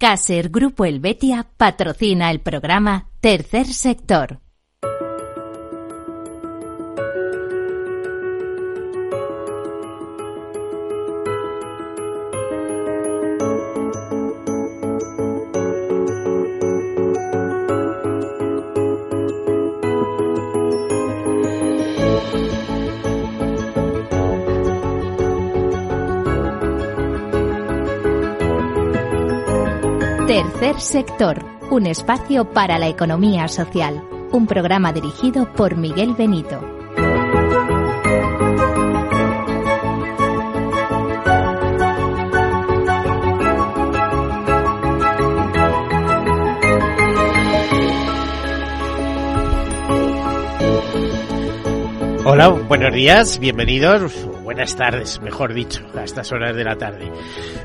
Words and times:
Caser 0.00 0.48
Grupo 0.48 0.86
Helvetia 0.86 1.46
patrocina 1.58 2.30
el 2.30 2.40
programa 2.40 3.10
Tercer 3.20 3.66
Sector. 3.66 4.40
Sector, 30.80 31.44
un 31.70 31.86
espacio 31.86 32.50
para 32.52 32.78
la 32.78 32.88
economía 32.88 33.48
social. 33.48 34.02
Un 34.32 34.46
programa 34.46 34.92
dirigido 34.92 35.52
por 35.52 35.76
Miguel 35.76 36.14
Benito. 36.14 36.58
Hola, 52.24 52.48
buenos 52.48 52.94
días, 52.94 53.38
bienvenidos, 53.38 54.29
buenas 54.60 54.76
tardes, 54.76 55.22
mejor 55.22 55.54
dicho, 55.54 55.80
a 55.96 56.04
estas 56.04 56.30
horas 56.32 56.54
de 56.54 56.64
la 56.64 56.76
tarde. 56.76 57.10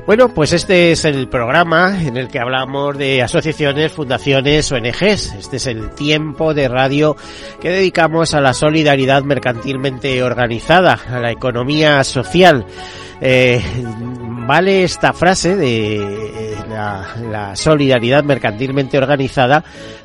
Bueno, 0.06 0.32
pues 0.32 0.54
este 0.54 0.92
es 0.92 1.04
el 1.04 1.28
programa 1.28 2.02
en 2.02 2.16
el 2.16 2.28
que 2.28 2.38
hablamos 2.38 2.96
de 2.96 3.22
asociaciones, 3.22 3.92
fundaciones, 3.92 4.72
ONGs. 4.72 5.34
Este 5.34 5.58
es 5.58 5.66
el 5.66 5.90
tiempo 5.90 6.54
de 6.54 6.68
radio 6.68 7.14
que 7.60 7.68
dedicamos 7.68 8.32
a 8.32 8.40
la 8.40 8.54
solidaridad 8.54 9.24
mercantilmente 9.24 10.22
organizada, 10.22 10.98
a 11.06 11.18
la 11.18 11.30
economía 11.30 12.02
social. 12.02 12.64
Eh, 13.20 13.60
vale 14.46 14.84
esta 14.84 15.12
frase 15.12 15.54
de 15.54 15.96
eh, 15.96 16.56
la, 16.70 17.54
solidaridad 17.56 18.24
mercantilmente 18.24 18.96
organizada 18.96 19.64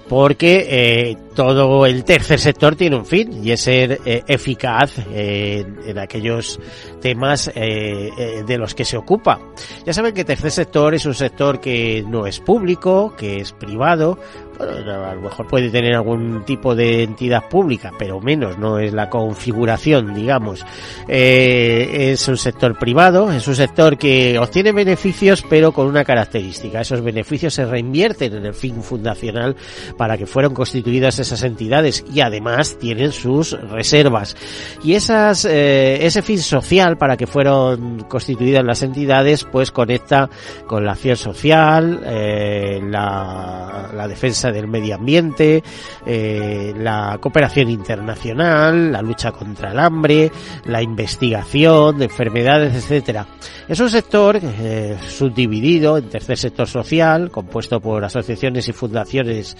porque 0.09 0.67
eh, 0.69 1.17
todo 1.35 1.85
el 1.85 2.03
tercer 2.03 2.39
sector 2.39 2.75
tiene 2.75 2.95
un 2.95 3.05
fin 3.05 3.43
y 3.43 3.51
es 3.51 3.61
ser 3.61 3.99
eh, 4.05 4.23
eficaz 4.27 4.97
en 5.13 5.97
aquellos 5.97 6.59
temas 6.99 7.51
eh, 7.55 8.43
de 8.45 8.57
los 8.57 8.75
que 8.75 8.85
se 8.85 8.97
ocupa. 8.97 9.39
Ya 9.85 9.93
saben 9.93 10.13
que 10.13 10.21
el 10.21 10.27
tercer 10.27 10.51
sector 10.51 10.93
es 10.93 11.05
un 11.05 11.13
sector 11.13 11.59
que 11.59 12.03
no 12.07 12.25
es 12.25 12.39
público, 12.39 13.15
que 13.17 13.37
es 13.37 13.51
privado, 13.53 14.19
a 14.59 15.15
lo 15.15 15.21
mejor 15.21 15.47
puede 15.47 15.69
tener 15.69 15.95
algún 15.95 16.43
tipo 16.45 16.75
de 16.75 17.03
entidad 17.03 17.49
pública, 17.49 17.91
pero 17.97 18.19
menos, 18.19 18.59
no 18.59 18.77
es 18.77 18.93
la 18.93 19.09
configuración, 19.09 20.13
digamos. 20.13 20.63
es 21.07 22.27
un 22.27 22.37
sector 22.37 22.77
privado, 22.77 23.31
es 23.31 23.47
un 23.47 23.55
sector 23.55 23.97
que 23.97 24.37
obtiene 24.37 24.71
beneficios, 24.71 25.43
pero 25.49 25.71
con 25.71 25.87
una 25.87 26.03
característica. 26.03 26.81
Esos 26.81 27.01
beneficios 27.01 27.55
se 27.55 27.65
reinvierten 27.65 28.35
en 28.35 28.45
el 28.45 28.53
fin 28.53 28.83
fundacional 28.83 29.55
para 29.97 30.17
que 30.17 30.27
fueron 30.27 30.53
constituidas 30.53 31.19
esas 31.21 31.43
entidades 31.43 32.03
y 32.13 32.21
además 32.21 32.77
tienen 32.77 33.11
sus 33.11 33.51
reservas. 33.69 34.35
Y 34.83 34.93
esas, 34.93 35.45
eh, 35.45 36.05
ese 36.05 36.21
fin 36.21 36.39
social 36.39 36.97
para 36.97 37.17
que 37.17 37.27
fueron 37.27 38.01
constituidas 38.07 38.63
las 38.63 38.83
entidades 38.83 39.45
pues 39.45 39.71
conecta 39.71 40.29
con 40.67 40.85
la 40.85 40.93
acción 40.93 41.15
social, 41.15 42.01
eh, 42.05 42.79
la, 42.83 44.07
defensa 44.07 44.51
del 44.51 44.67
medio 44.67 44.95
ambiente, 44.95 45.63
eh, 46.05 46.73
la 46.75 47.17
cooperación 47.21 47.69
internacional, 47.69 48.91
la 48.91 49.01
lucha 49.01 49.31
contra 49.31 49.71
el 49.71 49.79
hambre, 49.79 50.31
la 50.65 50.81
investigación 50.81 51.99
de 51.99 52.05
enfermedades, 52.05 52.75
etcétera. 52.75 53.27
Es 53.67 53.79
un 53.79 53.89
sector 53.89 54.39
eh, 54.41 54.97
subdividido 55.07 55.97
en 55.97 56.09
tercer 56.09 56.37
sector 56.37 56.67
social, 56.67 57.31
compuesto 57.31 57.79
por 57.79 58.03
asociaciones 58.03 58.67
y 58.67 58.73
fundaciones 58.73 59.55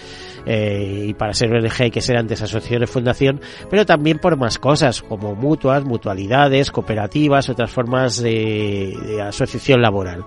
y 0.45 1.13
para 1.13 1.33
ser 1.33 1.50
ONG 1.53 1.81
hay 1.81 1.91
que 1.91 2.01
ser 2.01 2.17
antes 2.17 2.41
asociación 2.41 2.88
fundación, 2.88 3.41
pero 3.69 3.85
también 3.85 4.19
por 4.19 4.38
más 4.38 4.59
cosas 4.59 5.01
como 5.01 5.35
mutuas, 5.35 5.84
mutualidades, 5.84 6.72
cooperativas, 6.72 7.50
otras 7.50 7.72
formas 7.72 8.22
de, 8.22 8.97
de 9.06 9.22
asociación 9.22 9.81
laboral. 9.81 10.25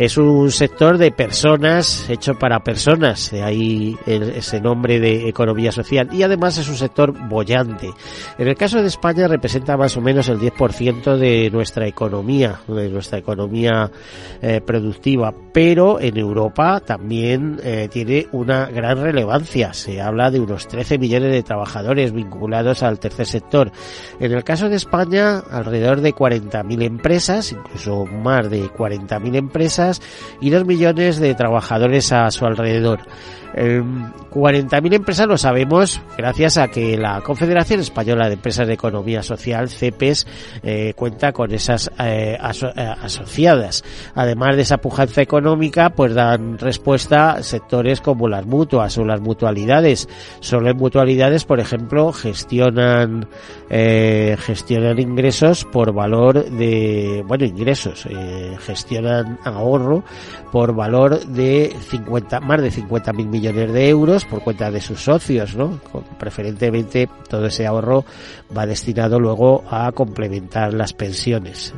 Es 0.00 0.16
un 0.16 0.50
sector 0.50 0.96
de 0.96 1.12
personas, 1.12 2.08
hecho 2.08 2.38
para 2.38 2.64
personas, 2.64 3.30
de 3.32 3.42
ahí 3.42 3.98
ese 4.06 4.58
nombre 4.58 4.98
de 4.98 5.28
economía 5.28 5.72
social, 5.72 6.08
y 6.10 6.22
además 6.22 6.56
es 6.56 6.70
un 6.70 6.76
sector 6.76 7.12
bollante. 7.28 7.90
En 8.38 8.48
el 8.48 8.56
caso 8.56 8.80
de 8.80 8.88
España 8.88 9.28
representa 9.28 9.76
más 9.76 9.98
o 9.98 10.00
menos 10.00 10.30
el 10.30 10.38
10% 10.38 11.18
de 11.18 11.50
nuestra 11.50 11.86
economía, 11.86 12.62
de 12.66 12.88
nuestra 12.88 13.18
economía 13.18 13.90
eh, 14.40 14.62
productiva, 14.64 15.34
pero 15.52 16.00
en 16.00 16.16
Europa 16.16 16.80
también 16.80 17.60
eh, 17.62 17.90
tiene 17.92 18.26
una 18.32 18.70
gran 18.70 19.02
relevancia. 19.02 19.74
Se 19.74 20.00
habla 20.00 20.30
de 20.30 20.40
unos 20.40 20.66
13 20.66 20.96
millones 20.96 21.30
de 21.30 21.42
trabajadores 21.42 22.12
vinculados 22.12 22.82
al 22.82 22.98
tercer 22.98 23.26
sector. 23.26 23.70
En 24.18 24.32
el 24.32 24.44
caso 24.44 24.70
de 24.70 24.76
España, 24.76 25.40
alrededor 25.50 26.00
de 26.00 26.14
40.000 26.14 26.84
empresas, 26.84 27.52
incluso 27.52 28.06
más 28.06 28.48
de 28.48 28.70
40.000 28.70 29.36
empresas, 29.36 29.89
y 30.40 30.50
dos 30.50 30.66
millones 30.66 31.18
de 31.18 31.34
trabajadores 31.34 32.12
a 32.12 32.30
su 32.30 32.44
alrededor. 32.44 33.00
Eh, 33.54 33.82
40.000 34.30 34.94
empresas 34.94 35.26
lo 35.26 35.36
sabemos 35.36 36.00
gracias 36.16 36.56
a 36.56 36.68
que 36.68 36.96
la 36.96 37.20
Confederación 37.20 37.80
Española 37.80 38.28
de 38.28 38.34
Empresas 38.34 38.66
de 38.66 38.74
Economía 38.74 39.22
Social, 39.22 39.68
CEPES, 39.68 40.26
eh, 40.62 40.94
cuenta 40.94 41.32
con 41.32 41.52
esas 41.52 41.90
eh, 41.98 42.38
eh, 42.38 42.94
asociadas. 43.02 43.84
Además 44.14 44.56
de 44.56 44.62
esa 44.62 44.78
pujanza 44.78 45.20
económica, 45.20 45.90
pues 45.90 46.14
dan 46.14 46.58
respuesta 46.58 47.32
a 47.32 47.42
sectores 47.42 48.00
como 48.00 48.28
las 48.28 48.46
mutuas 48.46 48.96
o 48.98 49.04
las 49.04 49.20
mutualidades. 49.20 50.08
Solo 50.38 50.70
en 50.70 50.76
mutualidades, 50.76 51.44
por 51.44 51.60
ejemplo, 51.60 52.12
gestionan 52.12 53.28
gestionan 53.70 54.98
ingresos 54.98 55.64
por 55.64 55.92
valor 55.92 56.44
de, 56.44 57.22
bueno, 57.26 57.44
ingresos, 57.44 58.08
gestionan 58.58 59.38
ahorro 59.80 60.04
por 60.52 60.74
valor 60.74 61.24
de 61.26 61.74
50, 61.88 62.40
más 62.40 62.60
de 62.60 62.70
50 62.70 63.12
mil 63.12 63.26
millones 63.26 63.72
de 63.72 63.88
euros 63.88 64.24
por 64.24 64.42
cuenta 64.42 64.70
de 64.70 64.80
sus 64.80 65.02
socios, 65.02 65.56
¿no? 65.56 65.80
Preferentemente 66.18 67.08
todo 67.28 67.46
ese 67.46 67.66
ahorro 67.66 68.04
va 68.56 68.66
destinado 68.66 69.18
luego 69.18 69.64
a 69.70 69.90
complementar 69.92 70.74
las 70.74 70.92
pensiones. 70.92 71.74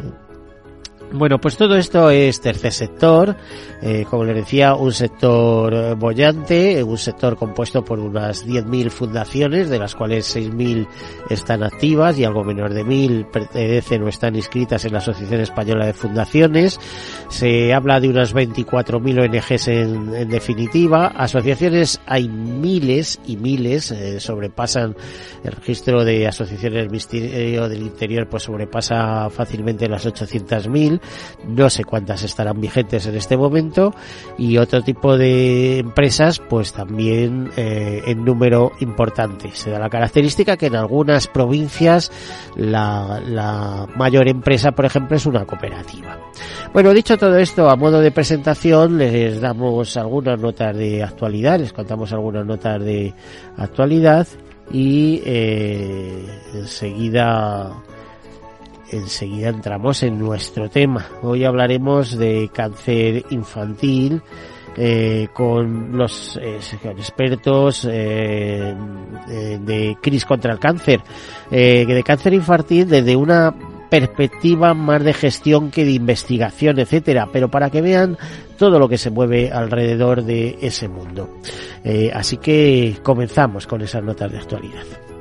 Bueno, 1.14 1.38
pues 1.38 1.58
todo 1.58 1.76
esto 1.76 2.08
es 2.08 2.40
tercer 2.40 2.72
sector, 2.72 3.36
eh, 3.82 4.06
como 4.08 4.24
les 4.24 4.36
decía, 4.36 4.74
un 4.74 4.92
sector 4.92 5.94
bollante, 5.96 6.82
un 6.82 6.96
sector 6.96 7.36
compuesto 7.36 7.84
por 7.84 7.98
unas 8.00 8.46
10.000 8.46 8.88
fundaciones, 8.88 9.68
de 9.68 9.78
las 9.78 9.94
cuales 9.94 10.34
6.000 10.34 10.88
están 11.28 11.64
activas 11.64 12.18
y 12.18 12.24
algo 12.24 12.44
menor 12.44 12.72
de 12.72 12.82
1.000 12.86 13.30
pertenecen 13.30 14.02
o 14.02 14.08
están 14.08 14.36
inscritas 14.36 14.86
en 14.86 14.92
la 14.92 14.98
Asociación 15.00 15.42
Española 15.42 15.84
de 15.84 15.92
Fundaciones. 15.92 16.80
Se 17.28 17.74
habla 17.74 18.00
de 18.00 18.08
unas 18.08 18.34
24.000 18.34 19.28
ONGs 19.28 19.68
en, 19.68 20.14
en, 20.14 20.28
definitiva. 20.30 21.08
Asociaciones 21.08 22.00
hay 22.06 22.26
miles 22.30 23.20
y 23.26 23.36
miles, 23.36 23.90
eh, 23.90 24.18
sobrepasan 24.18 24.96
el 25.44 25.52
registro 25.52 26.06
de 26.06 26.26
asociaciones 26.26 26.78
del 26.78 26.90
Ministerio 26.90 27.68
del 27.68 27.82
Interior, 27.82 28.26
pues 28.30 28.44
sobrepasa 28.44 29.28
fácilmente 29.28 29.88
las 29.88 30.06
800.000 30.06 31.01
no 31.46 31.70
sé 31.70 31.84
cuántas 31.84 32.22
estarán 32.22 32.60
vigentes 32.60 33.06
en 33.06 33.16
este 33.16 33.36
momento 33.36 33.94
y 34.38 34.58
otro 34.58 34.82
tipo 34.82 35.16
de 35.16 35.78
empresas 35.78 36.40
pues 36.40 36.72
también 36.72 37.50
eh, 37.56 38.02
en 38.06 38.24
número 38.24 38.72
importante. 38.80 39.50
Se 39.52 39.70
da 39.70 39.78
la 39.78 39.90
característica 39.90 40.56
que 40.56 40.66
en 40.66 40.76
algunas 40.76 41.26
provincias 41.26 42.10
la, 42.56 43.88
mayor 43.96 44.28
empresa 44.28 44.72
por 44.72 44.84
ejemplo 44.84 45.16
es 45.16 45.26
una 45.26 45.44
cooperativa. 45.44 46.18
Bueno, 46.72 46.92
dicho 46.92 47.18
todo 47.18 47.36
esto, 47.36 47.68
a 47.68 47.76
modo 47.76 48.00
de 48.00 48.10
presentación 48.10 48.98
les 48.98 49.40
damos 49.40 49.96
algunas 49.96 50.38
notas 50.38 50.76
de 50.76 51.02
actualidad, 51.02 51.58
les 51.58 51.72
contamos 51.72 52.12
algunas 52.12 52.46
notas 52.46 52.82
de 52.82 53.12
actualidad 53.56 54.26
y 54.72 55.22
eh, 55.24 56.24
enseguida 56.54 57.82
enseguida 58.92 59.48
entramos 59.48 60.02
en 60.02 60.18
nuestro 60.18 60.68
tema. 60.68 61.06
Hoy 61.22 61.44
hablaremos 61.44 62.16
de 62.16 62.50
cáncer 62.52 63.24
infantil 63.30 64.22
eh, 64.76 65.28
con 65.34 65.96
los 65.96 66.38
eh, 66.40 66.58
expertos 66.84 67.86
eh, 67.90 68.74
de, 69.60 69.96
CRIS 70.00 70.24
contra 70.24 70.52
el 70.52 70.58
cáncer, 70.58 71.02
de 71.50 72.02
cáncer 72.04 72.32
infantil 72.32 72.88
desde 72.88 73.14
una 73.14 73.54
perspectiva 73.90 74.72
más 74.72 75.04
de 75.04 75.12
gestión 75.12 75.70
que 75.70 75.84
de 75.84 75.92
investigación, 75.92 76.78
etcétera. 76.78 77.28
Pero 77.30 77.50
para 77.50 77.68
que 77.68 77.82
vean 77.82 78.16
todo 78.56 78.78
lo 78.78 78.88
que 78.88 78.96
se 78.96 79.10
mueve 79.10 79.50
alrededor 79.50 80.22
de 80.22 80.56
ese 80.62 80.88
mundo. 80.88 81.28
Así 82.14 82.38
que 82.38 82.96
comenzamos 83.02 83.66
con 83.66 83.82
esas 83.82 84.02
notas 84.02 84.32
de 84.32 84.38
actualidad. 84.38 85.11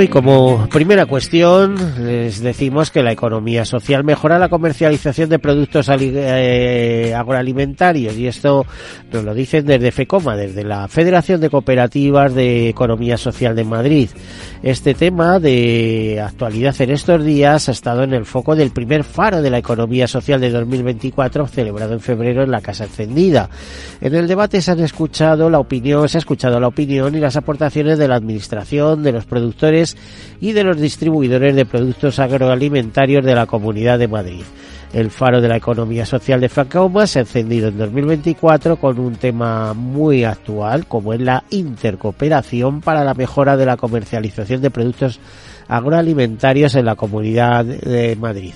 Y 0.00 0.08
como 0.08 0.68
primera 0.68 1.06
cuestión, 1.06 1.74
les 1.98 2.40
decimos 2.40 2.90
que 2.90 3.02
la 3.02 3.12
economía 3.12 3.64
social 3.64 4.04
mejora 4.04 4.38
la 4.38 4.48
comercialización 4.48 5.28
de 5.28 5.38
productos 5.40 5.90
eh, 5.90 7.12
agroalimentarios 7.14 8.16
y 8.16 8.28
esto 8.28 8.64
nos 9.12 9.24
lo 9.24 9.34
dicen 9.34 9.66
desde 9.66 9.90
FECOMA, 9.90 10.36
desde 10.36 10.62
la 10.62 10.86
Federación 10.88 11.40
de 11.40 11.50
Cooperativas 11.50 12.32
de 12.32 12.68
Economía 12.68 13.18
Social 13.18 13.56
de 13.56 13.64
Madrid. 13.64 14.08
Este 14.62 14.94
tema 14.94 15.40
de 15.40 16.22
actualidad 16.24 16.80
en 16.80 16.90
estos 16.90 17.24
días 17.24 17.68
ha 17.68 17.72
estado 17.72 18.04
en 18.04 18.14
el 18.14 18.24
foco 18.24 18.54
del 18.54 18.70
primer 18.70 19.02
faro 19.02 19.42
de 19.42 19.50
la 19.50 19.58
economía 19.58 20.06
social 20.06 20.40
de 20.40 20.50
2024 20.50 21.48
celebrado 21.48 21.94
en 21.94 22.00
febrero 22.00 22.44
en 22.44 22.52
la 22.52 22.60
Casa 22.60 22.84
Encendida. 22.84 23.50
En 24.00 24.14
el 24.14 24.28
debate 24.28 24.62
se 24.62 24.70
han 24.70 24.80
escuchado 24.80 25.50
la 25.50 25.58
opinión, 25.58 26.08
se 26.08 26.18
ha 26.18 26.20
escuchado 26.20 26.60
la 26.60 26.68
opinión 26.68 27.14
y 27.16 27.20
las 27.20 27.36
aportaciones 27.36 27.98
de 27.98 28.06
la 28.06 28.14
administración, 28.14 29.02
de 29.02 29.12
los 29.12 29.26
productores 29.26 29.81
y 30.40 30.52
de 30.52 30.64
los 30.64 30.80
distribuidores 30.80 31.54
de 31.54 31.66
productos 31.66 32.18
agroalimentarios 32.18 33.24
de 33.24 33.34
la 33.34 33.46
Comunidad 33.46 33.98
de 33.98 34.08
Madrid. 34.08 34.42
El 34.92 35.10
faro 35.10 35.40
de 35.40 35.48
la 35.48 35.56
economía 35.56 36.04
social 36.04 36.38
de 36.40 36.50
Francoma 36.50 37.06
se 37.06 37.18
ha 37.18 37.22
encendido 37.22 37.68
en 37.68 37.78
2024 37.78 38.76
con 38.76 38.98
un 38.98 39.14
tema 39.14 39.72
muy 39.72 40.24
actual 40.24 40.86
como 40.86 41.14
es 41.14 41.20
la 41.20 41.44
intercooperación 41.48 42.82
para 42.82 43.02
la 43.02 43.14
mejora 43.14 43.56
de 43.56 43.64
la 43.64 43.78
comercialización 43.78 44.60
de 44.60 44.70
productos 44.70 45.18
agroalimentarios 45.66 46.74
en 46.74 46.84
la 46.84 46.94
Comunidad 46.94 47.64
de 47.64 48.16
Madrid. 48.16 48.52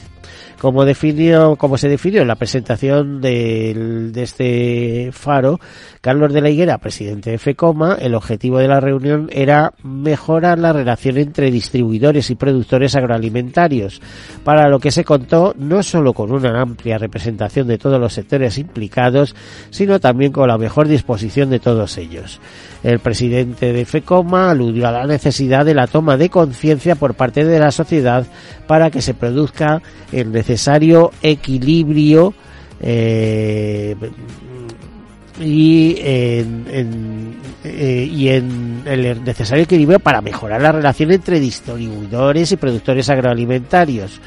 Como, 0.60 0.84
definió, 0.84 1.56
como 1.56 1.78
se 1.78 1.88
definió 1.88 2.22
en 2.22 2.28
la 2.28 2.36
presentación 2.36 3.20
de 3.20 4.10
este 4.16 5.10
faro, 5.12 5.58
Carlos 6.06 6.32
de 6.32 6.40
la 6.40 6.50
Higuera, 6.50 6.78
presidente 6.78 7.32
de 7.32 7.38
FECOMA, 7.38 7.96
el 8.00 8.14
objetivo 8.14 8.58
de 8.58 8.68
la 8.68 8.78
reunión 8.78 9.28
era 9.32 9.72
mejorar 9.82 10.56
la 10.56 10.72
relación 10.72 11.16
entre 11.16 11.50
distribuidores 11.50 12.30
y 12.30 12.36
productores 12.36 12.94
agroalimentarios, 12.94 14.00
para 14.44 14.68
lo 14.68 14.78
que 14.78 14.92
se 14.92 15.02
contó 15.02 15.52
no 15.58 15.82
solo 15.82 16.12
con 16.12 16.30
una 16.30 16.60
amplia 16.60 16.96
representación 16.96 17.66
de 17.66 17.78
todos 17.78 17.98
los 17.98 18.12
sectores 18.12 18.56
implicados, 18.56 19.34
sino 19.70 19.98
también 19.98 20.30
con 20.30 20.46
la 20.46 20.58
mejor 20.58 20.86
disposición 20.86 21.50
de 21.50 21.58
todos 21.58 21.98
ellos. 21.98 22.40
El 22.84 23.00
presidente 23.00 23.72
de 23.72 23.84
FECOMA 23.84 24.52
aludió 24.52 24.86
a 24.86 24.92
la 24.92 25.06
necesidad 25.08 25.64
de 25.64 25.74
la 25.74 25.88
toma 25.88 26.16
de 26.16 26.30
conciencia 26.30 26.94
por 26.94 27.14
parte 27.14 27.44
de 27.44 27.58
la 27.58 27.72
sociedad 27.72 28.24
para 28.68 28.92
que 28.92 29.02
se 29.02 29.14
produzca 29.14 29.82
el 30.12 30.30
necesario 30.30 31.10
equilibrio 31.20 32.32
eh, 32.80 33.96
y 35.40 35.96
en, 36.00 37.34
eh, 37.64 38.08
y 38.10 38.28
en 38.28 38.82
el 38.86 39.24
necesario 39.24 39.64
equilibrio 39.64 39.98
para 39.98 40.20
mejorar 40.20 40.60
la 40.62 40.72
relación 40.72 41.12
entre 41.12 41.40
distribuidores 41.40 42.52
y 42.52 42.56
productores 42.56 43.08
agroalimentarios. 43.10 44.20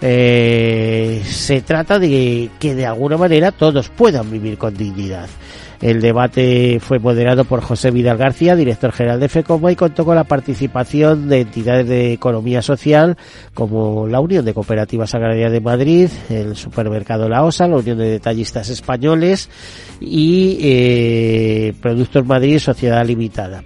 Eh, 0.00 1.22
se 1.24 1.62
trata 1.62 1.98
de 1.98 2.50
que 2.58 2.74
de 2.74 2.86
alguna 2.86 3.16
manera 3.16 3.52
todos 3.52 3.88
puedan 3.88 4.30
vivir 4.30 4.58
con 4.58 4.76
dignidad. 4.76 5.28
El 5.80 6.00
debate 6.00 6.78
fue 6.80 6.98
moderado 6.98 7.44
por 7.44 7.60
José 7.60 7.90
Vidal 7.90 8.16
García, 8.16 8.56
director 8.56 8.92
general 8.92 9.20
de 9.20 9.28
FECOMA, 9.28 9.72
y 9.72 9.76
contó 9.76 10.04
con 10.06 10.16
la 10.16 10.24
participación 10.24 11.28
de 11.28 11.42
entidades 11.42 11.86
de 11.86 12.14
economía 12.14 12.62
social 12.62 13.16
como 13.52 14.06
la 14.06 14.20
Unión 14.20 14.44
de 14.44 14.54
Cooperativas 14.54 15.14
Agrarias 15.14 15.52
de 15.52 15.60
Madrid, 15.60 16.08
el 16.30 16.56
Supermercado 16.56 17.28
La 17.28 17.44
Osa, 17.44 17.68
la 17.68 17.76
Unión 17.76 17.98
de 17.98 18.08
Detallistas 18.08 18.70
Españoles 18.70 19.50
y 20.00 20.58
eh, 20.62 21.74
Productos 21.80 22.24
Madrid 22.24 22.58
Sociedad 22.58 23.04
Limitada 23.06 23.62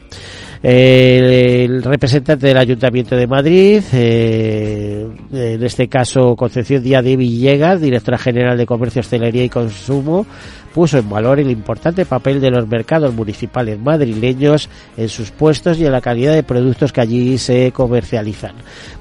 el 0.62 1.82
representante 1.82 2.46
del 2.46 2.58
Ayuntamiento 2.58 3.16
de 3.16 3.26
Madrid, 3.26 3.82
eh, 3.94 5.08
en 5.32 5.62
este 5.62 5.88
caso 5.88 6.36
Concepción 6.36 6.82
Díaz 6.82 7.02
de 7.02 7.16
Villegas, 7.16 7.80
directora 7.80 8.18
general 8.18 8.58
de 8.58 8.66
Comercio, 8.66 9.00
Hostelería 9.00 9.44
y 9.44 9.48
Consumo, 9.48 10.26
puso 10.74 10.98
en 10.98 11.08
valor 11.08 11.40
el 11.40 11.50
importante 11.50 12.04
papel 12.04 12.40
de 12.40 12.50
los 12.50 12.68
mercados 12.68 13.14
municipales 13.14 13.78
madrileños 13.78 14.68
en 14.96 15.08
sus 15.08 15.30
puestos 15.30 15.78
y 15.78 15.86
en 15.86 15.92
la 15.92 16.00
calidad 16.00 16.34
de 16.34 16.42
productos 16.42 16.92
que 16.92 17.00
allí 17.00 17.38
se 17.38 17.72
comercializan. 17.72 18.52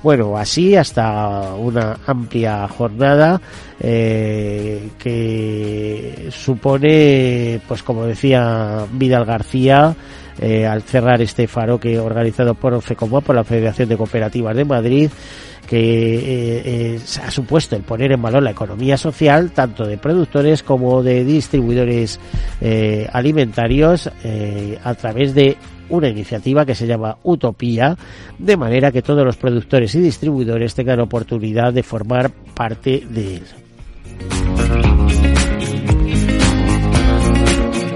Bueno, 0.01 0.37
así 0.37 0.75
hasta 0.75 1.53
una 1.55 1.97
amplia 2.07 2.67
jornada 2.69 3.39
eh, 3.81 4.89
que 4.97 6.29
supone, 6.31 7.59
pues 7.67 7.83
como 7.83 8.05
decía 8.05 8.85
Vidal 8.93 9.25
García, 9.25 9.95
eh, 10.41 10.65
al 10.65 10.83
cerrar 10.83 11.21
este 11.21 11.47
faro 11.47 11.79
que 11.79 11.99
organizado 11.99 12.53
por 12.55 12.81
FECOMO, 12.81 13.21
por 13.21 13.35
la 13.35 13.43
Federación 13.43 13.89
de 13.89 13.97
Cooperativas 13.97 14.55
de 14.55 14.65
Madrid, 14.65 15.09
que 15.67 16.15
eh, 16.15 16.61
eh, 16.65 16.99
ha 17.23 17.29
supuesto 17.29 17.75
el 17.75 17.83
poner 17.83 18.13
en 18.13 18.21
valor 18.21 18.41
la 18.41 18.51
economía 18.51 18.97
social 18.97 19.51
tanto 19.51 19.85
de 19.85 19.97
productores 19.97 20.63
como 20.63 21.03
de 21.03 21.23
distribuidores 21.23 22.19
alimentarios 23.11 24.09
a 24.83 24.93
través 24.95 25.33
de 25.33 25.57
una 25.89 26.07
iniciativa 26.07 26.65
que 26.65 26.75
se 26.75 26.87
llama 26.87 27.17
Utopía, 27.23 27.97
de 28.37 28.57
manera 28.57 28.91
que 28.91 29.01
todos 29.01 29.25
los 29.25 29.37
productores 29.37 29.93
y 29.95 29.99
distribuidores 29.99 30.73
tengan 30.73 30.99
oportunidad 31.01 31.73
de 31.73 31.83
formar 31.83 32.31
parte 32.31 33.03
de 33.09 33.37
él. 33.37 33.43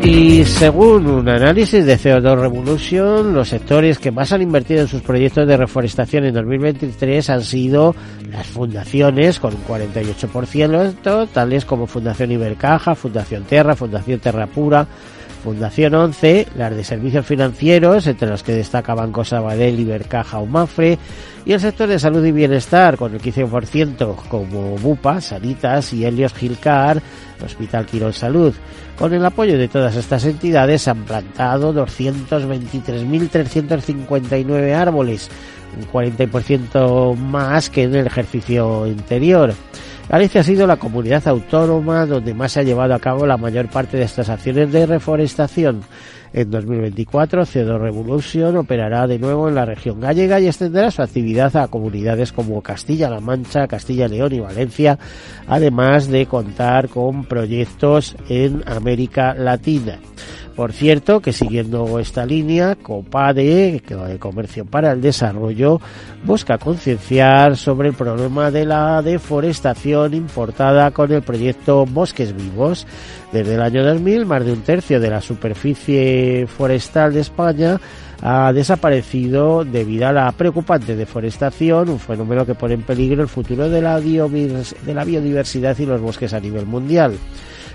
Y 0.05 0.44
según 0.44 1.07
un 1.07 1.29
análisis 1.29 1.85
de 1.85 1.97
CO2 1.97 2.38
Revolution, 2.38 3.33
los 3.33 3.47
sectores 3.47 4.00
que 4.00 4.11
más 4.11 4.33
han 4.33 4.41
invertido 4.41 4.81
en 4.81 4.89
sus 4.89 5.01
proyectos 5.01 5.47
de 5.47 5.55
reforestación 5.55 6.25
en 6.25 6.33
2023 6.33 7.29
han 7.29 7.41
sido 7.41 7.95
las 8.29 8.45
fundaciones, 8.47 9.39
con 9.39 9.53
un 9.55 9.63
48%, 9.63 11.29
tales 11.31 11.63
como 11.63 11.88
Fundación 11.88 12.33
Ibercaja, 12.33 12.95
Fundación 12.95 13.44
Terra, 13.44 13.77
Fundación 13.77 14.19
Terra 14.19 14.45
Pura, 14.45 14.85
Fundación 15.44 15.94
11, 15.94 16.48
las 16.56 16.74
de 16.74 16.86
servicios 16.86 17.25
financieros, 17.25 18.07
entre 18.07 18.30
los 18.30 18.44
que 18.44 18.54
destaca 18.54 18.95
Banco 18.95 19.25
Sabadell, 19.25 19.78
Ibercaja 19.78 20.40
o 20.40 20.45
Mafre, 20.45 20.98
y 21.45 21.51
el 21.51 21.60
sector 21.60 21.90
de 21.90 22.00
salud 22.00 22.25
y 22.25 22.31
bienestar, 22.31 22.95
con 22.95 23.13
el 23.13 23.22
15% 23.22 24.15
como 24.29 24.77
Bupa, 24.77 25.20
Sanitas 25.20 25.91
y 25.91 26.06
Helios 26.06 26.34
Gilcar, 26.34 27.01
Hospital 27.44 27.86
Quirón 27.86 28.13
Salud. 28.13 28.53
Con 28.98 29.13
el 29.13 29.25
apoyo 29.25 29.58
de 29.58 29.67
todas 29.67 29.98
estas 29.98 30.24
entidades 30.24 30.88
han 30.88 31.03
plantado 31.03 31.74
223.359 31.74 34.74
árboles, 34.74 35.29
un 35.77 35.86
40% 35.91 37.17
más 37.17 37.70
que 37.70 37.84
en 37.84 37.96
el 37.96 38.08
ejercicio 38.08 38.86
anterior. 38.86 39.53
Galicia 40.10 40.41
ha 40.41 40.43
sido 40.43 40.67
la 40.67 40.77
comunidad 40.77 41.27
autónoma 41.27 42.05
donde 42.05 42.33
más 42.33 42.51
se 42.51 42.60
ha 42.60 42.63
llevado 42.63 42.93
a 42.93 43.00
cabo 43.00 43.25
la 43.25 43.38
mayor 43.38 43.69
parte 43.69 43.98
de 43.98 44.03
estas 44.03 44.29
acciones 44.29 44.72
de 44.72 44.86
reforestación. 44.86 45.81
En 46.33 46.50
2024, 46.50 47.43
CO2 47.43 47.79
Revolution 47.79 48.57
operará 48.57 49.05
de 49.07 49.19
nuevo 49.19 49.48
en 49.48 49.55
la 49.55 49.65
región 49.65 50.00
gallega 50.00 50.39
y 50.39 50.48
extenderá 50.48 50.89
su 50.89 51.03
actividad 51.03 51.55
a 51.55 51.67
comunidades 51.67 52.31
como 52.33 52.62
Castilla-La 52.62 53.19
Mancha, 53.19 53.67
Castilla-León 53.67 54.33
y 54.33 54.39
Valencia, 54.39 54.98
además 55.48 56.07
de 56.07 56.25
contar 56.25 56.89
con 56.89 57.25
proyectos 57.25 58.15
en 58.29 58.63
América 58.65 59.36
Latina. 59.36 60.00
Por 60.55 60.72
cierto, 60.72 61.19
que 61.19 61.33
siguiendo 61.33 61.98
esta 61.98 62.27
línea, 62.27 62.75
COPADE, 62.75 63.81
que 63.86 64.19
Comercio 64.19 64.65
para 64.65 64.91
el 64.91 65.01
Desarrollo, 65.01 65.81
busca 66.24 66.60
concienciar 66.60 67.57
sobre 67.57 67.89
el 67.89 67.95
problema 67.95 68.51
de 68.51 68.65
la 68.65 69.01
deforestación 69.01 70.13
importada 70.13 70.91
con 70.91 71.12
el 71.12 71.24
proyecto 71.24 71.88
Bosques 71.88 72.36
Vivos. 72.36 72.86
Desde 73.31 73.55
el 73.55 73.62
año 73.62 73.83
2000, 73.83 74.27
más 74.27 74.45
de 74.45 74.53
un 74.53 74.62
tercio 74.62 75.00
de 75.00 75.10
la 75.10 75.22
superficie 75.22 76.45
forestal 76.45 77.13
de 77.13 77.22
España 77.22 77.81
ha 78.22 78.53
desaparecido 78.53 79.65
debido 79.65 80.07
a 80.07 80.13
la 80.13 80.31
preocupante 80.31 80.95
deforestación, 80.95 81.89
un 81.89 82.00
fenómeno 82.00 82.45
que 82.45 82.53
pone 82.53 82.75
en 82.75 82.83
peligro 82.83 83.24
el 83.24 83.27
futuro 83.27 83.69
de 83.69 83.81
de 83.81 84.93
la 84.93 85.03
biodiversidad 85.03 85.77
y 85.79 85.86
los 85.86 86.00
bosques 86.00 86.31
a 86.33 86.39
nivel 86.39 86.67
mundial. 86.67 87.17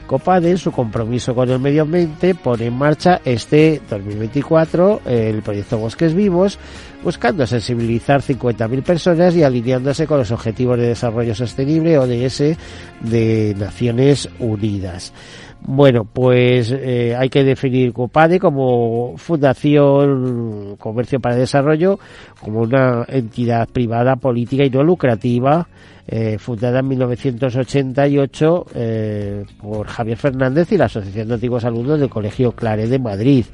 COPADE, 0.08 0.56
su 0.56 0.72
compromiso 0.72 1.34
con 1.36 1.48
el 1.48 1.60
medio 1.60 1.82
ambiente, 1.82 2.34
pone 2.34 2.66
en 2.66 2.74
marcha 2.76 3.20
este 3.24 3.80
2024 3.88 5.02
el 5.06 5.42
proyecto 5.42 5.78
Bosques 5.78 6.14
Vivos, 6.14 6.58
buscando 7.02 7.46
sensibilizar 7.46 8.20
50.000 8.20 8.82
personas 8.82 9.36
y 9.36 9.42
alineándose 9.42 10.06
con 10.06 10.18
los 10.18 10.30
Objetivos 10.30 10.78
de 10.78 10.88
Desarrollo 10.88 11.34
Sostenible 11.34 11.98
ODS 11.98 12.56
de 13.00 13.54
Naciones 13.58 14.28
Unidas. 14.38 15.12
Bueno, 15.60 16.04
pues 16.04 16.70
eh, 16.70 17.16
hay 17.18 17.28
que 17.28 17.42
definir 17.42 17.92
COPADE 17.92 18.38
como 18.38 19.16
Fundación 19.16 20.76
Comercio 20.76 21.18
para 21.20 21.34
Desarrollo, 21.34 21.98
como 22.40 22.60
una 22.60 23.04
entidad 23.08 23.68
privada, 23.68 24.16
política 24.16 24.64
y 24.64 24.70
no 24.70 24.84
lucrativa 24.84 25.66
eh, 26.10 26.38
fundada 26.38 26.78
en 26.78 26.88
1988 26.88 28.66
eh, 28.74 29.44
por 29.60 29.86
Javier 29.86 30.16
Fernández 30.16 30.72
y 30.72 30.78
la 30.78 30.86
Asociación 30.86 31.28
de 31.28 31.34
Antiguos 31.34 31.66
Alumnos 31.66 32.00
del 32.00 32.08
Colegio 32.08 32.52
Claret 32.52 32.88
de 32.88 32.98
Madrid. 32.98 33.44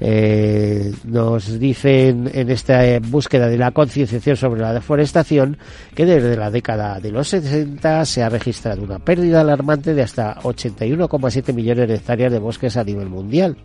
Eh, 0.00 0.92
nos 1.02 1.58
dicen 1.58 2.30
en 2.32 2.48
esta 2.50 2.86
búsqueda 3.00 3.48
de 3.48 3.58
la 3.58 3.70
concienciación 3.70 4.36
sobre 4.36 4.60
la 4.60 4.72
deforestación 4.72 5.58
que 5.94 6.06
desde 6.06 6.36
la 6.36 6.50
década 6.50 7.00
de 7.00 7.10
los 7.10 7.28
60 7.28 8.04
se 8.04 8.22
ha 8.22 8.28
registrado 8.28 8.82
una 8.82 8.98
pérdida 8.98 9.40
alarmante 9.40 9.94
de 9.94 10.02
hasta 10.02 10.36
81,7 10.36 11.52
millones 11.52 11.88
de 11.88 11.94
hectáreas 11.94 12.32
de 12.32 12.38
bosques 12.38 12.76
a 12.76 12.84
nivel 12.84 13.08
mundial 13.08 13.56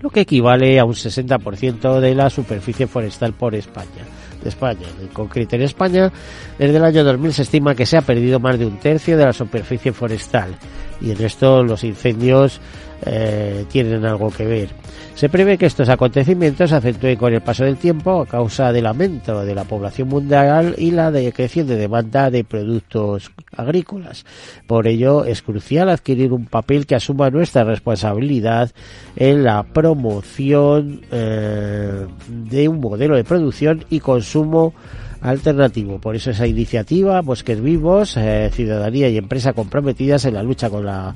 lo 0.00 0.10
que 0.10 0.22
equivale 0.22 0.80
a 0.80 0.84
un 0.84 0.94
60% 0.94 2.00
de 2.00 2.14
la 2.14 2.28
superficie 2.28 2.88
forestal 2.88 3.34
por 3.34 3.54
España 3.54 4.04
de 4.42 4.48
España. 4.48 4.86
En 5.00 5.08
concreto, 5.08 5.56
en 5.56 5.62
España, 5.62 6.12
desde 6.58 6.76
el 6.76 6.84
año 6.84 7.04
2000 7.04 7.32
se 7.32 7.42
estima 7.42 7.74
que 7.74 7.86
se 7.86 7.96
ha 7.96 8.02
perdido 8.02 8.40
más 8.40 8.58
de 8.58 8.66
un 8.66 8.78
tercio 8.78 9.16
de 9.16 9.24
la 9.24 9.32
superficie 9.32 9.92
forestal 9.92 10.56
y 11.00 11.10
en 11.12 11.24
esto 11.24 11.62
los 11.62 11.84
incendios 11.84 12.60
eh, 13.04 13.64
tienen 13.70 14.04
algo 14.04 14.30
que 14.30 14.44
ver. 14.44 14.70
Se 15.14 15.28
prevé 15.28 15.56
que 15.56 15.66
estos 15.66 15.88
acontecimientos 15.88 16.70
se 16.70 16.76
acentúen 16.76 17.16
con 17.16 17.32
el 17.32 17.42
paso 17.42 17.64
del 17.64 17.76
tiempo 17.76 18.22
a 18.22 18.26
causa 18.26 18.72
del 18.72 18.86
aumento 18.86 19.44
de 19.44 19.54
la 19.54 19.64
población 19.64 20.08
mundial 20.08 20.74
y 20.78 20.90
la 20.90 21.12
creciente 21.32 21.76
demanda 21.76 22.30
de 22.30 22.42
productos 22.42 23.30
agrícolas. 23.56 24.24
Por 24.66 24.88
ello, 24.88 25.24
es 25.24 25.42
crucial 25.42 25.90
adquirir 25.90 26.32
un 26.32 26.46
papel 26.46 26.86
que 26.86 26.96
asuma 26.96 27.30
nuestra 27.30 27.62
responsabilidad 27.62 28.72
en 29.14 29.44
la 29.44 29.62
promoción 29.62 31.02
eh, 31.12 32.06
de 32.28 32.68
un 32.68 32.80
modelo 32.80 33.14
de 33.14 33.24
producción 33.24 33.84
y 33.90 34.00
consumo 34.00 34.74
alternativo. 35.20 36.00
Por 36.00 36.16
eso 36.16 36.30
esa 36.30 36.46
iniciativa, 36.46 37.20
Bosques 37.20 37.62
Vivos, 37.62 38.16
eh, 38.16 38.50
Ciudadanía 38.52 39.08
y 39.08 39.18
Empresa 39.18 39.52
comprometidas 39.52 40.24
en 40.24 40.34
la 40.34 40.42
lucha 40.42 40.68
con 40.68 40.84
la 40.84 41.14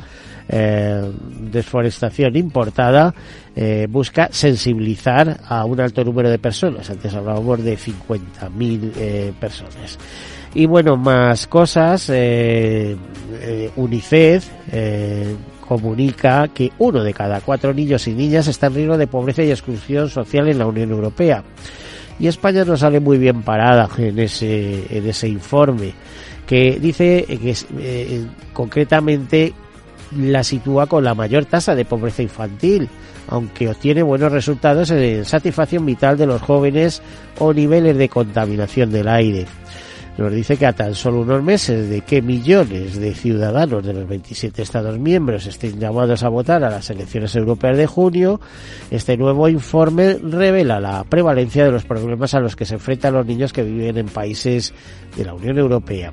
eh, 0.49 1.13
desforestación 1.41 2.37
importada, 2.37 3.15
eh, 3.55 3.87
busca 3.91 4.29
sensibilizar 4.31 5.41
a 5.49 5.65
un 5.65 5.81
alto 5.81 6.05
número 6.05 6.31
de 6.31 6.39
personas. 6.39 6.89
Antes 6.91 7.15
hablábamos 7.15 7.63
de 7.65 7.77
50.000 7.77 8.93
eh, 8.97 9.33
personas. 9.39 9.99
Y 10.55 10.67
bueno, 10.67 10.97
más 10.97 11.47
cosas. 11.47 12.11
UNICEF 13.77 14.49
comunica 15.67 16.49
que 16.49 16.73
uno 16.79 17.03
de 17.03 17.13
cada 17.13 17.41
cuatro 17.41 17.75
niños 17.75 18.07
y 18.07 18.15
niñas 18.15 18.47
está 18.47 18.69
en 18.69 18.75
riesgo 18.75 18.97
de 18.97 19.07
pobreza 19.07 19.43
y 19.43 19.51
exclusión 19.51 20.09
social 20.09 20.49
en 20.49 20.59
la 20.59 20.67
Unión 20.67 20.91
Europea 20.91 21.43
y 22.19 22.29
España 22.29 22.65
no 22.65 22.77
sale 22.77 23.01
muy 23.01 23.19
bien 23.19 23.43
parada 23.43 23.89
en 23.99 24.19
ese, 24.19 24.85
en 24.97 25.07
ese 25.07 25.29
informe 25.29 25.93
que 26.47 26.79
dice 26.81 27.27
que 27.27 28.27
concretamente 28.53 29.53
la 30.13 30.45
sitúa 30.45 30.87
con 30.87 31.05
la 31.05 31.15
mayor 31.15 31.45
tasa 31.45 31.75
de 31.75 31.85
pobreza 31.85 32.23
infantil, 32.23 32.89
aunque 33.29 33.69
obtiene 33.69 34.03
buenos 34.03 34.33
resultados 34.33 34.91
en 34.91 35.25
satisfacción 35.25 35.85
vital 35.85 36.17
de 36.17 36.27
los 36.27 36.43
jóvenes 36.43 37.03
o 37.39 37.53
niveles 37.53 37.97
de 37.97 38.09
contaminación 38.09 38.91
del 38.91 39.09
aire 39.09 39.47
nos 40.19 40.33
dice 40.33 40.57
que 40.57 40.67
a 40.67 40.73
tan 40.73 40.95
solo 40.95 41.21
unos 41.21 41.43
meses 41.43 41.91
de 41.91 42.01
que 42.01 42.23
millones 42.23 42.99
de 42.99 43.15
ciudadanos 43.15 43.85
de 43.85 43.93
los 43.93 44.09
27 44.09 44.63
Estados 44.63 44.99
miembros 44.99 45.47
estén 45.47 45.79
llamados 45.79 46.23
a 46.23 46.29
votar 46.29 46.65
a 46.65 46.71
las 46.71 46.89
elecciones 46.91 47.37
europeas 47.37 47.77
de 47.77 47.87
junio, 47.87 48.41
este 48.91 49.17
nuevo 49.17 49.49
informe 49.49 50.15
revela 50.15 50.81
la 50.81 51.05
prevalencia 51.05 51.65
de 51.65 51.73
los 51.73 51.85
problemas 51.85 52.35
a 52.35 52.41
los 52.41 52.57
que 52.57 52.65
se 52.65 52.75
enfrentan 52.75 53.15
los 53.15 53.27
niños 53.27 53.53
que 53.53 53.63
viven 53.63 53.99
en 53.99 54.07
países 54.07 54.73
de 55.17 55.25
la 55.25 55.35
Unión 55.35 55.59
Europea. 55.59 56.13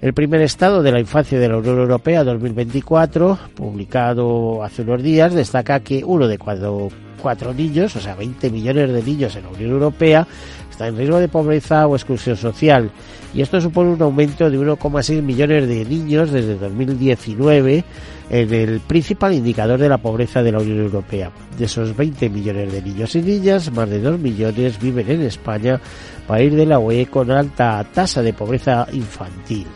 El 0.00 0.14
primer 0.14 0.40
estado 0.40 0.82
de 0.82 0.90
la 0.90 0.98
infancia 0.98 1.38
de 1.38 1.48
la 1.48 1.58
Unión 1.58 1.78
Europea 1.78 2.24
2024, 2.24 3.38
publicado 3.54 4.64
hace 4.64 4.82
unos 4.82 5.02
días, 5.02 5.34
destaca 5.34 5.78
que 5.80 6.02
uno 6.04 6.26
de 6.26 6.38
cuatro, 6.38 6.88
cuatro 7.20 7.54
niños, 7.54 7.94
o 7.94 8.00
sea, 8.00 8.16
20 8.16 8.50
millones 8.50 8.92
de 8.92 9.02
niños 9.02 9.36
en 9.36 9.44
la 9.44 9.50
Unión 9.50 9.70
Europea, 9.70 10.26
está 10.72 10.88
en 10.88 10.96
riesgo 10.96 11.18
de 11.18 11.28
pobreza 11.28 11.86
o 11.86 11.94
exclusión 11.94 12.36
social 12.36 12.90
y 13.34 13.40
esto 13.40 13.60
supone 13.60 13.90
un 13.90 14.02
aumento 14.02 14.50
de 14.50 14.58
1,6 14.58 15.22
millones 15.22 15.68
de 15.68 15.84
niños 15.84 16.30
desde 16.30 16.56
2019 16.56 17.84
en 18.30 18.54
el 18.54 18.80
principal 18.80 19.34
indicador 19.34 19.78
de 19.78 19.88
la 19.88 19.98
pobreza 19.98 20.42
de 20.42 20.52
la 20.52 20.58
Unión 20.58 20.80
Europea. 20.80 21.30
De 21.56 21.66
esos 21.66 21.94
20 21.96 22.28
millones 22.30 22.72
de 22.72 22.82
niños 22.82 23.14
y 23.14 23.22
niñas, 23.22 23.70
más 23.72 23.88
de 23.88 24.00
2 24.00 24.18
millones 24.18 24.80
viven 24.80 25.10
en 25.10 25.22
España, 25.22 25.80
país 26.26 26.52
de 26.52 26.66
la 26.66 26.78
UE 26.78 27.06
con 27.06 27.30
alta 27.30 27.86
tasa 27.92 28.22
de 28.22 28.32
pobreza 28.32 28.86
infantil. 28.92 29.66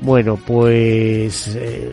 Bueno, 0.00 0.36
pues 0.36 1.54
eh, 1.56 1.92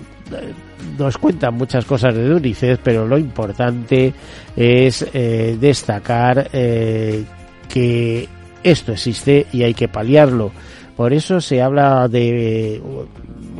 nos 0.98 1.18
cuentan 1.18 1.56
muchas 1.56 1.86
cosas 1.86 2.16
de 2.16 2.34
UNICEF, 2.34 2.80
pero 2.84 3.08
lo 3.08 3.18
importante 3.18 4.14
es 4.56 5.06
eh, 5.14 5.58
destacar 5.60 6.50
eh, 6.52 7.24
que 7.70 8.28
esto 8.64 8.92
existe 8.92 9.48
y 9.54 9.64
hay 9.64 9.74
que 9.74 9.88
paliarlo. 9.88 10.52
Por 10.98 11.14
eso 11.14 11.40
se 11.40 11.62
habla 11.62 12.10
de 12.10 12.82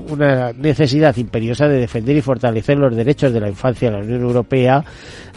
una 0.10 0.52
necesidad 0.54 1.16
imperiosa 1.18 1.68
de 1.68 1.80
defender 1.80 2.18
y 2.18 2.22
fortalecer 2.22 2.78
los 2.78 2.96
derechos 2.96 3.32
de 3.32 3.40
la 3.40 3.48
infancia 3.48 3.88
en 3.88 3.94
la 3.94 4.00
Unión 4.00 4.22
Europea 4.22 4.84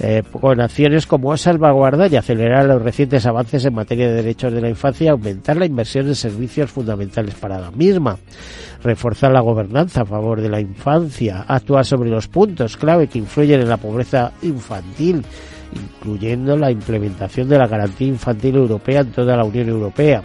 eh, 0.01 0.23
con 0.33 0.61
acciones 0.61 1.07
como 1.07 1.37
salvaguardar 1.37 2.13
y 2.13 2.17
acelerar 2.17 2.65
los 2.65 2.83
recientes 2.83 3.27
avances 3.27 3.65
en 3.65 3.75
materia 3.75 4.09
de 4.09 4.15
derechos 4.15 4.53
de 4.53 4.61
la 4.61 4.69
infancia 4.69 5.13
aumentar 5.13 5.57
la 5.57 5.67
inversión 5.67 6.09
en 6.09 6.15
servicios 6.15 6.71
fundamentales 6.71 7.35
para 7.35 7.61
la 7.61 7.71
misma, 7.71 8.19
reforzar 8.83 9.33
la 9.33 9.41
gobernanza 9.41 10.03
a 10.03 10.07
favor 10.07 10.41
de 10.41 10.49
la 10.49 10.61
infancia, 10.61 11.45
actuar 11.47 11.85
sobre 11.85 12.11
los 12.11 12.29
puntos 12.29 12.77
clave 12.77 13.07
que 13.07 13.19
influyen 13.19 13.61
en 13.61 13.69
la 13.69 13.77
pobreza 13.77 14.33
infantil, 14.43 15.25
incluyendo 15.75 16.57
la 16.57 16.71
implementación 16.71 17.49
de 17.49 17.59
la 17.59 17.67
garantía 17.67 18.09
infantil 18.09 18.57
europea 18.57 19.01
en 19.01 19.13
toda 19.13 19.37
la 19.37 19.45
Unión 19.45 19.69
Europea 19.69 20.23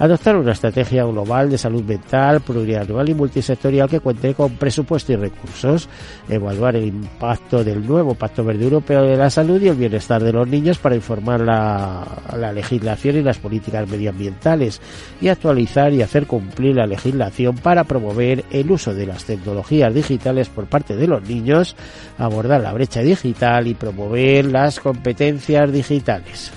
adoptar 0.00 0.34
una 0.36 0.52
estrategia 0.52 1.04
global 1.04 1.50
de 1.50 1.58
salud 1.58 1.84
mental, 1.84 2.40
plurianual 2.40 3.08
y 3.10 3.14
multisectorial 3.14 3.88
que 3.88 4.00
cuente 4.00 4.34
con 4.34 4.54
presupuesto 4.54 5.12
y 5.12 5.16
recursos, 5.16 5.88
evaluar 6.28 6.76
el 6.76 6.86
impacto 6.86 7.62
del 7.62 7.86
nuevo 7.86 8.14
Pacto 8.14 8.42
Verde 8.42 8.64
Europeo 8.64 9.02
de 9.02 9.16
la 9.16 9.28
Salud 9.28 9.60
y 9.60 9.68
el 9.68 9.76
bienestar 9.76 10.22
de 10.22 10.32
los 10.32 10.48
niños 10.48 10.78
para 10.78 10.96
informar 10.96 11.40
la, 11.40 12.06
la 12.34 12.50
legislación 12.50 13.16
y 13.16 13.22
las 13.22 13.38
políticas 13.38 13.88
medioambientales 13.88 14.80
y 15.20 15.28
actualizar 15.28 15.92
y 15.92 16.00
hacer 16.00 16.26
cumplir 16.26 16.76
la 16.76 16.86
legislación 16.86 17.56
para 17.56 17.84
promover 17.84 18.44
el 18.50 18.70
uso 18.70 18.94
de 18.94 19.06
las 19.06 19.24
tecnologías 19.24 19.92
digitales 19.94 20.48
por 20.48 20.64
parte 20.64 20.96
de 20.96 21.06
los 21.06 21.22
niños, 21.28 21.76
abordar 22.16 22.62
la 22.62 22.72
brecha 22.72 23.00
digital 23.00 23.66
y 23.66 23.74
promover 23.74 24.46
las 24.46 24.80
competencias 24.80 25.70
digitales. 25.70 26.50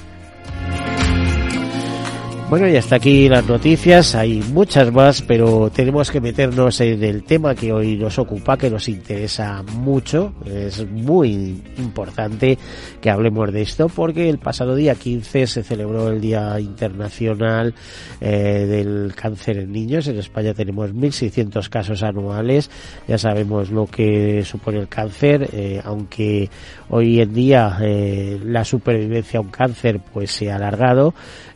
Bueno, 2.54 2.70
y 2.70 2.76
hasta 2.76 2.98
aquí 2.98 3.28
las 3.28 3.48
noticias. 3.48 4.14
Hay 4.14 4.44
muchas 4.54 4.94
más, 4.94 5.24
pero 5.24 5.72
tenemos 5.74 6.12
que 6.12 6.22
meternos 6.22 6.80
en 6.82 7.04
el 7.04 7.24
tema 7.24 7.56
que 7.56 7.74
hoy 7.74 7.98
nos 7.98 8.20
ocupa, 8.20 8.60
que 8.60 8.70
nos 8.70 8.88
interesa 8.90 9.64
mucho. 9.64 10.36
Es 10.46 10.88
muy 10.88 11.60
importante 11.80 12.60
que 13.02 13.10
hablemos 13.10 13.52
de 13.52 13.64
esto, 13.64 13.90
porque 13.90 14.30
el 14.30 14.38
pasado 14.38 14.76
día 14.76 14.94
15 14.94 15.48
se 15.48 15.64
celebró 15.64 16.10
el 16.10 16.22
Día 16.22 16.60
Internacional 16.60 17.74
eh, 18.22 18.68
del 18.70 19.16
Cáncer 19.16 19.58
en 19.58 19.72
Niños. 19.72 20.08
En 20.08 20.20
España 20.20 20.54
tenemos 20.54 20.92
1.600 20.92 21.68
casos 21.70 22.04
anuales. 22.04 22.70
Ya 23.08 23.18
sabemos 23.18 23.72
lo 23.72 23.88
que 23.88 24.44
supone 24.46 24.78
el 24.78 24.88
cáncer, 24.88 25.50
eh, 25.54 25.82
aunque 25.84 26.52
hoy 26.90 27.20
en 27.20 27.34
día 27.34 27.80
eh, 27.82 28.40
la 28.46 28.64
supervivencia 28.64 29.40
a 29.40 29.42
un 29.42 29.50
cáncer 29.50 30.00
pues 30.14 30.30
se 30.30 30.52
ha 30.52 30.58
alargado. 30.58 31.16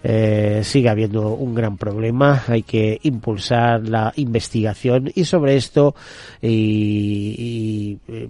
Eh, 0.09 0.61
sigue 0.63 0.87
habiendo 0.87 1.33
un 1.33 1.53
gran 1.53 1.75
problema, 1.75 2.45
hay 2.47 2.63
que 2.63 2.97
impulsar 3.03 3.89
la 3.89 4.13
investigación 4.15 5.11
y 5.13 5.25
sobre 5.25 5.57
esto 5.57 5.95
y, 6.41 7.99
eh, 8.07 8.29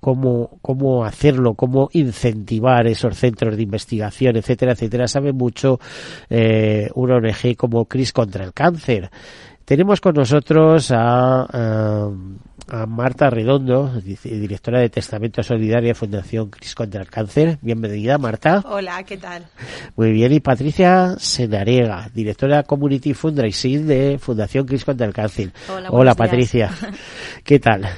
cómo, 0.00 0.58
cómo 0.62 1.04
hacerlo, 1.04 1.52
cómo 1.52 1.90
incentivar 1.92 2.86
esos 2.86 3.14
centros 3.14 3.58
de 3.58 3.62
investigación, 3.62 4.36
etcétera, 4.38 4.72
etcétera, 4.72 5.06
sabe 5.06 5.34
mucho 5.34 5.78
eh, 6.30 6.88
una 6.94 7.16
ONG 7.16 7.56
como 7.58 7.84
CRIS 7.84 8.14
contra 8.14 8.44
el 8.44 8.54
cáncer. 8.54 9.10
Tenemos 9.66 10.00
con 10.00 10.14
nosotros 10.14 10.90
a 10.92 11.46
a 11.52 12.08
Marta 12.86 13.28
Redondo, 13.28 13.92
directora 14.00 14.80
de 14.80 14.88
Testamento 14.88 15.42
Solidario 15.42 15.94
Fundación 15.94 16.48
Cris 16.48 16.74
contra 16.74 17.02
el 17.02 17.10
Cáncer. 17.10 17.58
Bienvenida, 17.60 18.16
Marta. 18.16 18.64
Hola, 18.64 19.02
¿qué 19.02 19.18
tal? 19.18 19.44
Muy 19.94 20.12
bien. 20.12 20.32
Y 20.32 20.40
Patricia 20.40 21.16
Senarega, 21.18 22.10
directora 22.14 22.62
Community 22.62 23.12
Fundraising 23.12 23.86
de 23.86 24.18
Fundación 24.18 24.66
Cris 24.66 24.86
contra 24.86 25.06
el 25.06 25.12
Cáncer. 25.12 25.52
Hola, 25.68 25.90
Hola 25.90 26.14
Patricia. 26.14 26.70
¿Qué 27.44 27.58
tal? 27.58 27.88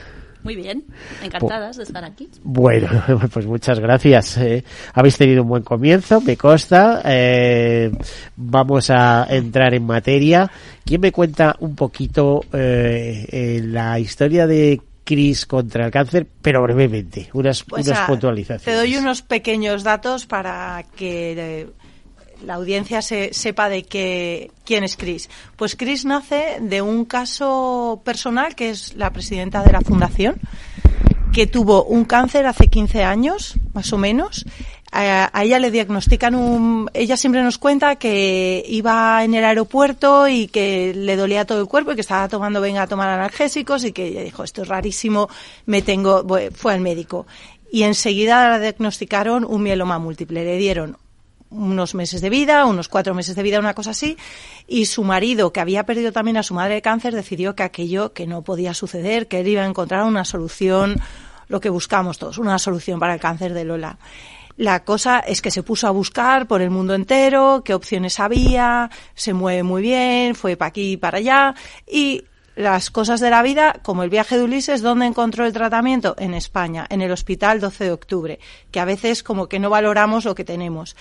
Muy 0.45 0.57
bien, 0.57 0.85
encantadas 1.23 1.79
de 1.79 1.85
estar 1.85 2.05
aquí. 2.05 2.29
Bueno, 2.43 2.89
pues 3.33 3.47
muchas 3.47 3.81
gracias. 3.81 4.37
Eh, 4.37 4.63
habéis 4.93 5.17
tenido 5.17 5.43
un 5.43 5.49
buen 5.49 5.63
comienzo, 5.63 6.21
me 6.21 6.37
consta. 6.37 7.01
Eh, 7.05 7.91
vamos 8.37 8.91
a 8.91 9.27
entrar 9.31 9.73
en 9.73 9.87
materia. 9.87 10.51
¿Quién 10.85 11.01
me 11.01 11.13
cuenta 11.13 11.57
un 11.61 11.75
poquito 11.75 12.45
eh, 12.53 13.63
la 13.65 13.99
historia 13.99 14.47
de 14.47 14.83
Cris 15.03 15.47
contra 15.47 15.87
el 15.87 15.91
cáncer, 15.91 16.27
pero 16.43 16.63
brevemente, 16.63 17.31
unas, 17.33 17.63
pues 17.63 17.87
unas 17.87 18.01
puntualizaciones. 18.01 18.65
Te 18.65 18.75
doy 18.75 18.97
unos 18.97 19.23
pequeños 19.23 19.83
datos 19.83 20.27
para 20.27 20.85
que 20.97 21.69
la 22.45 22.55
audiencia 22.55 23.03
se, 23.03 23.33
sepa 23.33 23.69
de 23.69 23.85
que, 23.85 24.51
quién 24.65 24.85
es 24.85 24.97
Cris. 24.97 25.29
Pues 25.57 25.77
Cris 25.77 26.05
nace 26.05 26.59
de 26.61 26.83
un 26.83 27.05
caso 27.05 28.03
personal, 28.05 28.55
que 28.55 28.71
es 28.71 28.95
la 28.95 29.11
presidenta 29.11 29.63
de 29.63 29.73
la 29.73 29.81
fundación, 29.81 30.37
que 31.33 31.47
tuvo 31.47 31.85
un 31.85 32.05
cáncer 32.05 32.47
hace 32.47 32.69
15 32.69 33.03
años, 33.03 33.55
más 33.73 33.93
o 33.93 33.99
menos. 33.99 34.45
A, 34.93 35.43
ella 35.43 35.59
le 35.59 35.73
diagnostican 35.73 36.37
un... 36.37 36.89
Ella 36.95 37.17
siempre 37.17 37.43
nos 37.43 37.59
cuenta 37.59 37.97
que 37.97 38.65
iba 38.69 39.25
en 39.25 39.35
el 39.35 39.45
aeropuerto 39.45 40.29
y 40.29 40.47
que 40.47 40.95
le 40.95 41.17
dolía 41.17 41.45
todo 41.45 41.61
el 41.61 41.67
cuerpo 41.67 41.91
y 41.91 41.95
que 41.97 42.01
estaba 42.03 42.29
tomando, 42.29 42.61
venga 42.61 42.83
a 42.83 42.87
tomar 42.87 43.09
analgésicos 43.09 43.85
y 43.85 43.93
que 43.93 44.07
ella 44.07 44.23
dijo, 44.23 44.45
esto 44.45 44.63
es 44.63 44.69
rarísimo, 44.69 45.29
me 45.67 45.83
tengo... 45.83 46.25
Fue 46.55 46.73
al 46.73 46.81
médico. 46.81 47.27
Y 47.73 47.83
enseguida 47.83 48.49
la 48.49 48.61
diagnosticaron 48.61 49.45
un 49.45 49.65
mieloma 49.65 49.99
múltiple. 49.99 50.45
Le 50.45 50.57
dieron 50.59 50.97
unos 51.55 51.95
meses 51.95 52.21
de 52.21 52.31
vida, 52.31 52.67
unos 52.67 52.89
cuatro 52.89 53.15
meses 53.15 53.37
de 53.37 53.43
vida, 53.43 53.59
una 53.59 53.75
cosa 53.75 53.91
así, 53.91 54.17
y 54.67 54.87
su 54.87 55.05
marido, 55.05 55.53
que 55.53 55.61
había 55.61 55.87
perdido 55.87 56.13
también 56.13 56.37
a 56.37 56.43
su 56.43 56.55
madre 56.55 56.75
de 56.75 56.83
cáncer, 56.83 57.15
decidió 57.15 57.55
que 57.55 57.63
aquello 57.63 58.13
que 58.13 58.27
no 58.27 58.43
podía 58.43 58.75
suceder, 58.75 59.29
que 59.29 59.41
él 59.41 59.49
iba 59.49 59.63
a 59.63 59.67
encontrar 59.67 60.05
una 60.05 60.25
solución, 60.25 61.01
lo 61.49 61.61
que 61.61 61.71
buscamos 61.71 62.19
todos, 62.19 62.39
una 62.39 62.59
solución 62.59 62.99
para 62.99 63.15
el 63.15 63.21
cáncer 63.21 63.55
de 63.55 63.65
Lola. 63.65 63.99
La 64.57 64.85
cosa 64.85 65.19
es 65.19 65.43
que 65.43 65.51
se 65.51 65.65
puso 65.65 65.89
a 65.89 65.91
buscar 65.91 66.47
por 66.47 66.63
el 66.63 66.71
mundo 66.71 66.95
entero, 66.95 67.63
qué 67.65 67.75
opciones 67.75 68.21
había, 68.21 68.91
se 69.15 69.33
mueve 69.33 69.65
muy 69.65 69.83
bien, 69.83 70.35
fue 70.37 70.57
para 70.57 70.69
aquí 70.69 70.93
y 70.93 70.97
para 70.97 71.19
allá, 71.19 71.55
y 71.87 72.23
las 72.55 72.93
cosas 72.93 73.19
de 73.19 73.31
la 73.31 73.43
vida, 73.43 73.81
como 73.83 74.05
el 74.05 74.11
viaje 74.11 74.37
de 74.37 74.45
Ulises, 74.45 74.81
¿dónde 74.81 75.07
encontró 75.07 75.45
el 75.45 75.53
tratamiento? 75.53 76.15
En 76.19 76.35
España, 76.35 76.87
en 76.89 77.03
el 77.03 77.11
Hospital 77.11 77.61
12 77.61 77.85
de 77.85 77.93
Octubre, 77.93 78.39
que 78.71 78.79
a 78.79 78.85
veces 78.85 79.25
como 79.25 79.49
que 79.49 79.59
no 79.59 79.71
valoramos 79.71 80.25
lo 80.25 80.37
que 80.37 80.45
tenemos. 80.45 80.95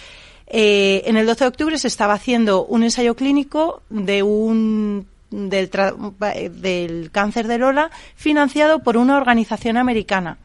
Eh, 0.55 1.01
en 1.09 1.17
el 1.17 1.25
12 1.25 1.45
de 1.45 1.47
octubre 1.47 1.77
se 1.79 1.87
estaba 1.87 2.13
haciendo 2.13 2.63
un 2.63 2.83
ensayo 2.83 3.15
clínico 3.15 3.81
de 3.89 4.21
un 4.21 5.07
del, 5.31 5.71
del 6.61 7.09
cáncer 7.11 7.47
de 7.47 7.57
Lola 7.57 7.89
financiado 8.15 8.83
por 8.83 8.95
una 8.95 9.17
organización 9.17 9.77
americana. 9.77 10.37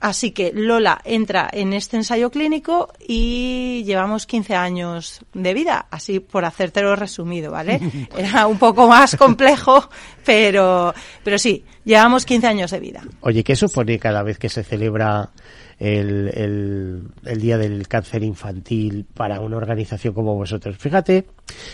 Así 0.00 0.32
que 0.32 0.50
Lola 0.52 1.00
entra 1.04 1.48
en 1.52 1.72
este 1.72 1.96
ensayo 1.96 2.30
clínico 2.30 2.92
y 3.06 3.84
llevamos 3.86 4.26
15 4.26 4.56
años 4.56 5.20
de 5.32 5.54
vida, 5.54 5.86
así 5.92 6.18
por 6.18 6.44
hacértelo 6.44 6.96
resumido, 6.96 7.52
¿vale? 7.52 7.80
Era 8.18 8.48
un 8.48 8.58
poco 8.58 8.88
más 8.88 9.14
complejo, 9.14 9.88
pero, 10.26 10.92
pero 11.22 11.38
sí, 11.38 11.64
llevamos 11.84 12.26
15 12.26 12.46
años 12.48 12.72
de 12.72 12.80
vida. 12.80 13.02
Oye, 13.20 13.44
¿qué 13.44 13.54
supone 13.54 14.00
cada 14.00 14.24
vez 14.24 14.36
que 14.36 14.48
se 14.48 14.64
celebra 14.64 15.30
el, 15.78 17.10
el, 17.24 17.40
Día 17.40 17.58
del 17.58 17.88
Cáncer 17.88 18.22
Infantil 18.22 19.06
para 19.12 19.40
una 19.40 19.56
organización 19.56 20.14
como 20.14 20.34
vosotros. 20.34 20.76
Fíjate 20.78 21.26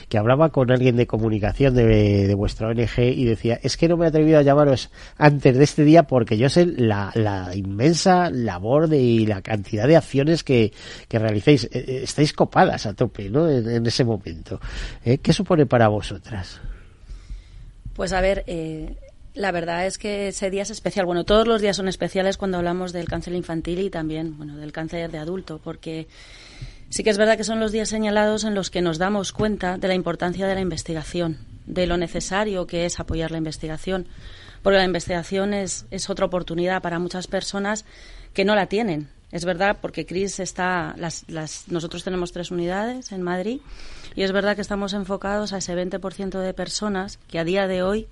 que 0.09 0.19
hablaba 0.19 0.51
con 0.51 0.71
alguien 0.71 0.97
de 0.97 1.07
comunicación 1.07 1.75
de, 1.75 2.27
de 2.27 2.35
vuestra 2.35 2.69
ONG 2.69 2.99
y 2.99 3.25
decía, 3.25 3.61
es 3.63 3.77
que 3.77 3.89
no 3.89 3.97
me 3.97 4.07
he 4.07 4.09
atrevido 4.09 4.39
a 4.39 4.43
llamaros 4.43 4.91
antes 5.17 5.57
de 5.57 5.65
este 5.65 5.85
día 5.85 6.05
porque 6.05 6.39
yo 6.39 6.49
sé 6.49 6.67
la, 6.67 7.13
la 7.15 7.55
inmensa 7.55 8.31
labor 8.31 8.89
de, 8.89 8.99
y 8.99 9.27
la 9.27 9.43
cantidad 9.43 9.87
de 9.87 9.97
acciones 9.97 10.43
que, 10.45 10.73
que 11.09 11.19
realicéis. 11.19 11.65
Eh, 11.65 11.85
eh, 11.87 12.01
estáis 12.03 12.33
copadas 12.33 12.87
a 12.87 12.95
tope, 12.95 13.31
¿no? 13.31 13.49
En, 13.49 13.87
ese 13.87 14.05
momento. 14.05 14.61
¿Eh? 15.05 15.19
¿Qué 15.19 15.33
supone 15.33 15.67
para 15.67 15.89
vosotras? 15.89 16.61
Pues 17.95 18.13
a 18.13 18.21
ver, 18.21 18.45
eh, 18.47 18.97
la 19.35 19.53
verdad 19.53 19.87
es 19.87 19.99
que 19.99 20.29
ese 20.29 20.51
día 20.51 20.63
es 20.63 20.71
especial. 20.71 21.07
Bueno, 21.07 21.25
todos 21.25 21.47
los 21.47 21.61
días 21.61 21.77
son 21.77 21.89
especiales 21.89 22.37
cuando 22.37 22.59
hablamos 22.59 22.93
del 22.93 23.09
cáncer 23.09 23.35
infantil 23.35 23.81
y 23.81 23.91
también, 23.91 24.37
bueno, 24.37 24.57
del 24.57 24.73
cáncer 24.73 25.11
de 25.11 25.19
adulto, 25.19 25.61
porque 25.63 26.09
sí 26.89 27.05
que 27.05 27.11
es 27.11 27.19
verdad 27.19 27.37
que 27.37 27.45
son 27.45 27.61
los 27.61 27.73
días 27.73 27.89
señalados 27.89 28.45
en 28.45 28.55
los 28.55 28.71
que 28.71 28.83
nos 28.83 28.99
damos 28.99 29.33
cuenta 29.33 29.79
de 29.79 29.89
la 29.89 29.95
importancia 29.95 30.47
de 30.47 30.55
la 30.55 30.61
investigación, 30.61 31.39
de 31.67 31.87
lo 31.87 31.97
necesario 31.97 32.67
que 32.67 32.87
es 32.87 32.99
apoyar 32.99 33.31
la 33.31 33.39
investigación, 33.39 34.09
porque 34.63 34.79
la 34.79 34.85
investigación 34.85 35.55
es, 35.55 35.87
es 35.91 36.11
otra 36.11 36.27
oportunidad 36.27 36.83
para 36.83 36.99
muchas 36.99 37.27
personas 37.27 37.85
que 38.35 38.45
no 38.45 38.55
la 38.55 38.67
tienen. 38.67 39.09
Es 39.31 39.45
verdad, 39.45 39.79
porque 39.81 40.07
Cris 40.07 40.41
está, 40.41 40.95
las, 40.99 41.25
las, 41.29 41.69
nosotros 41.69 42.03
tenemos 42.03 42.33
tres 42.33 42.51
unidades 42.51 43.13
en 43.13 43.23
Madrid 43.23 43.61
y 44.17 44.23
es 44.23 44.33
verdad 44.33 44.57
que 44.57 44.63
estamos 44.63 44.93
enfocados 44.93 45.53
a 45.53 45.59
ese 45.59 45.77
20% 45.77 46.41
de 46.41 46.53
personas 46.53 47.19
que 47.29 47.39
a 47.39 47.45
día 47.45 47.69
de 47.69 47.85
hoy 47.85 48.09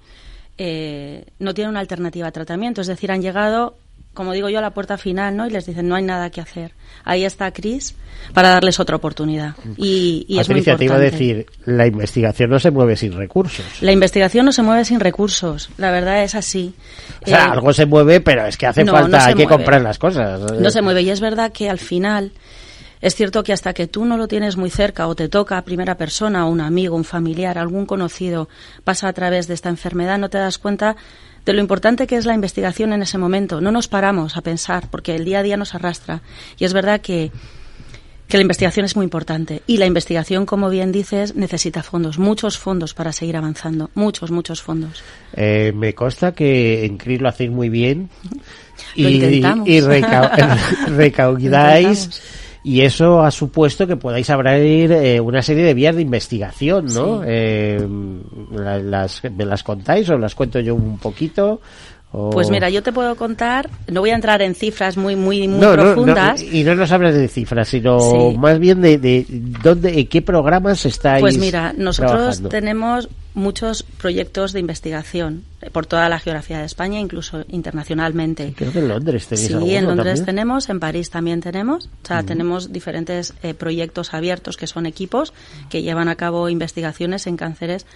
eh, 0.59 1.25
no 1.39 1.55
tienen 1.55 1.71
una 1.71 1.81
alternativa 1.81 2.27
a 2.27 2.33
tratamiento. 2.33 2.81
Es 2.81 2.89
decir, 2.89 3.13
han 3.13 3.23
llegado, 3.23 3.79
como 4.13 4.33
digo 4.33 4.49
yo, 4.49 4.59
a 4.59 4.63
la 4.63 4.71
puerta 4.71 4.99
final 4.99 5.37
¿no? 5.37 5.47
y 5.47 5.51
les 5.51 5.67
dicen 5.67 5.89
no 5.89 5.95
hay 5.95 6.03
nada 6.03 6.31
que 6.31 6.41
hacer. 6.41 6.73
Ahí 7.05 7.25
está 7.25 7.53
Cris 7.53 7.95
para 8.35 8.49
darles 8.49 8.81
otra 8.81 8.97
oportunidad. 8.97 9.55
Y, 9.77 10.27
y 10.29 10.39
es 10.41 10.49
muy 10.49 10.59
importante. 10.59 10.99
decir, 10.99 11.47
la 11.65 11.87
investigación 11.87 12.51
no 12.51 12.59
se 12.59 12.73
mueve 12.73 12.97
sin 12.97 13.13
recursos. 13.13 13.65
La 13.81 13.93
investigación 13.93 14.45
no 14.47 14.53
se 14.53 14.63
mueve 14.63 14.85
sin 14.85 14.99
recursos. 14.99 15.71
La 15.79 15.93
verdad 15.93 16.25
es 16.25 16.35
así. 16.35 16.75
O 17.25 17.29
sea, 17.29 17.47
eh, 17.47 17.51
algo 17.53 17.73
se 17.73 17.87
mueve, 17.87 18.21
pero 18.21 18.45
es 18.47 18.57
que 18.57 18.67
hace 18.67 18.85
falta, 18.85 19.27
hay 19.27 19.35
que 19.35 19.47
comprar 19.47 19.81
las 19.81 19.99
cosas. 19.99 20.53
No 20.53 20.71
se 20.71 20.83
mueve. 20.83 21.03
Y 21.03 21.11
es 21.11 21.21
verdad 21.21 21.53
que 21.53 21.71
al 21.71 21.79
final 21.79 22.33
es 23.01 23.15
cierto 23.15 23.43
que 23.43 23.53
hasta 23.53 23.73
que 23.73 23.87
tú 23.87 24.05
no 24.05 24.17
lo 24.17 24.29
tienes 24.29 24.57
muy 24.57 24.71
cerca 24.71 25.07
o 25.07 25.15
te 25.15 25.29
toca 25.29 25.59
a 25.59 25.63
primera 25.65 25.97
persona, 25.97 26.47
un 26.47 26.61
amigo, 26.61 26.97
un 26.97 27.05
familiar, 27.05 27.59
algún 27.59 27.87
conocido, 27.87 28.49
pasa 28.85 29.09
a 29.09 29.13
través 29.13 29.47
de 29.47 29.55
esta 29.55 29.69
enfermedad, 29.69 30.19
no 30.19 30.31
te 30.31 30.39
das 30.39 30.59
cuenta 30.59 30.97
de 31.45 31.53
lo 31.53 31.61
importante 31.61 32.07
que 32.07 32.17
es 32.17 32.27
la 32.27 32.35
investigación 32.35 32.93
en 32.93 33.03
ese 33.03 33.19
momento. 33.19 33.61
No 33.61 33.73
nos 33.73 33.89
paramos 33.89 34.37
a 34.37 34.43
pensar 34.43 34.89
porque 34.91 35.15
el 35.17 35.25
día 35.25 35.39
a 35.39 35.43
día 35.43 35.57
nos 35.57 35.75
arrastra. 35.75 36.21
Y 36.59 36.65
es 36.65 36.75
verdad 36.75 37.01
que, 37.01 37.31
que 38.27 38.37
la 38.37 38.43
investigación 38.43 38.85
es 38.85 38.97
muy 38.97 39.05
importante. 39.05 39.63
Y 39.67 39.79
la 39.79 39.87
investigación, 39.87 40.45
como 40.45 40.69
bien 40.69 40.93
dices, 40.93 41.37
necesita 41.37 41.83
fondos, 41.83 42.19
muchos 42.19 42.59
fondos 42.59 42.93
para 42.93 43.13
seguir 43.13 43.37
avanzando. 43.37 43.91
Muchos, 43.95 44.31
muchos 44.31 44.61
fondos. 44.61 45.03
Eh, 45.35 45.73
me 45.75 45.95
consta 45.95 46.33
que 46.33 46.85
en 46.85 46.99
CRIS 46.99 47.23
lo 47.23 47.29
hacéis 47.31 47.51
muy 47.51 47.71
bien. 47.71 48.11
y, 48.95 49.07
y 49.65 49.81
recaudáis 50.89 52.21
y 52.63 52.83
eso 52.83 53.23
ha 53.23 53.31
supuesto 53.31 53.87
que 53.87 53.97
podáis 53.97 54.29
abrir 54.31 54.93
eh, 54.93 55.21
una 55.21 55.43
serie 55.43 55.65
de 55.65 55.75
vías 55.75 55.95
de 55.97 56.03
investigación, 56.03 56.87
¿no? 56.87 57.23
Eh, 57.25 57.87
las, 58.53 59.23
¿Me 59.25 59.45
las 59.45 59.63
contáis 59.63 60.09
o 60.11 60.19
las 60.19 60.35
cuento 60.35 60.61
yo 60.61 60.75
un 60.75 60.99
poquito? 60.99 61.61
Pues 62.11 62.51
mira, 62.51 62.71
yo 62.71 62.83
te 62.83 62.91
puedo 62.91 63.17
contar, 63.17 63.69
no 63.87 64.01
voy 64.01 64.11
a 64.11 64.15
entrar 64.15 64.41
en 64.41 64.55
cifras 64.55 64.97
muy 64.97 65.15
muy 65.15 65.47
muy 65.47 65.67
profundas. 65.67 66.43
y 66.43 66.65
no 66.65 66.75
nos 66.75 66.91
hablas 66.91 67.15
de 67.15 67.29
cifras, 67.29 67.69
sino 67.69 68.33
más 68.33 68.59
bien 68.59 68.81
de, 68.81 68.97
de 68.97 69.27
dónde, 69.29 70.01
en 70.01 70.07
qué 70.07 70.23
programas 70.23 70.87
estáis. 70.87 71.21
Pues 71.21 71.37
mira, 71.37 71.75
nosotros 71.77 72.43
tenemos 72.49 73.11
muchos 73.39 73.83
proyectos 73.83 74.53
de 74.53 74.61
investigación 74.61 75.45
por 75.73 75.87
toda 75.87 76.09
la 76.09 76.21
geografía 76.21 76.59
de 76.59 76.65
España, 76.65 77.01
incluso 77.01 77.45
internacionalmente. 77.49 78.55
Creo 78.57 78.73
que 78.73 78.79
en 78.79 78.89
Londres 78.89 79.27
tenéis 79.27 79.49
Sí, 79.49 79.75
en 79.75 79.87
Londres 79.87 80.25
tenemos, 80.25 80.69
en 80.69 80.79
París 80.79 81.11
también 81.11 81.41
tenemos. 81.41 81.87
O 82.05 82.07
sea, 82.07 82.23
tenemos 82.23 82.73
diferentes 82.73 83.35
eh, 83.43 83.55
proyectos 83.55 84.15
abiertos 84.15 84.57
que 84.57 84.67
son 84.67 84.87
equipos 84.87 85.33
que 85.69 85.83
llevan 85.83 86.09
a 86.09 86.15
cabo 86.15 86.49
investigaciones 86.49 87.27
en 87.27 87.37
cánceres 87.37 87.87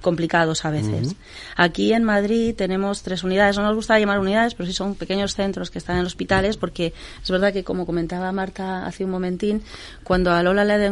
complicados 0.00 0.64
a 0.64 0.70
veces. 0.70 1.16
Aquí 1.56 1.92
en 1.92 2.04
Madrid 2.04 2.54
tenemos 2.54 3.02
tres 3.02 3.24
unidades. 3.24 3.56
No 3.56 3.64
nos 3.64 3.74
gusta 3.74 3.98
llamar 3.98 4.20
unidades, 4.20 4.54
pero 4.54 4.66
sí 4.66 4.72
son 4.72 4.94
pequeños 4.94 5.34
centros 5.34 5.70
que 5.70 5.78
están 5.78 5.98
en 5.98 6.06
hospitales 6.06 6.56
porque 6.56 6.92
es 7.22 7.30
verdad 7.30 7.52
que, 7.52 7.64
como 7.64 7.86
comentaba 7.86 8.30
Marta 8.32 8.86
hace 8.86 9.04
un 9.04 9.10
momentín, 9.10 9.62
cuando 10.04 10.32
a 10.32 10.42
Lola 10.42 10.64
le 10.64 10.90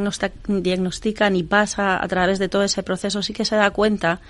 diagnostican 0.48 1.36
y 1.36 1.42
pasa 1.42 2.02
a 2.02 2.08
través 2.08 2.38
de 2.38 2.48
todo 2.48 2.64
ese 2.64 2.82
proceso, 2.82 3.22
sí 3.22 3.32
que 3.32 3.44
se 3.44 3.56
da 3.56 3.71
cuenta 3.72 4.20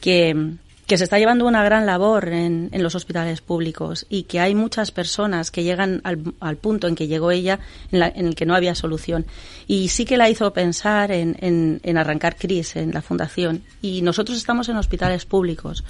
que 0.00 0.56
que 0.90 0.98
se 0.98 1.04
está 1.04 1.20
llevando 1.20 1.46
una 1.46 1.62
gran 1.62 1.86
labor 1.86 2.30
en, 2.30 2.68
en, 2.72 2.82
los 2.82 2.96
hospitales 2.96 3.40
públicos 3.42 4.06
y 4.08 4.24
que 4.24 4.40
hay 4.40 4.56
muchas 4.56 4.90
personas 4.90 5.52
que 5.52 5.62
llegan 5.62 6.00
al, 6.02 6.34
al 6.40 6.56
punto 6.56 6.88
en 6.88 6.96
que 6.96 7.06
llegó 7.06 7.30
ella 7.30 7.60
en, 7.92 8.00
la, 8.00 8.08
en, 8.08 8.26
el 8.26 8.34
que 8.34 8.44
no 8.44 8.56
había 8.56 8.74
solución. 8.74 9.24
Y 9.68 9.90
sí 9.90 10.04
que 10.04 10.16
la 10.16 10.28
hizo 10.28 10.52
pensar 10.52 11.12
en, 11.12 11.36
en, 11.40 11.96
arrancar 11.96 12.34
CRIS 12.34 12.74
en 12.74 12.90
la 12.90 13.02
fundación. 13.02 13.62
Y 13.80 14.02
nosotros 14.02 14.36
estamos 14.36 14.68
en 14.68 14.78
hospitales 14.78 15.26
públicos 15.26 15.84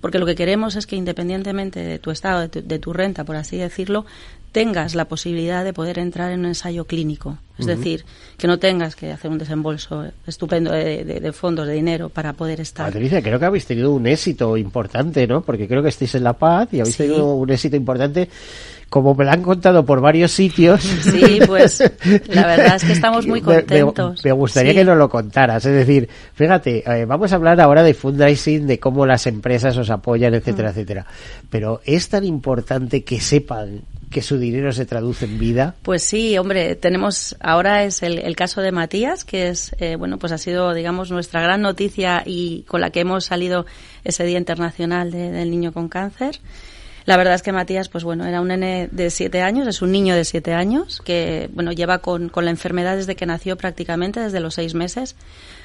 porque 0.00 0.18
lo 0.18 0.26
que 0.26 0.34
queremos 0.34 0.76
es 0.76 0.86
que 0.86 0.96
independientemente 0.96 1.80
de 1.80 1.98
tu 1.98 2.10
estado, 2.10 2.48
de 2.48 2.78
tu, 2.78 2.92
renta, 2.92 3.24
por 3.24 3.36
así 3.36 3.56
decirlo, 3.56 4.06
tengas 4.56 4.94
la 4.94 5.04
posibilidad 5.04 5.64
de 5.64 5.74
poder 5.74 5.98
entrar 5.98 6.32
en 6.32 6.40
un 6.40 6.46
ensayo 6.46 6.86
clínico. 6.86 7.36
Es 7.58 7.66
decir, 7.66 8.06
que 8.38 8.46
no 8.46 8.58
tengas 8.58 8.96
que 8.96 9.12
hacer 9.12 9.30
un 9.30 9.36
desembolso 9.36 10.06
estupendo 10.26 10.72
de, 10.72 11.30
fondos, 11.34 11.66
de 11.66 11.74
dinero 11.74 12.08
para 12.08 12.32
poder 12.32 12.62
estar. 12.62 12.86
Patricia, 12.86 13.20
creo 13.20 13.38
que 13.38 13.44
habéis 13.44 13.66
tenido 13.66 13.92
un 13.92 14.06
éxito 14.06 14.56
importante, 14.56 15.26
¿no? 15.26 15.42
Porque 15.42 15.68
creo 15.68 15.82
que 15.82 15.90
estáis 15.90 16.14
en 16.14 16.24
La 16.24 16.32
Paz 16.32 16.70
y 16.72 16.80
habéis 16.80 16.96
tenido 16.96 17.34
un 17.34 17.50
éxito 17.50 17.76
importante 17.76 18.30
como 18.88 19.14
me 19.14 19.24
lo 19.24 19.32
han 19.32 19.42
contado 19.42 19.84
por 19.84 20.00
varios 20.00 20.32
sitios. 20.32 20.80
Sí, 21.02 21.38
pues 21.46 21.80
la 22.28 22.46
verdad 22.46 22.76
es 22.76 22.84
que 22.84 22.92
estamos 22.92 23.26
muy 23.26 23.40
contentos. 23.42 24.24
Me, 24.24 24.32
gustaría 24.32 24.72
que 24.72 24.84
nos 24.84 24.96
lo 24.96 25.10
contaras. 25.10 25.66
Es 25.66 25.72
decir, 25.72 26.08
fíjate, 26.34 26.82
eh, 26.86 27.04
vamos 27.04 27.30
a 27.32 27.36
hablar 27.36 27.60
ahora 27.60 27.82
de 27.82 27.92
fundraising, 27.92 28.66
de 28.66 28.78
cómo 28.78 29.04
las 29.04 29.26
empresas 29.26 29.76
os 29.76 29.90
apoyan, 29.90 30.32
etcétera, 30.32 30.68
mm. 30.68 30.72
etcétera. 30.72 31.06
Pero 31.50 31.82
es 31.84 32.08
tan 32.08 32.24
importante 32.24 33.04
que 33.04 33.20
sepan 33.20 33.82
que 34.16 34.22
su 34.22 34.38
dinero 34.38 34.72
se 34.72 34.86
traduce 34.86 35.26
en 35.26 35.38
vida? 35.38 35.74
Pues 35.82 36.02
sí, 36.02 36.38
hombre, 36.38 36.74
tenemos 36.74 37.36
ahora 37.38 37.84
es 37.84 38.02
el, 38.02 38.34
caso 38.34 38.62
de 38.62 38.72
Matías, 38.72 39.26
que 39.26 39.48
es, 39.48 39.76
eh, 39.78 39.96
bueno, 39.96 40.16
pues 40.18 40.32
ha 40.32 40.38
sido, 40.38 40.72
digamos, 40.72 41.10
nuestra 41.10 41.42
gran 41.42 41.60
noticia 41.60 42.22
y 42.24 42.62
con 42.62 42.80
la 42.80 42.88
que 42.88 43.00
hemos 43.00 43.26
salido 43.26 43.66
ese 44.04 44.24
Día 44.24 44.38
Internacional 44.38 45.10
del 45.10 45.50
Niño 45.50 45.70
con 45.74 45.90
Cáncer. 45.90 46.40
La 47.06 47.16
verdad 47.16 47.34
es 47.34 47.42
que 47.42 47.52
Matías, 47.52 47.88
pues 47.88 48.02
bueno, 48.02 48.26
era 48.26 48.40
un 48.40 48.48
nene 48.48 48.88
de 48.90 49.10
siete 49.10 49.40
años, 49.40 49.68
es 49.68 49.80
un 49.80 49.92
niño 49.92 50.16
de 50.16 50.24
siete 50.24 50.52
años 50.52 51.00
que, 51.04 51.48
bueno, 51.54 51.70
lleva 51.70 51.98
con, 51.98 52.28
con 52.28 52.44
la 52.44 52.50
enfermedad 52.50 52.96
desde 52.96 53.14
que 53.14 53.26
nació 53.26 53.56
prácticamente, 53.56 54.18
desde 54.18 54.40
los 54.40 54.54
seis 54.54 54.74
meses. 54.74 55.14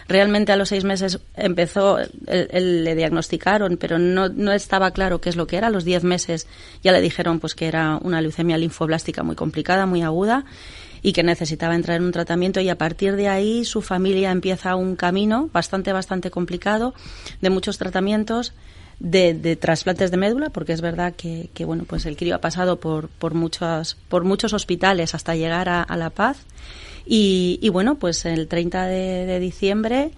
Realmente 0.08 0.52
a 0.52 0.56
los 0.56 0.70
seis 0.70 0.84
meses 0.84 1.20
empezó, 1.36 1.98
le 2.28 2.96
diagnosticaron, 2.96 3.78
pero 3.78 3.98
no, 3.98 4.30
no 4.30 4.52
estaba 4.52 4.92
claro 4.92 5.20
qué 5.20 5.30
es 5.30 5.36
lo 5.36 5.48
que 5.48 5.58
era. 5.58 5.68
A 5.68 5.72
los 5.72 5.84
diez 5.84 6.04
meses 6.04 6.48
ya 6.84 6.92
le 6.92 7.02
dijeron 7.02 7.40
pues 7.40 7.56
que 7.56 7.68
era 7.68 7.98
una 7.98 8.22
leucemia 8.22 8.58
linfoblástica 8.58 9.24
muy 9.24 9.36
complicada, 9.36 9.88
muy 9.88 10.04
aguda 10.04 10.46
y 11.02 11.14
que 11.14 11.24
necesitaba 11.24 11.74
entrar 11.74 11.98
en 11.98 12.04
un 12.04 12.12
tratamiento 12.12 12.60
y 12.60 12.70
a 12.70 12.78
partir 12.78 13.16
de 13.16 13.28
ahí 13.28 13.66
su 13.66 13.82
familia 13.82 14.30
empieza 14.30 14.76
un 14.76 14.96
camino 14.96 15.50
bastante, 15.52 15.92
bastante 15.92 16.30
complicado 16.30 16.94
de 17.42 17.50
muchos 17.50 17.80
tratamientos 17.80 18.54
de, 19.02 19.56
trasplantes 19.56 20.12
de 20.12 20.18
médula, 20.18 20.50
porque 20.50 20.74
es 20.74 20.82
verdad 20.82 21.14
que, 21.16 21.50
bueno, 21.66 21.86
pues 21.86 22.06
el 22.06 22.16
crío 22.16 22.36
ha 22.36 22.42
pasado 22.42 22.80
por, 22.80 23.10
por, 23.10 23.34
muchos, 23.34 23.98
por 24.10 24.24
muchos 24.24 24.54
hospitales 24.54 25.16
hasta 25.16 25.36
llegar 25.36 25.70
a, 25.70 25.98
La 25.98 26.10
Paz. 26.12 26.38
Y, 27.06 27.68
bueno, 27.70 27.96
pues 27.96 28.26
el 28.26 28.48
30 28.48 28.86
de, 28.86 29.40
diciembre 29.40 30.12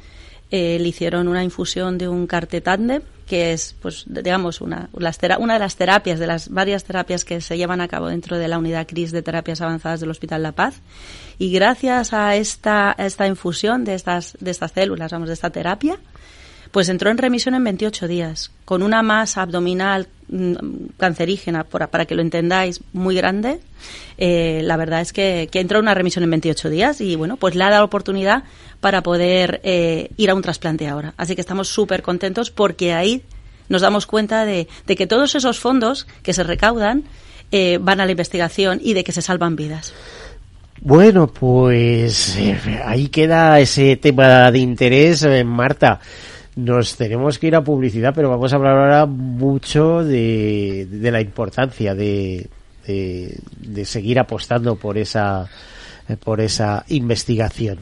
eh, 0.52 0.78
le 0.80 0.88
hicieron 0.88 1.28
una 1.28 1.43
infusión 1.43 1.98
de 1.98 2.10
un 2.10 2.28
cartetande, 2.28 3.02
que 3.26 3.54
es, 3.54 3.74
pues, 3.82 4.04
digamos, 4.06 4.60
una, 4.60 4.89
una 4.91 5.54
de 5.54 5.60
las 5.60 5.78
terapias, 5.78 6.19
de 6.19 6.28
las 6.28 6.50
varias 6.50 6.84
terapias 6.84 7.24
que 7.24 7.39
se 7.39 7.58
llevan 7.58 7.80
a 7.80 7.88
cabo 7.88 8.08
dentro 8.08 8.38
de 8.38 8.50
la 8.50 8.58
unidad 8.58 8.86
CRIS 8.86 9.13
de 9.13 9.22
terapias 9.22 9.62
avanzadas 9.62 10.02
del 10.02 10.12
Hospital 10.12 10.43
La 10.43 10.52
Paz. 10.52 10.82
Y 11.39 11.54
gracias 11.54 12.12
a 12.12 12.36
esta, 12.36 12.91
a 12.91 13.06
esta 13.06 13.28
infusión 13.28 13.86
de 13.86 13.96
estas, 13.96 14.38
de 14.41 14.52
estas 14.52 14.74
células, 14.74 15.12
vamos, 15.13 15.30
de 15.30 15.36
esta 15.36 15.52
terapia, 15.52 15.98
pues 16.73 16.89
entró 16.89 17.12
en 17.12 17.19
remisión 17.19 17.53
en 17.53 17.63
28 17.63 18.07
días, 18.07 18.49
con 18.65 18.81
una 18.81 19.03
masa 19.03 19.43
abdominal 19.43 20.07
mm, 20.27 20.53
cancerígena, 20.97 21.65
para 21.65 22.05
que 22.05 22.15
lo 22.15 22.23
entendáis, 22.23 22.81
muy 22.93 23.15
grande. 23.15 23.59
Eh, 24.17 24.62
la 24.63 24.75
verdad 24.75 25.01
es 25.01 25.13
que, 25.13 25.47
entró 25.53 25.77
en 25.77 25.86
una 25.86 25.93
remisión 25.93 26.23
en 26.23 26.31
28 26.31 26.71
días 26.71 26.99
y, 26.99 27.15
bueno, 27.15 27.38
pues 27.38 27.53
le 27.53 27.63
ha 27.63 27.69
dado 27.69 27.86
oportunidad 27.86 28.43
para 28.81 29.03
poder 29.03 29.62
eh, 29.63 30.09
ir 30.17 30.31
a 30.31 30.33
un 30.33 30.41
trasplante 30.41 30.88
ahora. 30.88 31.13
Así 31.15 31.36
que 31.36 31.41
estamos 31.41 31.67
súper 31.67 32.01
contentos 32.01 32.49
porque 32.49 32.91
ahí 32.91 33.21
nos 33.69 33.83
damos 33.83 34.07
cuenta 34.07 34.43
de, 34.43 34.67
que 34.88 35.05
todos 35.05 35.36
esos 35.36 35.59
fondos 35.59 36.07
que 36.23 36.33
se 36.33 36.41
recaudan 36.41 37.03
eh, 37.51 37.77
van 37.79 38.01
a 38.01 38.05
la 38.05 38.12
investigación 38.12 38.79
y 38.81 38.95
de 38.95 39.03
que 39.03 39.12
se 39.12 39.21
salvan 39.21 39.55
vidas. 39.55 39.93
Bueno, 40.81 41.27
pues 41.27 42.36
ahí 42.83 43.09
queda 43.09 43.59
ese 43.59 43.95
tema 43.95 44.51
de 44.51 44.57
interés, 44.57 45.23
Marta 45.45 46.01
nos 46.55 46.95
tenemos 46.95 47.39
que 47.39 47.47
ir 47.47 47.55
a 47.55 47.63
publicidad, 47.63 48.13
pero 48.13 48.29
vamos 48.29 48.53
a 48.53 48.57
hablar 48.57 48.77
ahora 48.77 49.05
mucho 49.05 50.03
de, 50.03 50.87
de 50.89 51.11
la 51.11 51.21
importancia 51.21 51.95
de, 51.95 52.47
de, 52.85 53.85
seguir 53.85 54.19
apostando 54.19 54.75
por 54.75 54.97
esa 54.97 55.49
por 56.23 56.41
esa 56.41 56.83
investigación. 56.89 57.79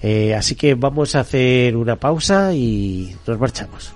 Eh, 0.00 0.34
así 0.34 0.54
que 0.54 0.74
vamos 0.74 1.16
a 1.16 1.20
hacer 1.20 1.76
una 1.76 1.96
pausa 1.96 2.54
y 2.54 3.16
nos 3.26 3.40
marchamos. 3.40 3.95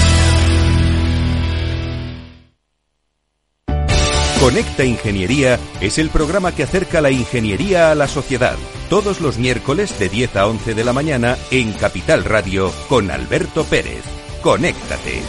Conecta 4.41 4.83
Ingeniería 4.83 5.59
es 5.81 5.99
el 5.99 6.09
programa 6.09 6.51
que 6.51 6.63
acerca 6.63 6.99
la 6.99 7.11
ingeniería 7.11 7.91
a 7.91 7.95
la 7.95 8.07
sociedad. 8.07 8.57
Todos 8.89 9.21
los 9.21 9.37
miércoles 9.37 9.99
de 9.99 10.09
10 10.09 10.35
a 10.35 10.47
11 10.47 10.73
de 10.73 10.83
la 10.83 10.93
mañana 10.93 11.37
en 11.51 11.73
Capital 11.73 12.23
Radio 12.23 12.71
con 12.89 13.11
Alberto 13.11 13.63
Pérez. 13.65 14.01
Conéctate. 14.41 15.21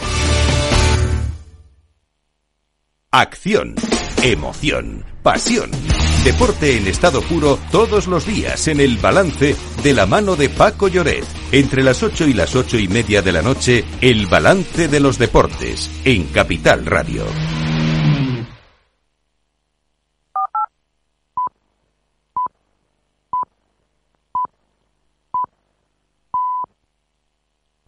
Acción, 3.11 3.75
emoción, 4.23 5.05
pasión. 5.21 5.69
Deporte 6.23 6.77
en 6.77 6.87
estado 6.87 7.21
puro 7.21 7.59
todos 7.71 8.07
los 8.07 8.25
días 8.25 8.67
en 8.67 8.79
el 8.79 8.97
balance 8.97 9.55
de 9.83 9.93
la 9.93 10.07
mano 10.07 10.35
de 10.35 10.49
Paco 10.49 10.87
Lloret. 10.87 11.23
Entre 11.51 11.83
las 11.83 12.01
8 12.01 12.27
y 12.29 12.33
las 12.33 12.55
ocho 12.55 12.79
y 12.79 12.87
media 12.87 13.21
de 13.21 13.31
la 13.31 13.43
noche, 13.43 13.85
el 14.01 14.25
balance 14.25 14.87
de 14.87 14.99
los 14.99 15.19
deportes 15.19 15.91
en 16.03 16.23
Capital 16.23 16.87
Radio. 16.87 17.25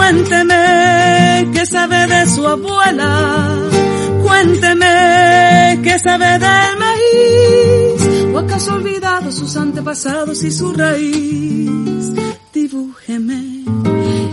cuénteme 0.00 1.50
qué 1.52 1.66
sabe 1.66 2.06
de 2.06 2.26
su 2.26 2.46
abuela, 2.46 3.68
cuénteme 4.22 5.80
qué 5.82 5.98
sabe 5.98 6.38
del 6.38 6.74
maíz, 6.84 8.32
o 8.32 8.38
acaso 8.38 8.74
olvidado 8.74 9.30
sus 9.30 9.56
antepasados 9.56 10.42
y 10.42 10.50
su 10.50 10.72
raíz. 10.72 12.12
Dibújeme 12.52 13.64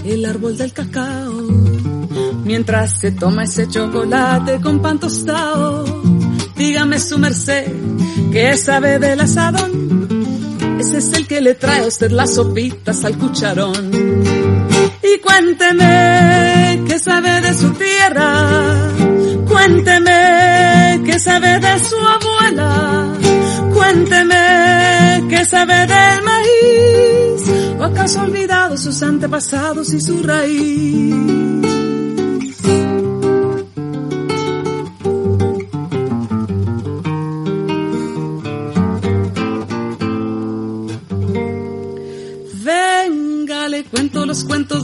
el 0.05 0.25
árbol 0.25 0.57
del 0.57 0.71
cacao, 0.71 1.33
mientras 2.45 2.99
se 2.99 3.11
toma 3.11 3.43
ese 3.43 3.67
chocolate 3.67 4.61
con 4.61 4.81
pan 4.81 4.99
tostado 4.99 5.85
Dígame 6.55 6.97
su 6.99 7.19
merced, 7.19 7.71
¿qué 8.31 8.57
sabe 8.57 8.99
del 8.99 9.19
asadón? 9.19 10.17
Ese 10.79 10.97
es 10.97 11.13
el 11.13 11.27
que 11.27 11.41
le 11.41 11.53
trae 11.55 11.83
a 11.83 11.87
usted 11.87 12.09
las 12.11 12.33
sopitas 12.35 13.03
al 13.03 13.17
cucharón. 13.17 14.36
Y 15.13 15.19
cuénteme, 15.19 16.83
¿qué 16.87 16.99
sabe 16.99 17.41
de 17.41 17.53
su 17.53 17.69
tierra? 17.71 18.91
Cuénteme, 19.47 21.01
¿qué 21.05 21.19
sabe 21.19 21.59
de 21.59 21.79
su 21.79 21.95
abuela? 21.95 23.13
Cuénteme, 23.73 25.23
¿qué 25.29 25.45
sabe 25.45 25.87
del 25.87 26.23
maíz? 26.23 27.77
¿O 27.79 27.83
acaso 27.83 28.19
ha 28.19 28.23
olvidado 28.23 28.77
sus 28.77 29.01
antepasados 29.01 29.93
y 29.93 30.01
su 30.01 30.23
raíz? 30.23 31.15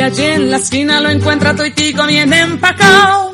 Allí 0.00 0.24
en 0.24 0.50
la 0.50 0.58
esquina 0.58 1.00
lo 1.00 1.08
encuentra 1.08 1.56
toitico 1.56 2.06
bien 2.06 2.30
empacado. 2.32 3.32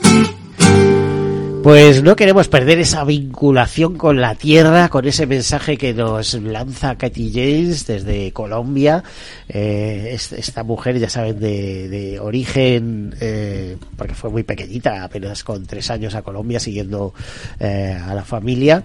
Pues 1.62 2.02
no 2.02 2.16
queremos 2.16 2.48
perder 2.48 2.80
esa 2.80 3.04
vinculación 3.04 3.96
con 3.96 4.20
la 4.20 4.34
tierra, 4.34 4.88
con 4.88 5.06
ese 5.06 5.26
mensaje 5.26 5.76
que 5.76 5.94
nos 5.94 6.34
lanza 6.34 6.96
Katy 6.96 7.30
James 7.32 7.86
desde 7.86 8.32
Colombia. 8.32 9.04
Eh, 9.48 10.10
esta 10.12 10.64
mujer, 10.64 10.98
ya 10.98 11.08
saben, 11.08 11.38
de, 11.38 11.88
de 11.88 12.18
origen, 12.18 13.14
eh, 13.20 13.76
porque 13.96 14.14
fue 14.14 14.30
muy 14.30 14.42
pequeñita, 14.42 15.04
apenas 15.04 15.44
con 15.44 15.64
tres 15.64 15.88
años 15.90 16.16
a 16.16 16.22
Colombia, 16.22 16.58
siguiendo 16.58 17.14
eh, 17.60 17.96
a 18.00 18.12
la 18.12 18.24
familia 18.24 18.84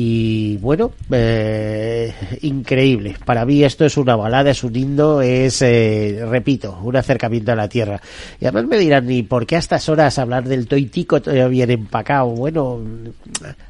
y 0.00 0.56
bueno, 0.58 0.92
eh, 1.10 2.14
increíble. 2.42 3.16
Para 3.24 3.44
mí 3.44 3.64
esto 3.64 3.84
es 3.84 3.96
una 3.96 4.14
balada, 4.14 4.52
es 4.52 4.62
un 4.62 4.76
himno, 4.76 5.20
es, 5.20 5.60
eh, 5.60 6.24
repito, 6.24 6.78
un 6.84 6.94
acercamiento 6.94 7.50
a 7.50 7.56
la 7.56 7.68
tierra. 7.68 8.00
Y 8.40 8.46
además 8.46 8.66
me 8.66 8.78
dirán, 8.78 9.10
¿y 9.10 9.24
por 9.24 9.44
qué 9.44 9.56
a 9.56 9.58
estas 9.58 9.88
horas 9.88 10.16
hablar 10.20 10.44
del 10.44 10.68
toitico 10.68 11.20
todavía 11.20 11.48
bien 11.48 11.70
empacado? 11.72 12.28
Bueno, 12.28 12.80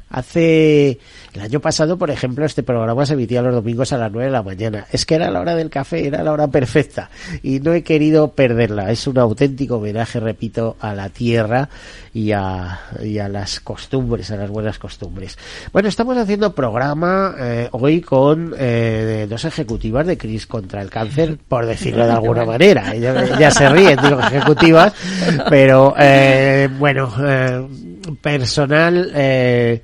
Hace 0.09 0.99
el 1.33 1.41
año 1.41 1.59
pasado, 1.59 1.97
por 1.97 2.09
ejemplo, 2.09 2.45
este 2.45 2.63
programa 2.63 3.05
se 3.05 3.13
emitía 3.13 3.41
los 3.41 3.53
domingos 3.53 3.93
a 3.93 3.97
las 3.97 4.11
9 4.11 4.25
de 4.25 4.31
la 4.31 4.41
mañana. 4.41 4.87
Es 4.91 5.05
que 5.05 5.15
era 5.15 5.29
la 5.29 5.39
hora 5.39 5.55
del 5.55 5.69
café, 5.69 6.07
era 6.07 6.23
la 6.23 6.31
hora 6.31 6.47
perfecta 6.47 7.09
y 7.43 7.59
no 7.59 7.73
he 7.73 7.83
querido 7.83 8.31
perderla. 8.31 8.91
Es 8.91 9.05
un 9.07 9.19
auténtico 9.19 9.77
homenaje, 9.77 10.19
repito, 10.19 10.77
a 10.79 10.93
la 10.95 11.09
tierra 11.09 11.69
y 12.13 12.31
a, 12.31 12.79
y 13.03 13.19
a 13.19 13.29
las 13.29 13.59
costumbres, 13.59 14.31
a 14.31 14.35
las 14.35 14.49
buenas 14.49 14.79
costumbres. 14.79 15.37
Bueno, 15.71 15.89
estamos 15.89 16.17
haciendo 16.17 16.55
programa 16.55 17.35
eh, 17.39 17.69
hoy 17.71 18.01
con 18.01 18.55
eh, 18.57 19.27
dos 19.29 19.45
ejecutivas 19.45 20.07
de 20.07 20.17
Cris 20.17 20.47
contra 20.47 20.81
el 20.81 20.89
cáncer, 20.89 21.37
por 21.47 21.65
decirlo 21.65 22.05
de 22.05 22.11
alguna 22.11 22.45
manera. 22.45 22.95
Ya, 22.95 23.51
se 23.51 23.69
ríen, 23.69 23.99
digo 24.01 24.19
ejecutivas, 24.19 24.93
pero 25.49 25.93
eh, 25.97 26.67
bueno, 26.77 27.13
eh, 27.21 27.67
personal 28.21 29.11
eh, 29.13 29.81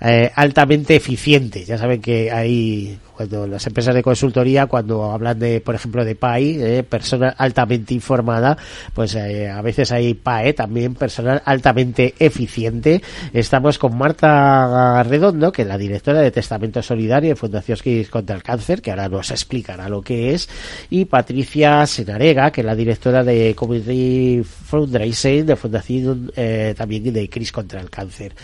eh, 0.00 0.30
altamente 0.34 0.96
eficiente. 0.96 1.64
Ya 1.64 1.78
saben 1.78 2.00
que 2.00 2.30
hay 2.30 2.98
cuando 3.16 3.46
las 3.46 3.66
empresas 3.66 3.94
de 3.94 4.02
consultoría, 4.02 4.66
cuando 4.66 5.10
hablan 5.10 5.38
de, 5.38 5.60
por 5.60 5.74
ejemplo, 5.74 6.04
de 6.04 6.14
PAI, 6.14 6.62
eh, 6.62 6.82
persona 6.82 7.34
altamente 7.36 7.94
informada, 7.94 8.58
pues 8.92 9.14
eh, 9.14 9.48
a 9.48 9.62
veces 9.62 9.90
hay 9.90 10.12
PAE 10.14 10.52
también, 10.52 10.94
personal 10.94 11.42
altamente 11.44 12.14
eficiente. 12.18 13.02
Estamos 13.32 13.78
con 13.78 13.96
Marta 13.96 15.02
Redondo, 15.02 15.50
que 15.50 15.62
es 15.62 15.68
la 15.68 15.78
directora 15.78 16.20
de 16.20 16.30
Testamento 16.30 16.82
Solidario 16.82 17.30
de 17.30 17.36
Fundación 17.36 17.78
Kids 17.82 18.10
contra 18.10 18.36
el 18.36 18.42
Cáncer, 18.42 18.82
que 18.82 18.90
ahora 18.90 19.08
nos 19.08 19.30
explicará 19.30 19.88
lo 19.88 20.02
que 20.02 20.34
es, 20.34 20.48
y 20.90 21.06
Patricia 21.06 21.86
Senarega, 21.86 22.50
que 22.50 22.60
es 22.60 22.66
la 22.66 22.74
directora 22.74 23.24
de 23.24 23.54
Community 23.54 24.42
Fundraising 24.44 25.46
de 25.46 25.56
Fundación 25.56 26.32
eh, 26.36 26.74
también 26.76 27.12
de 27.12 27.28
Cris 27.30 27.50
contra 27.50 27.80
el 27.80 27.88
Cáncer. 27.88 28.34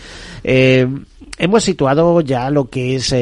Hemos 0.42 1.64
situado 1.64 2.20
ya 2.20 2.50
lo 2.50 2.68
que 2.68 2.96
es 2.96 3.12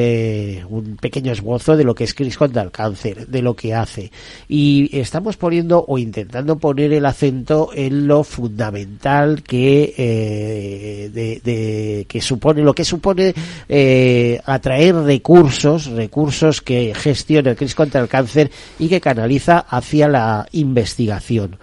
un 0.69 0.97
pequeño 1.01 1.31
esbozo 1.41 1.75
de 1.75 1.83
lo 1.83 1.95
que 1.95 2.03
es 2.03 2.13
Cris 2.13 2.37
contra 2.37 2.61
el 2.61 2.71
cáncer, 2.71 3.27
de 3.27 3.41
lo 3.41 3.55
que 3.55 3.73
hace. 3.73 4.11
Y 4.47 4.89
estamos 4.97 5.37
poniendo 5.37 5.83
o 5.87 5.97
intentando 5.97 6.57
poner 6.57 6.93
el 6.93 7.05
acento 7.05 7.71
en 7.73 8.07
lo 8.07 8.23
fundamental 8.23 9.41
que, 9.41 9.93
eh, 9.97 11.09
de, 11.11 12.05
que 12.07 12.21
supone, 12.21 12.61
lo 12.61 12.73
que 12.73 12.85
supone 12.85 13.33
eh, 13.67 14.39
atraer 14.45 14.95
recursos, 14.95 15.87
recursos 15.87 16.61
que 16.61 16.93
gestiona 16.95 17.51
el 17.51 17.75
contra 17.75 18.01
el 18.01 18.07
cáncer 18.07 18.51
y 18.77 18.87
que 18.87 19.01
canaliza 19.01 19.59
hacia 19.59 20.07
la 20.07 20.47
investigación. 20.51 21.57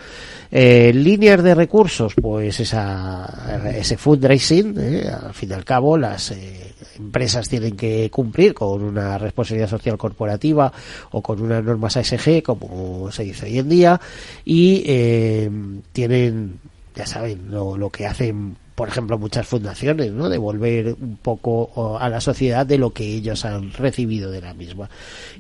Eh, 0.51 0.93
líneas 0.95 1.43
de 1.43 1.55
recursos, 1.55 2.15
pues 2.15 2.61
esa, 2.61 3.63
ese 3.75 3.99
fundraising, 3.99 4.75
eh, 4.79 5.09
al 5.09 5.35
fin 5.35 5.51
y 5.51 5.53
al 5.53 5.65
cabo, 5.65 5.99
las 5.99 6.31
eh, 6.31 6.75
empresas 6.99 7.49
tienen 7.49 7.77
que 7.77 8.11
cumplir 8.11 8.55
con 8.55 8.83
una 8.83 9.19
responsabilidad 9.19 9.69
social 9.69 9.99
corporativa 9.99 10.73
o 11.11 11.23
con 11.23 11.43
unas 11.43 11.63
normas 11.63 11.99
ASG, 11.99 12.43
como 12.43 13.13
se 13.13 13.25
dice 13.25 13.47
hoy 13.47 13.59
en 13.59 13.69
día, 13.69 14.01
y 14.45 14.83
eh, 14.87 15.51
tienen, 15.93 16.59
ya 16.95 17.05
saben, 17.05 17.51
lo, 17.51 17.77
lo 17.77 17.91
que 17.91 18.07
hacen 18.07 18.57
por 18.79 18.87
ejemplo, 18.87 19.19
muchas 19.19 19.45
fundaciones, 19.45 20.13
¿no? 20.13 20.29
Devolver 20.29 20.95
un 21.01 21.17
poco 21.17 21.99
a 21.99 22.09
la 22.09 22.21
sociedad 22.21 22.65
de 22.65 22.79
lo 22.79 22.91
que 22.91 23.13
ellos 23.13 23.45
han 23.45 23.73
recibido 23.73 24.31
de 24.31 24.41
la 24.41 24.55
misma. 24.55 24.89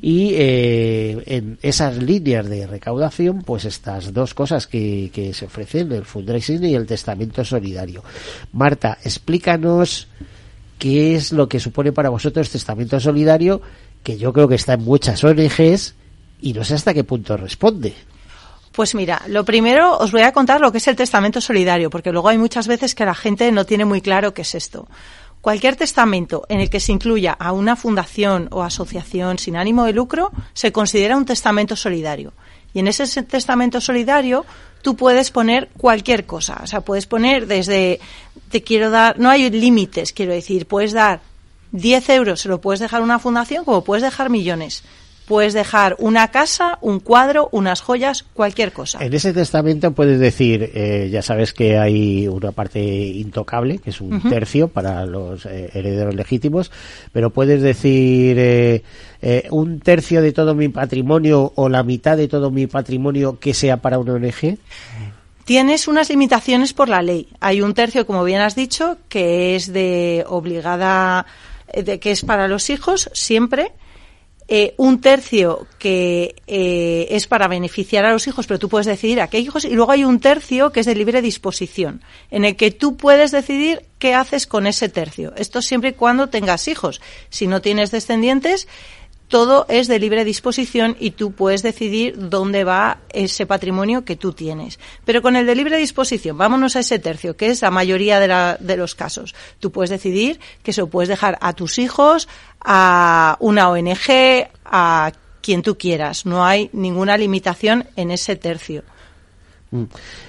Y 0.03 0.33
eh, 0.35 1.22
en 1.24 1.57
esas 1.62 2.03
líneas 2.03 2.48
de 2.48 2.66
recaudación, 2.66 3.42
pues 3.42 3.64
estas 3.64 4.12
dos 4.12 4.35
cosas 4.35 4.66
que, 4.66 5.12
que 5.14 5.33
se 5.35 5.44
ofrecen, 5.44 5.92
el 5.92 6.05
fundraising 6.05 6.64
y 6.64 6.74
el 6.74 6.85
testamento 6.85 7.44
solidario. 7.44 8.03
Marta, 8.51 8.98
explícanos 9.05 10.09
qué 10.81 11.14
es 11.14 11.31
lo 11.31 11.48
que 11.48 11.61
supone 11.61 11.92
para 11.92 12.09
vosotros 12.09 12.51
testamento 12.51 12.98
solidario, 12.98 13.62
que 14.03 14.18
yo 14.18 14.33
creo 14.33 14.48
que 14.48 14.57
está 14.57 14.72
en 14.72 14.83
muchas 14.83 15.22
ONGs 15.22 15.94
y 16.40 16.55
no 16.55 16.64
sé 16.64 16.74
hasta 16.74 16.92
qué 16.92 17.05
punto 17.05 17.37
responde. 17.37 17.94
Pues 18.79 18.95
mira, 18.95 19.23
lo 19.27 19.45
primero 19.45 19.99
os 19.99 20.12
voy 20.12 20.23
a 20.23 20.31
contar 20.31 20.61
lo 20.61 20.71
que 20.71 20.79
es 20.79 20.87
el 20.87 20.95
testamento 20.95 21.41
solidario, 21.41 21.91
porque 21.91 22.12
luego 22.12 22.29
hay 22.29 22.38
muchas 22.38 22.69
veces 22.69 22.95
que 22.95 23.05
la 23.05 23.17
gente 23.17 23.51
no 23.51 23.67
tiene 23.67 23.85
muy 23.85 24.01
claro 24.01 24.35
qué 24.35 24.43
es 24.43 24.55
esto. 24.55 24.87
Cualquier 25.41 25.75
testamento 25.75 26.45
en 26.49 26.61
el 26.61 26.71
que 26.71 26.79
se 26.79 26.93
incluya 26.93 27.33
a 27.33 27.51
una 27.51 27.75
fundación 27.75 28.47
o 28.53 28.62
asociación 28.62 29.41
sin 29.41 29.57
ánimo 29.57 29.85
de 29.85 29.95
lucro 29.95 30.31
se 30.53 30.71
considera 30.71 31.17
un 31.17 31.25
testamento 31.25 31.75
solidario. 31.75 32.35
Y 32.73 32.79
en 32.79 32.87
ese 32.87 33.25
testamento 33.25 33.81
solidario 33.81 34.47
tú 34.81 34.95
puedes 34.95 35.33
poner 35.33 35.71
cualquier 35.77 36.25
cosa. 36.25 36.61
O 36.62 36.69
sea, 36.69 36.83
puedes 36.83 37.07
poner 37.07 37.49
desde, 37.49 37.99
te 38.49 38.62
quiero 38.62 38.91
dar, 38.91 39.19
no 39.19 39.29
hay 39.29 39.51
límites, 39.51 40.12
quiero 40.12 40.35
decir, 40.35 40.67
puedes 40.67 40.93
dar 40.93 41.21
10 41.73 42.11
euros, 42.11 42.43
se 42.43 42.49
lo 42.49 42.61
puedes 42.61 42.79
dejar 42.79 43.01
a 43.01 43.05
una 43.05 43.19
fundación 43.19 43.64
como 43.64 43.83
puedes 43.83 44.05
dejar 44.05 44.31
millones. 44.31 44.85
Puedes 45.29 45.53
dejar 45.53 45.95
una 45.99 46.29
casa, 46.29 46.79
un 46.81 47.01
cuadro, 47.01 47.51
unas 47.53 47.83
joyas, 47.83 48.25
cualquier 48.33 48.73
cosa. 48.73 49.05
En 49.05 49.12
ese 49.12 49.35
testamento 49.35 49.93
puedes 49.93 50.19
decir, 50.19 50.71
eh, 50.75 51.11
ya 51.12 51.21
sabes 51.21 51.53
que 51.53 51.77
hay 51.77 52.27
una 52.27 52.51
parte 52.53 52.81
intocable, 52.81 53.77
que 53.79 53.91
es 53.91 54.01
un 54.01 54.14
uh 54.14 54.21
-huh. 54.21 54.31
tercio 54.31 54.69
para 54.69 55.05
los 55.05 55.45
eh, 55.45 55.71
herederos 55.75 56.14
legítimos, 56.14 56.71
pero 57.12 57.29
puedes 57.29 57.61
decir 57.61 58.37
eh, 58.38 58.83
un 59.51 59.81
tercio 59.81 60.23
de 60.23 60.33
todo 60.33 60.55
mi 60.55 60.71
patrimonio 60.71 61.53
o 61.57 61.69
la 61.69 61.83
mitad 61.83 62.17
de 62.17 62.27
todo 62.27 62.51
mi 62.51 62.67
patrimonio 62.67 63.38
que 63.38 63.53
sea 63.53 63.77
para 63.77 63.99
una 63.99 64.14
ONG. 64.14 64.57
Tienes 65.45 65.88
unas 65.88 66.09
limitaciones 66.09 66.73
por 66.73 66.88
la 66.88 67.03
ley. 67.03 67.29
Hay 67.41 67.61
un 67.61 67.75
tercio, 67.75 68.07
como 68.07 68.25
bien 68.25 68.41
has 68.41 68.55
dicho, 68.55 68.97
que 69.11 69.57
es 69.57 69.75
de 69.75 70.25
obligada, 70.27 71.27
de 71.75 72.01
que 72.01 72.12
es 72.12 72.23
para 72.23 72.49
los 72.49 72.71
hijos 72.71 73.11
siempre 73.12 73.73
eh, 74.51 74.75
un 74.79 75.03
tercio 75.03 75.67
que 75.79 76.35
eh, 76.47 77.07
es 77.11 77.27
para 77.27 77.49
beneficiar 77.49 78.07
a 78.07 78.13
los 78.13 78.27
hijos, 78.27 78.47
pero 78.47 78.59
tú 78.59 78.71
puedes 78.71 78.87
decidir 78.87 79.21
a 79.21 79.29
qué 79.29 79.39
hijos, 79.39 79.67
y 79.67 79.75
luego 79.75 79.93
hay 79.93 80.05
un 80.05 80.21
tercio 80.21 80.73
que 80.73 80.81
es 80.81 80.87
de 80.87 80.95
libre 80.95 81.21
disposición, 81.21 82.03
en 82.31 82.47
el 82.47 82.57
que 82.57 82.71
tú 82.71 82.97
puedes 82.97 83.31
decidir 83.31 83.85
qué 83.99 84.15
haces 84.15 84.47
con 84.47 84.67
ese 84.67 84.89
tercio. 84.89 85.35
Esto 85.37 85.61
siempre 85.61 85.91
y 85.91 85.93
cuando 85.93 86.29
tengas 86.29 86.67
hijos. 86.67 87.03
Si 87.29 87.47
no 87.47 87.61
tienes 87.61 87.91
descendientes, 87.91 88.69
todo 89.29 89.67
es 89.69 89.88
de 89.88 89.99
libre 89.99 90.25
disposición 90.25 90.97
y 90.99 91.12
tú 91.12 91.33
puedes 91.33 91.62
decidir 91.62 92.14
dónde 92.17 92.64
va 92.64 92.99
ese 93.11 93.47
patrimonio 93.47 94.05
que 94.05 94.17
tú 94.17 94.33
tienes. 94.33 94.79
Pero 95.05 95.23
con 95.23 95.37
el 95.37 95.47
de 95.47 95.55
libre 95.55 95.77
disposición, 95.77 96.37
vámonos 96.38 96.77
a 96.77 96.81
ese 96.81 96.99
tercio, 96.99 97.37
que 97.37 97.49
es 97.49 97.62
la 97.62 97.71
mayoría 97.71 98.19
de, 98.21 98.29
la, 98.29 98.57
de 98.59 98.77
los 98.77 98.95
casos. 98.95 99.35
Tú 99.61 99.71
puedes 99.71 99.91
decidir 99.91 100.41
que 100.62 100.73
se 100.73 100.81
lo 100.81 100.88
puedes 100.88 101.09
dejar 101.09 101.38
a 101.41 101.53
tus 101.53 101.79
hijos, 101.79 102.29
a 102.61 103.37
una 103.41 103.69
ONG, 103.69 104.49
a 104.64 105.12
quien 105.43 105.62
tú 105.62 105.77
quieras. 105.79 106.27
No 106.27 106.45
hay 106.45 106.71
ninguna 106.73 107.17
limitación 107.17 107.87
en 107.97 108.11
ese 108.11 108.37
tercio. 108.37 108.83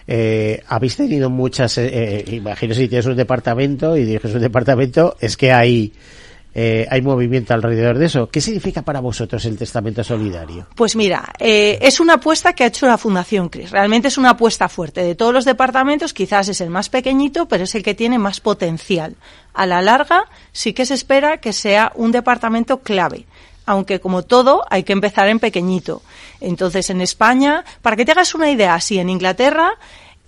Eh, 0.07 0.61
habéis 0.67 0.97
tenido 0.97 1.29
muchas, 1.29 1.77
eh, 1.77 1.87
eh, 1.87 2.25
imagino 2.35 2.73
si 2.73 2.89
tienes 2.89 3.05
un 3.05 3.15
departamento 3.15 3.95
y 3.95 4.03
diriges 4.03 4.33
un 4.33 4.41
departamento, 4.41 5.15
es 5.19 5.37
que 5.37 5.53
hay 5.53 5.93
eh, 6.53 6.87
hay 6.89 7.01
movimiento 7.01 7.53
alrededor 7.53 7.97
de 7.97 8.07
eso. 8.07 8.29
¿Qué 8.29 8.41
significa 8.41 8.81
para 8.81 8.99
vosotros 8.99 9.45
el 9.45 9.57
testamento 9.57 10.03
solidario? 10.03 10.67
Pues 10.75 10.95
mira, 10.95 11.31
eh, 11.39 11.77
es 11.81 11.99
una 11.99 12.15
apuesta 12.15 12.53
que 12.53 12.63
ha 12.63 12.67
hecho 12.67 12.87
la 12.87 12.97
Fundación 12.97 13.49
CRIS. 13.49 13.71
Realmente 13.71 14.07
es 14.07 14.17
una 14.17 14.31
apuesta 14.31 14.67
fuerte. 14.67 15.03
De 15.03 15.15
todos 15.15 15.33
los 15.33 15.45
departamentos, 15.45 16.13
quizás 16.13 16.49
es 16.49 16.61
el 16.61 16.69
más 16.69 16.89
pequeñito, 16.89 17.47
pero 17.47 17.65
es 17.65 17.75
el 17.75 17.83
que 17.83 17.93
tiene 17.93 18.17
más 18.17 18.39
potencial. 18.39 19.15
A 19.53 19.65
la 19.65 19.81
larga, 19.81 20.25
sí 20.51 20.73
que 20.73 20.85
se 20.85 20.95
espera 20.95 21.37
que 21.37 21.53
sea 21.53 21.91
un 21.95 22.11
departamento 22.11 22.79
clave 22.79 23.25
aunque 23.65 23.99
como 23.99 24.23
todo 24.23 24.63
hay 24.71 24.81
que 24.81 24.93
empezar 24.93 25.27
en 25.27 25.37
pequeñito. 25.37 26.01
Entonces, 26.41 26.89
en 26.89 27.01
España, 27.01 27.63
para 27.83 27.95
que 27.95 28.03
te 28.03 28.13
hagas 28.13 28.33
una 28.33 28.49
idea, 28.49 28.73
así 28.73 28.97
en 28.97 29.11
Inglaterra 29.11 29.73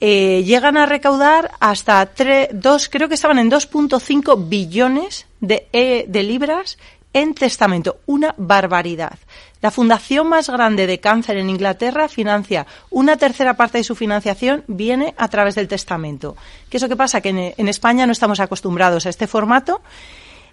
eh, 0.02 0.44
llegan 0.44 0.78
a 0.78 0.88
recaudar 0.88 1.52
hasta 1.60 2.04
tres, 2.08 2.50
dos, 2.52 2.90
creo 2.90 3.08
que 3.08 3.14
estaban 3.14 3.38
en 3.38 3.52
2.5 3.52 4.50
billones 4.50 5.28
de, 5.40 5.68
eh, 5.72 6.06
de 6.08 6.24
libras 6.24 6.80
en 7.14 7.36
testamento. 7.36 7.98
Una 8.08 8.34
barbaridad. 8.36 9.20
La 9.62 9.70
fundación 9.70 10.28
más 10.28 10.50
grande 10.50 10.88
de 10.88 11.00
cáncer 11.00 11.38
en 11.38 11.52
Inglaterra 11.52 12.10
financia 12.10 12.66
una 12.90 13.16
tercera 13.18 13.56
parte 13.56 13.78
de 13.78 13.84
su 13.84 13.96
financiación 13.96 14.64
viene 14.66 15.14
a 15.18 15.28
través 15.28 15.54
del 15.54 15.68
testamento. 15.68 16.36
¿Qué 16.68 16.78
es 16.78 16.84
lo 16.84 16.90
que 16.90 16.96
pasa? 16.96 17.22
Que 17.22 17.30
en, 17.30 17.54
en 17.56 17.68
España 17.68 18.08
no 18.08 18.12
estamos 18.12 18.40
acostumbrados 18.40 19.06
a 19.06 19.10
este 19.10 19.28
formato. 19.28 19.82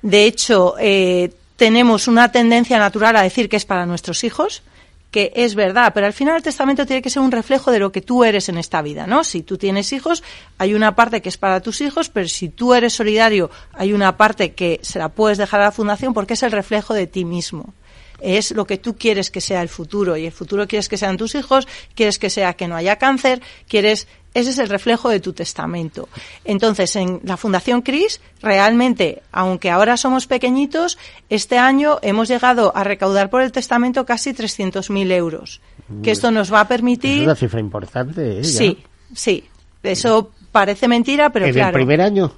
De 0.02 0.24
hecho, 0.24 0.74
eh, 0.78 1.32
tenemos 1.56 2.06
una 2.06 2.30
tendencia 2.30 2.78
natural 2.78 3.16
a 3.16 3.22
decir 3.22 3.48
que 3.48 3.56
es 3.56 3.64
para 3.64 3.86
nuestros 3.86 4.24
hijos 4.24 4.62
que 5.10 5.32
es 5.34 5.54
verdad, 5.54 5.92
pero 5.94 6.06
al 6.06 6.12
final 6.12 6.36
el 6.36 6.42
testamento 6.42 6.84
tiene 6.84 7.00
que 7.02 7.10
ser 7.10 7.22
un 7.22 7.32
reflejo 7.32 7.70
de 7.70 7.78
lo 7.78 7.90
que 7.92 8.02
tú 8.02 8.24
eres 8.24 8.48
en 8.48 8.58
esta 8.58 8.82
vida, 8.82 9.06
¿no? 9.06 9.24
Si 9.24 9.42
tú 9.42 9.56
tienes 9.56 9.92
hijos, 9.92 10.22
hay 10.58 10.74
una 10.74 10.94
parte 10.94 11.22
que 11.22 11.30
es 11.30 11.38
para 11.38 11.60
tus 11.60 11.80
hijos, 11.80 12.10
pero 12.10 12.28
si 12.28 12.48
tú 12.50 12.74
eres 12.74 12.92
solidario, 12.92 13.50
hay 13.72 13.92
una 13.92 14.16
parte 14.16 14.52
que 14.52 14.80
se 14.82 14.98
la 14.98 15.08
puedes 15.08 15.38
dejar 15.38 15.60
a 15.60 15.64
la 15.64 15.72
fundación 15.72 16.12
porque 16.12 16.34
es 16.34 16.42
el 16.42 16.52
reflejo 16.52 16.94
de 16.94 17.06
ti 17.06 17.24
mismo 17.24 17.74
es 18.20 18.50
lo 18.50 18.66
que 18.66 18.78
tú 18.78 18.96
quieres 18.96 19.30
que 19.30 19.40
sea 19.40 19.62
el 19.62 19.68
futuro 19.68 20.16
y 20.16 20.26
el 20.26 20.32
futuro 20.32 20.66
quieres 20.66 20.88
que 20.88 20.96
sean 20.96 21.16
tus 21.16 21.34
hijos, 21.34 21.68
quieres 21.94 22.18
que 22.18 22.30
sea 22.30 22.54
que 22.54 22.68
no 22.68 22.76
haya 22.76 22.96
cáncer, 22.96 23.40
quieres 23.68 24.08
ese 24.34 24.50
es 24.50 24.58
el 24.58 24.68
reflejo 24.68 25.08
de 25.08 25.20
tu 25.20 25.32
testamento. 25.32 26.08
Entonces, 26.44 26.94
en 26.96 27.20
la 27.24 27.36
Fundación 27.36 27.82
CRIS, 27.82 28.20
realmente, 28.42 29.22
aunque 29.32 29.70
ahora 29.70 29.96
somos 29.96 30.26
pequeñitos, 30.26 30.98
este 31.28 31.58
año 31.58 31.98
hemos 32.02 32.28
llegado 32.28 32.72
a 32.76 32.84
recaudar 32.84 33.30
por 33.30 33.42
el 33.42 33.52
testamento 33.52 34.04
casi 34.06 34.32
300.000 34.32 35.12
euros. 35.12 35.60
Que 36.02 36.10
esto 36.10 36.30
nos 36.30 36.52
va 36.52 36.60
a 36.60 36.68
permitir. 36.68 37.20
Es 37.20 37.24
una 37.24 37.34
cifra 37.34 37.60
importante, 37.60 38.40
¿eh? 38.40 38.44
Sí, 38.44 38.78
sí. 39.14 39.44
Eso 39.82 40.32
parece 40.52 40.86
mentira, 40.88 41.30
pero 41.30 41.46
¿En 41.46 41.52
claro. 41.54 41.68
el 41.68 41.74
primer 41.74 42.00
año? 42.00 42.32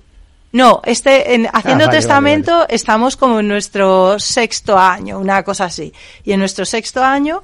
No, 0.53 0.81
este, 0.85 1.35
en, 1.35 1.47
haciendo 1.53 1.85
Ah, 1.85 1.87
vale, 1.89 1.99
testamento 1.99 2.51
vale, 2.53 2.63
vale. 2.65 2.75
estamos 2.75 3.17
como 3.17 3.41
en 3.41 3.49
nuestro 3.49 4.19
sexto 4.19 4.79
año, 4.79 5.19
una 5.19 5.43
cosa 5.43 5.67
así. 5.67 5.93
Y 6.25 6.33
en 6.33 6.41
nuestro 6.41 6.65
sexto 6.65 7.03
año 7.03 7.43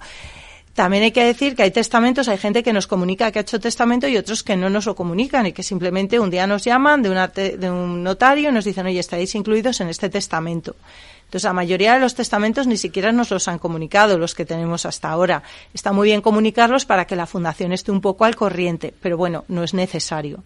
también 0.77 1.03
hay 1.03 1.11
que 1.11 1.25
decir 1.25 1.57
que 1.57 1.65
hay 1.65 1.73
testamentos, 1.73 2.29
hay 2.29 2.39
gente 2.39 2.63
que 2.63 2.73
nos 2.73 2.87
comunica 2.87 3.33
que 3.33 3.41
ha 3.41 3.43
hecho 3.43 3.59
testamento 3.59 4.07
y 4.07 4.17
otros 4.17 4.45
que 4.45 4.57
no 4.57 4.71
nos 4.71 4.87
lo 4.87 4.95
comunican 4.95 5.47
y 5.47 5.53
que 5.53 5.65
simplemente 5.65 6.21
un 6.21 6.31
día 6.31 6.47
nos 6.47 6.63
llaman 6.63 7.03
de, 7.03 7.11
una 7.11 7.29
te- 7.29 7.57
de 7.57 7.69
un 7.71 8.05
notario 8.05 8.51
y 8.51 8.53
nos 8.53 8.65
dicen, 8.65 8.87
oye, 8.87 9.01
estáis 9.01 9.35
incluidos 9.35 9.81
en 9.81 9.89
este 9.89 10.09
testamento. 10.11 10.77
Entonces, 11.25 11.43
la 11.45 11.53
mayoría 11.55 11.95
de 11.95 11.99
los 11.99 12.15
testamentos 12.15 12.69
ni 12.69 12.77
siquiera 12.77 13.11
nos 13.11 13.31
los 13.33 13.49
han 13.49 13.59
comunicado, 13.59 14.17
los 14.17 14.37
que 14.37 14.45
tenemos 14.45 14.87
hasta 14.87 15.09
ahora. 15.11 15.43
Está 15.75 15.91
muy 15.93 16.07
bien 16.07 16.21
comunicarlos 16.21 16.85
para 16.85 17.05
que 17.07 17.17
la 17.17 17.27
fundación 17.27 17.73
esté 17.73 17.91
un 17.91 18.01
poco 18.01 18.25
al 18.25 18.37
corriente, 18.37 18.95
pero 19.03 19.17
bueno, 19.17 19.45
no 19.49 19.65
es 19.65 19.75
necesario. 19.75 20.45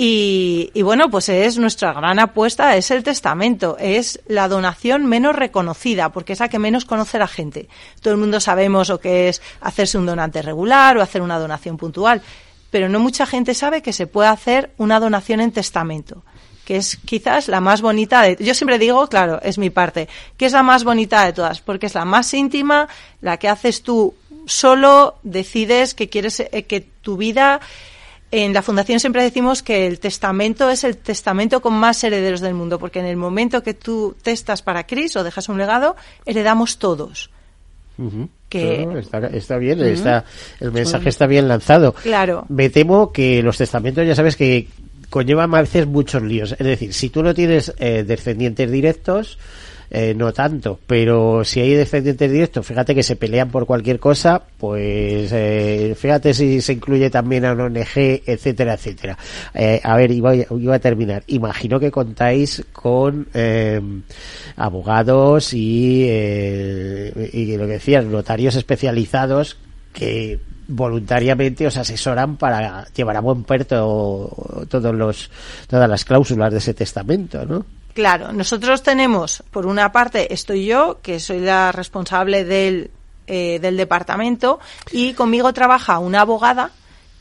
Y, 0.00 0.70
bueno, 0.82 1.10
pues 1.10 1.28
es 1.28 1.58
nuestra 1.58 1.92
gran 1.92 2.20
apuesta, 2.20 2.76
es 2.76 2.92
el 2.92 3.02
testamento, 3.02 3.76
es 3.80 4.20
la 4.28 4.46
donación 4.46 5.06
menos 5.06 5.34
reconocida, 5.34 6.10
porque 6.10 6.34
es 6.34 6.38
la 6.38 6.48
que 6.48 6.60
menos 6.60 6.84
conoce 6.84 7.18
la 7.18 7.26
gente. 7.26 7.68
Todo 8.00 8.14
el 8.14 8.20
mundo 8.20 8.38
sabemos 8.38 8.90
lo 8.90 9.00
que 9.00 9.28
es 9.28 9.42
hacerse 9.60 9.98
un 9.98 10.06
donante 10.06 10.40
regular 10.40 10.96
o 10.96 11.02
hacer 11.02 11.20
una 11.20 11.40
donación 11.40 11.76
puntual, 11.76 12.22
pero 12.70 12.88
no 12.88 13.00
mucha 13.00 13.26
gente 13.26 13.54
sabe 13.54 13.82
que 13.82 13.92
se 13.92 14.06
puede 14.06 14.28
hacer 14.28 14.70
una 14.76 15.00
donación 15.00 15.40
en 15.40 15.50
testamento 15.50 16.22
que 16.64 16.76
es 16.76 16.98
quizás 16.98 17.48
la 17.48 17.62
más 17.62 17.80
bonita 17.80 18.20
de 18.20 18.36
yo 18.38 18.52
siempre 18.52 18.78
digo 18.78 19.06
claro 19.06 19.40
es 19.42 19.56
mi 19.56 19.70
parte 19.70 20.06
que 20.36 20.44
es 20.44 20.52
la 20.52 20.62
más 20.62 20.84
bonita 20.84 21.24
de 21.24 21.32
todas 21.32 21.62
porque 21.62 21.86
es 21.86 21.94
la 21.94 22.04
más 22.04 22.34
íntima 22.34 22.88
la 23.22 23.38
que 23.38 23.48
haces 23.48 23.82
tú 23.82 24.14
solo 24.44 25.16
decides 25.22 25.94
que 25.94 26.10
quieres 26.10 26.40
eh, 26.40 26.66
que 26.68 26.82
tu 26.82 27.16
vida 27.16 27.62
en 28.30 28.52
la 28.52 28.62
fundación 28.62 29.00
siempre 29.00 29.22
decimos 29.22 29.62
que 29.62 29.86
el 29.86 30.00
testamento 30.00 30.68
es 30.70 30.84
el 30.84 30.96
testamento 30.96 31.60
con 31.60 31.74
más 31.74 32.02
herederos 32.04 32.40
del 32.40 32.54
mundo 32.54 32.78
porque 32.78 33.00
en 33.00 33.06
el 33.06 33.16
momento 33.16 33.62
que 33.62 33.74
tú 33.74 34.16
testas 34.22 34.62
para 34.62 34.86
Cris 34.86 35.16
o 35.16 35.24
dejas 35.24 35.48
un 35.48 35.58
legado 35.58 35.96
heredamos 36.26 36.78
todos 36.78 37.30
Ujú. 37.98 38.28
que 38.48 38.86
está, 39.34 39.58
bien, 39.58 39.80
está, 39.80 40.24
el 40.60 40.70
mensaje 40.70 41.08
está 41.08 41.26
bien 41.26 41.48
lanzado. 41.48 41.92
Claro. 41.94 42.46
Me 42.48 42.70
temo 42.70 43.12
que 43.12 43.42
los 43.42 43.58
testamentos, 43.58 44.06
ya 44.06 44.14
sabes 44.14 44.36
que 44.36 44.68
conllevan 45.10 45.52
a 45.54 45.60
veces 45.62 45.86
muchos 45.86 46.22
líos. 46.22 46.52
Es 46.52 46.66
decir, 46.66 46.94
si 46.94 47.10
tú 47.10 47.22
no 47.22 47.34
tienes 47.34 47.74
eh, 47.78 48.04
descendientes 48.06 48.70
directos, 48.70 49.38
eh, 49.90 50.14
no 50.14 50.32
tanto, 50.32 50.78
pero 50.86 51.44
si 51.44 51.60
hay 51.60 51.74
descendientes 51.74 52.30
directos, 52.30 52.66
fíjate 52.66 52.94
que 52.94 53.02
se 53.02 53.16
pelean 53.16 53.50
por 53.50 53.64
cualquier 53.64 53.98
cosa, 53.98 54.42
pues 54.58 55.30
eh, 55.32 55.94
fíjate 55.98 56.34
si 56.34 56.60
se 56.60 56.74
incluye 56.74 57.08
también 57.08 57.46
a 57.46 57.52
un 57.52 57.60
ONG, 57.60 58.22
etcétera, 58.26 58.74
etcétera. 58.74 59.16
Eh, 59.54 59.80
a 59.82 59.96
ver, 59.96 60.10
iba, 60.10 60.34
iba, 60.34 60.74
a 60.74 60.78
terminar. 60.78 61.22
Imagino 61.28 61.80
que 61.80 61.90
contáis 61.90 62.64
con 62.72 63.28
abogados 64.56 65.54
y, 65.54 66.04
y 66.04 67.56
lo 67.56 67.66
que 67.66 67.72
decías, 67.72 68.04
notarios 68.04 68.56
especializados 68.56 69.56
que 69.92 70.38
voluntariamente 70.68 71.66
os 71.66 71.76
asesoran 71.78 72.36
para 72.36 72.84
llevar 72.94 73.16
a 73.16 73.20
buen 73.20 73.42
puerto 73.42 74.66
todos 74.68 74.94
los 74.94 75.30
todas 75.66 75.88
las 75.88 76.04
cláusulas 76.04 76.52
de 76.52 76.58
ese 76.58 76.74
testamento, 76.74 77.46
¿no? 77.46 77.77
Claro, 77.98 78.32
nosotros 78.32 78.84
tenemos, 78.84 79.42
por 79.50 79.66
una 79.66 79.90
parte, 79.90 80.32
estoy 80.32 80.66
yo, 80.66 81.00
que 81.02 81.18
soy 81.18 81.40
la 81.40 81.72
responsable 81.72 82.44
del, 82.44 82.92
eh, 83.26 83.58
del 83.60 83.76
departamento, 83.76 84.60
y 84.92 85.14
conmigo 85.14 85.52
trabaja 85.52 85.98
una 85.98 86.20
abogada 86.20 86.70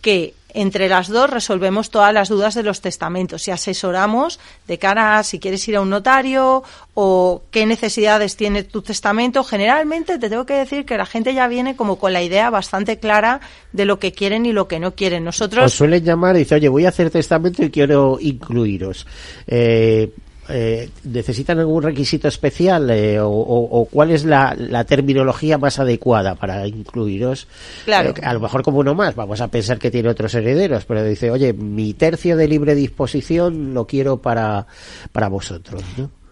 que 0.04 0.36
entre 0.50 0.88
las 0.88 1.08
dos 1.08 1.32
resolvemos 1.32 1.90
todas 1.90 2.14
las 2.14 2.30
dudas 2.30 2.54
de 2.54 2.62
los 2.62 2.82
testamentos 2.82 3.48
y 3.48 3.52
asesoramos 3.52 4.40
de 4.68 4.78
cara 4.78 5.18
a 5.18 5.24
si 5.24 5.40
quieres 5.40 5.68
ir 5.68 5.78
a 5.78 5.82
un 5.82 5.90
notario 5.90 6.64
o 6.94 7.42
qué 7.50 7.66
necesidades 7.66 8.36
tiene 8.38 8.62
tu 8.62 8.84
testamento. 8.84 9.44
Generalmente 9.44 10.20
te 10.20 10.30
tengo 10.30 10.46
que 10.46 10.54
decir 10.54 10.86
que 10.86 10.96
la 10.96 11.08
gente 11.08 11.34
ya 11.34 11.48
viene 11.48 11.76
como 11.76 11.98
con 11.98 12.14
la 12.14 12.22
idea 12.22 12.52
bastante 12.52 13.00
clara 13.00 13.42
de 13.74 13.86
lo 13.86 13.98
que 13.98 14.12
quieren 14.12 14.46
y 14.46 14.54
lo 14.54 14.68
que 14.68 14.80
no 14.80 14.94
quieren. 14.94 15.24
Nosotros 15.24 15.66
os 15.66 15.74
suelen 15.74 16.04
llamar 16.04 16.36
y 16.36 16.40
dicen, 16.40 16.58
oye, 16.58 16.70
voy 16.70 16.86
a 16.86 16.90
hacer 16.90 17.10
testamento 17.10 17.64
y 17.64 17.72
quiero 17.72 18.20
incluiros. 18.22 19.08
Eh, 19.48 20.12
eh, 20.50 20.90
¿necesitan 21.04 21.60
algún 21.60 21.84
requisito 21.84 22.28
especial 22.28 22.90
eh, 22.90 23.20
o, 23.22 23.88
cuál 23.92 24.12
es 24.12 24.24
la, 24.24 24.84
terminología 24.88 25.58
más 25.58 25.80
adecuada 25.80 26.36
para 26.36 26.68
incluiros? 26.68 27.48
Claro. 27.86 28.10
Eh, 28.10 28.22
a 28.24 28.34
lo 28.34 28.40
mejor 28.40 28.64
como 28.64 28.80
uno 28.80 28.96
más, 28.96 29.16
vamos 29.16 29.42
a 29.42 29.50
pensar 29.50 29.78
que 29.80 29.92
tiene 29.92 30.10
otros 30.10 30.34
herederos, 30.36 30.86
pero 30.86 31.04
dice, 31.04 31.32
oye, 31.32 31.54
mi 31.54 31.94
tercio 31.94 32.38
de 32.38 32.48
libre 32.48 32.76
disposición 32.76 33.74
lo 33.74 33.88
quiero 33.88 34.22
para, 34.22 34.68
para 35.12 35.28
vosotros, 35.28 35.84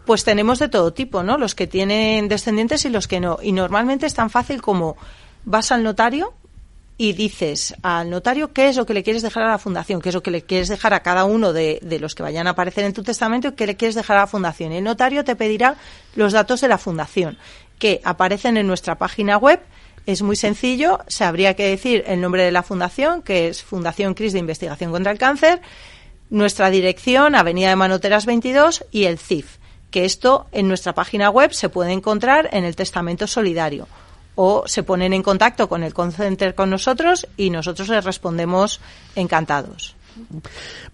Pues 0.06 0.24
tenemos 0.24 0.60
de 0.60 0.70
todo 0.70 0.94
tipo, 0.94 1.24
¿no? 1.24 1.38
Los 1.38 1.56
que 1.56 1.68
tienen 1.68 2.28
descendientes 2.28 2.86
y 2.86 2.90
los 2.90 3.08
que 3.08 3.20
no. 3.20 3.40
Y 3.42 3.52
normalmente 3.52 4.06
es 4.06 4.14
tan 4.14 4.30
fácil 4.30 4.62
como 4.62 4.98
vas 5.46 5.72
al 5.72 5.84
notario, 5.84 6.34
y 6.98 7.14
dices 7.14 7.76
al 7.82 8.10
notario 8.10 8.54
qué 8.54 8.70
es 8.70 8.78
lo 8.78 8.86
que 8.86 8.94
le 8.94 9.04
quieres 9.04 9.22
dejar 9.22 9.44
a 9.44 9.50
la 9.50 9.58
fundación, 9.58 10.02
qué 10.02 10.10
es 10.10 10.16
lo 10.16 10.24
que 10.24 10.32
le 10.32 10.44
quieres 10.44 10.70
dejar 10.70 10.94
a 10.94 11.02
cada 11.02 11.26
uno 11.26 11.52
de, 11.52 11.80
los 12.00 12.16
que 12.16 12.24
vayan 12.24 12.48
a 12.48 12.52
aparecer 12.52 12.86
en 12.86 12.94
tu 12.94 13.04
testamento 13.04 13.50
y 13.50 13.52
qué 13.52 13.68
le 13.68 13.76
quieres 13.76 13.96
dejar 13.96 14.18
a 14.18 14.22
la 14.22 14.28
fundación. 14.28 14.72
El 14.72 14.84
notario 14.84 15.24
te 15.24 15.36
pedirá 15.36 15.76
los 16.16 16.34
datos 16.34 16.62
de 16.62 16.68
la 16.68 16.78
fundación 16.78 17.38
que 17.80 18.00
aparecen 18.04 18.56
en 18.58 18.68
nuestra 18.68 18.98
página 18.98 19.38
web. 19.38 19.60
Es 20.06 20.22
muy 20.22 20.36
sencillo, 20.36 21.00
se 21.08 21.26
habría 21.26 21.56
que 21.56 21.68
decir 21.68 22.04
el 22.08 22.22
nombre 22.22 22.44
de 22.44 22.52
la 22.52 22.64
fundación, 22.64 23.24
que 23.24 23.48
es 23.48 23.64
Fundación 23.64 24.14
CRIS 24.14 24.34
de 24.34 24.40
Investigación 24.40 24.92
contra 24.92 25.12
el 25.12 25.18
Cáncer, 25.18 25.62
nuestra 26.30 26.70
dirección, 26.70 27.36
Avenida 27.36 27.70
de 27.70 27.76
Manoteras 27.76 28.26
22 28.26 28.86
y 28.92 29.06
el 29.06 29.18
CIF, 29.18 29.58
que 29.92 30.06
esto 30.06 30.48
en 30.52 30.68
nuestra 30.68 30.94
página 30.94 31.30
web 31.30 31.54
se 31.54 31.70
puede 31.70 31.92
encontrar 31.92 32.50
en 32.54 32.66
el 32.66 32.76
Testamento 32.76 33.28
Solidario 33.28 33.88
o 34.36 34.64
se 34.68 34.84
ponen 34.84 35.14
en 35.14 35.24
contacto 35.24 35.68
con 35.68 35.84
el 35.84 35.94
center 36.12 36.56
con 36.56 36.70
nosotros 36.70 37.28
y 37.38 37.50
nosotros 37.50 37.90
les 37.90 38.04
respondemos 38.04 38.82
encantados. 39.16 39.96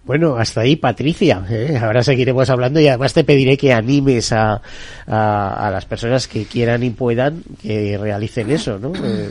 Bueno, 0.04 0.36
hasta 0.36 0.62
ahí, 0.62 0.76
Patricia. 0.76 1.44
¿eh? 1.48 1.78
Ahora 1.80 2.02
seguiremos 2.02 2.50
hablando 2.50 2.80
y 2.80 2.88
además 2.88 3.12
te 3.12 3.22
pediré 3.22 3.56
que 3.56 3.72
animes 3.72 4.32
a, 4.32 4.60
a, 5.06 5.70
las 5.70 5.84
personas 5.84 6.26
que 6.26 6.44
quieran 6.44 6.82
y 6.82 6.90
puedan 6.90 7.42
que 7.60 7.96
realicen 7.98 8.50
eso, 8.50 8.78
¿no? 8.78 8.92
Eh, 8.96 9.30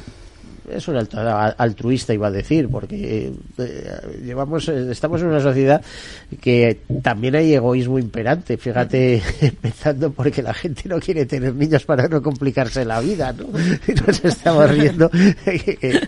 es 0.73 0.87
un 0.87 0.97
altruista 0.97 2.13
iba 2.13 2.27
a 2.27 2.31
decir 2.31 2.69
porque 2.69 3.31
eh, 3.57 4.01
llevamos 4.23 4.67
eh, 4.69 4.91
estamos 4.91 5.21
en 5.21 5.27
una 5.27 5.39
sociedad 5.39 5.81
que 6.39 6.81
también 7.01 7.35
hay 7.35 7.53
egoísmo 7.53 7.99
imperante 7.99 8.57
fíjate 8.57 9.21
empezando 9.41 10.11
porque 10.11 10.41
la 10.41 10.53
gente 10.53 10.83
no 10.87 10.99
quiere 10.99 11.25
tener 11.25 11.53
niños 11.55 11.85
para 11.85 12.07
no 12.07 12.21
complicarse 12.21 12.85
la 12.85 12.99
vida 13.01 13.33
¿no? 13.33 13.45
y 13.87 13.93
nos 13.93 14.23
estamos 14.23 14.69
riendo 14.69 15.09
que, 15.45 15.99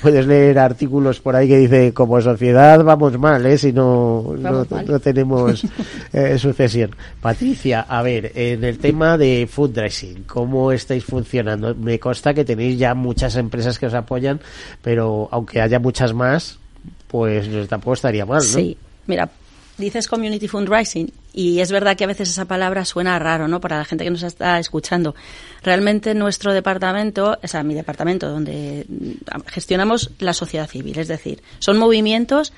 puedes 0.00 0.26
leer 0.26 0.58
artículos 0.58 1.20
por 1.20 1.36
ahí 1.36 1.48
que 1.48 1.58
dice 1.58 1.92
como 1.92 2.20
sociedad 2.20 2.82
vamos 2.84 3.18
mal 3.18 3.44
¿eh? 3.46 3.58
si 3.58 3.72
no 3.72 4.34
no, 4.38 4.64
tenemos 5.00 5.64
eh, 6.12 6.38
sucesión 6.38 6.94
Patricia 7.20 7.82
a 7.82 8.02
ver 8.02 8.32
en 8.34 8.64
el 8.64 8.78
tema 8.78 9.16
de 9.18 9.48
food 9.50 9.70
dressing 9.70 10.24
cómo 10.24 10.72
estáis 10.72 11.04
funcionando 11.04 11.74
me 11.74 11.98
consta 11.98 12.34
que 12.34 12.44
tenéis 12.44 12.78
ya 12.78 12.94
muchas 12.94 13.36
empresas 13.36 13.78
que 13.78 13.86
os 13.86 13.94
apoyan, 13.94 14.09
pero 14.82 15.28
aunque 15.30 15.60
haya 15.60 15.78
muchas 15.78 16.12
más, 16.12 16.58
pues 17.08 17.68
tampoco 17.68 17.94
estaría 17.94 18.26
mal, 18.26 18.38
¿no? 18.38 18.42
Sí, 18.42 18.76
mira, 19.06 19.30
dices 19.78 20.06
community 20.06 20.46
fundraising 20.46 21.12
y 21.32 21.60
es 21.60 21.72
verdad 21.72 21.96
que 21.96 22.04
a 22.04 22.06
veces 22.06 22.28
esa 22.28 22.44
palabra 22.44 22.84
suena 22.84 23.18
raro, 23.18 23.48
¿no? 23.48 23.60
Para 23.60 23.78
la 23.78 23.84
gente 23.84 24.04
que 24.04 24.10
nos 24.10 24.22
está 24.22 24.58
escuchando. 24.58 25.14
Realmente 25.62 26.14
nuestro 26.14 26.52
departamento, 26.52 27.38
o 27.42 27.48
sea, 27.48 27.62
mi 27.62 27.74
departamento 27.74 28.28
donde 28.28 28.86
gestionamos 29.46 30.10
la 30.18 30.32
sociedad 30.32 30.68
civil, 30.68 30.98
es 30.98 31.08
decir, 31.08 31.42
son 31.58 31.78
movimientos 31.78 32.52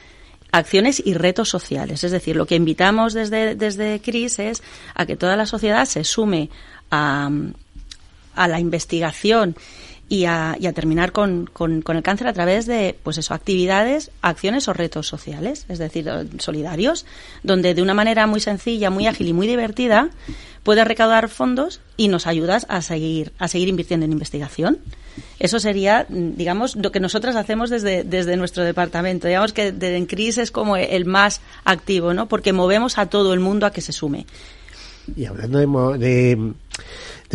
acciones 0.52 1.02
y 1.04 1.14
retos 1.14 1.48
sociales. 1.48 2.04
Es 2.04 2.10
decir, 2.12 2.36
lo 2.36 2.46
que 2.46 2.56
invitamos 2.56 3.14
desde, 3.14 3.54
desde 3.54 4.00
CRIS 4.00 4.38
es 4.38 4.62
a 4.94 5.06
que 5.06 5.16
toda 5.16 5.36
la 5.36 5.46
sociedad 5.46 5.86
se 5.86 6.04
sume 6.04 6.50
a, 6.90 7.30
a 8.34 8.48
la 8.48 8.60
investigación 8.60 9.56
y 10.12 10.26
a, 10.26 10.58
terminar 10.74 11.10
con, 11.10 11.46
con, 11.46 11.82
el 11.88 12.02
cáncer 12.02 12.26
a 12.26 12.34
través 12.34 12.66
de, 12.66 12.94
pues 13.02 13.16
eso, 13.16 13.32
actividades, 13.32 14.10
acciones 14.20 14.68
o 14.68 14.74
retos 14.74 15.06
sociales, 15.06 15.64
es 15.70 15.78
decir, 15.78 16.06
solidarios, 16.38 17.06
donde 17.42 17.72
de 17.72 17.80
una 17.80 17.94
manera 17.94 18.26
muy 18.26 18.38
sencilla, 18.38 18.90
muy 18.90 19.06
ágil 19.06 19.28
y 19.28 19.32
muy 19.32 19.46
divertida 19.46 20.10
puedes 20.64 20.86
recaudar 20.86 21.30
fondos 21.30 21.80
y 21.96 22.08
nos 22.08 22.26
ayudas 22.26 22.66
a 22.68 22.82
seguir, 22.82 23.32
a 23.38 23.48
seguir 23.48 23.68
invirtiendo 23.68 24.04
en 24.04 24.12
investigación. 24.12 24.80
Eso 25.38 25.58
sería, 25.58 26.04
digamos, 26.10 26.76
lo 26.76 26.92
que 26.92 27.00
nosotros 27.00 27.34
hacemos 27.34 27.70
desde, 27.70 28.04
desde 28.04 28.36
nuestro 28.36 28.64
departamento. 28.64 29.28
Digamos 29.28 29.54
que 29.54 29.72
de 29.72 29.96
Encris 29.96 30.36
es 30.36 30.50
como 30.50 30.76
el 30.76 31.06
más 31.06 31.40
activo, 31.64 32.12
¿no? 32.12 32.28
Porque 32.28 32.52
movemos 32.52 32.98
a 32.98 33.06
todo 33.06 33.32
el 33.32 33.40
mundo 33.40 33.64
a 33.64 33.70
que 33.70 33.80
se 33.80 33.92
sume. 33.92 34.26
Y 35.16 35.24
hablando 35.24 35.58
de 35.96 36.52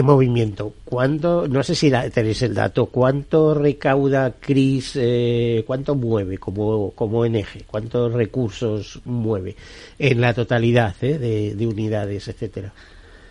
movimiento. 0.03 0.73
¿Cuánto, 0.85 1.47
no 1.47 1.63
sé 1.63 1.75
si 1.75 1.91
tenéis 2.13 2.41
el 2.41 2.53
dato, 2.53 2.87
cuánto 2.87 3.53
recauda 3.53 4.31
CRIS, 4.39 4.93
eh, 4.95 5.63
cuánto 5.65 5.95
mueve 5.95 6.37
como, 6.37 6.91
como 6.91 7.19
ONG, 7.19 7.65
cuántos 7.65 8.13
recursos 8.13 9.01
mueve 9.05 9.55
en 9.97 10.21
la 10.21 10.33
totalidad 10.33 10.95
eh, 11.01 11.53
de, 11.55 11.67
unidades, 11.67 12.27
etcétera? 12.27 12.73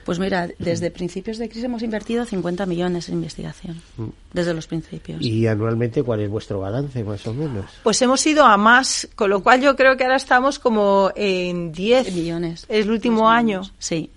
Pues 0.04 0.20
mira, 0.20 0.48
desde 0.60 0.92
principios 0.92 1.36
de 1.38 1.48
CRIS 1.48 1.64
hemos 1.64 1.82
invertido 1.82 2.24
50 2.24 2.64
millones 2.66 3.08
en 3.08 3.16
investigación, 3.16 3.82
mm. 3.96 4.06
desde 4.32 4.54
los 4.54 4.68
principios. 4.68 5.20
¿Y 5.20 5.48
anualmente 5.48 6.04
cuál 6.04 6.20
es 6.20 6.30
vuestro 6.30 6.60
balance, 6.60 7.02
más 7.02 7.26
o 7.26 7.34
menos? 7.34 7.66
Pues 7.82 8.00
hemos 8.02 8.24
ido 8.24 8.44
a 8.44 8.56
más, 8.56 9.08
con 9.16 9.30
lo 9.30 9.42
cual 9.42 9.60
yo 9.60 9.74
creo 9.74 9.96
que 9.96 10.04
ahora 10.04 10.14
estamos 10.14 10.60
como 10.60 11.10
en 11.16 11.72
10 11.72 12.14
millones. 12.14 12.66
Es 12.68 12.84
el 12.84 12.92
último 12.92 13.28
año. 13.28 13.62
Sí, 13.80 14.10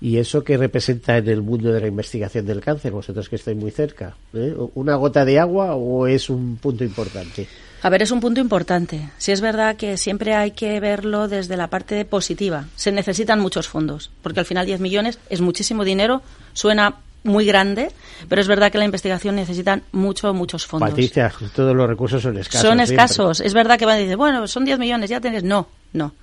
¿Y 0.00 0.16
eso 0.16 0.42
qué 0.42 0.56
representa 0.56 1.18
en 1.18 1.28
el 1.28 1.42
mundo 1.42 1.72
de 1.72 1.80
la 1.80 1.86
investigación 1.86 2.46
del 2.46 2.60
cáncer, 2.60 2.92
vosotros 2.92 3.28
que 3.28 3.36
estáis 3.36 3.56
muy 3.56 3.70
cerca? 3.70 4.16
¿Eh? 4.32 4.54
¿Una 4.74 4.94
gota 4.96 5.24
de 5.24 5.38
agua 5.38 5.74
o 5.74 6.06
es 6.06 6.30
un 6.30 6.56
punto 6.56 6.84
importante? 6.84 7.46
A 7.82 7.88
ver, 7.88 8.02
es 8.02 8.10
un 8.10 8.20
punto 8.20 8.40
importante. 8.40 9.10
Si 9.18 9.32
es 9.32 9.40
verdad 9.40 9.76
que 9.76 9.96
siempre 9.96 10.34
hay 10.34 10.50
que 10.52 10.80
verlo 10.80 11.28
desde 11.28 11.56
la 11.56 11.68
parte 11.68 12.04
positiva. 12.04 12.66
Se 12.76 12.92
necesitan 12.92 13.40
muchos 13.40 13.68
fondos, 13.68 14.10
porque 14.22 14.40
al 14.40 14.46
final 14.46 14.66
10 14.66 14.80
millones 14.80 15.18
es 15.30 15.40
muchísimo 15.40 15.84
dinero, 15.84 16.22
suena 16.52 16.96
muy 17.22 17.44
grande, 17.44 17.90
pero 18.28 18.40
es 18.40 18.48
verdad 18.48 18.72
que 18.72 18.78
la 18.78 18.84
investigación 18.84 19.36
necesita 19.36 19.80
mucho, 19.92 20.32
muchos 20.32 20.66
fondos. 20.66 20.90
Patricia, 20.90 21.32
todos 21.54 21.74
los 21.76 21.88
recursos 21.88 22.22
son 22.22 22.38
escasos. 22.38 22.68
Son 22.68 22.80
escasos. 22.80 23.40
Es 23.40 23.54
verdad 23.54 23.78
que 23.78 23.86
van 23.86 23.96
a 23.96 23.98
decir, 23.98 24.16
bueno, 24.16 24.46
son 24.46 24.64
10 24.64 24.78
millones, 24.78 25.10
ya 25.10 25.20
tienes. 25.20 25.42
No, 25.42 25.68
no. 25.92 26.14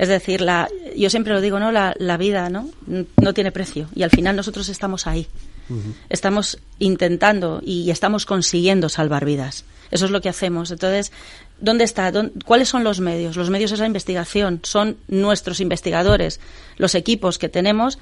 Es 0.00 0.08
decir, 0.08 0.40
la, 0.40 0.66
yo 0.96 1.10
siempre 1.10 1.34
lo 1.34 1.42
digo, 1.42 1.60
¿no? 1.60 1.72
La, 1.72 1.94
la 1.98 2.16
vida, 2.16 2.48
¿no? 2.48 2.70
No 2.86 3.34
tiene 3.34 3.52
precio. 3.52 3.86
Y 3.94 4.02
al 4.02 4.08
final 4.08 4.34
nosotros 4.34 4.70
estamos 4.70 5.06
ahí. 5.06 5.26
Estamos 6.08 6.58
intentando 6.78 7.60
y 7.62 7.90
estamos 7.90 8.24
consiguiendo 8.24 8.88
salvar 8.88 9.26
vidas. 9.26 9.66
Eso 9.90 10.06
es 10.06 10.10
lo 10.10 10.22
que 10.22 10.30
hacemos. 10.30 10.70
Entonces, 10.70 11.12
¿dónde 11.60 11.84
está? 11.84 12.10
¿Cuáles 12.46 12.70
son 12.70 12.82
los 12.82 13.00
medios? 13.00 13.36
Los 13.36 13.50
medios 13.50 13.72
es 13.72 13.78
la 13.78 13.86
investigación, 13.86 14.60
son 14.62 14.96
nuestros 15.06 15.60
investigadores, 15.60 16.40
los 16.78 16.94
equipos 16.94 17.36
que 17.36 17.50
tenemos 17.50 17.98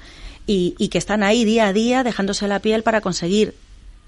y, 0.47 0.75
y, 0.77 0.87
que 0.87 0.99
están 0.99 1.21
ahí 1.21 1.43
día 1.43 1.67
a 1.67 1.73
día 1.73 2.05
dejándose 2.05 2.47
la 2.47 2.59
piel 2.59 2.81
para 2.81 3.01
conseguir 3.01 3.55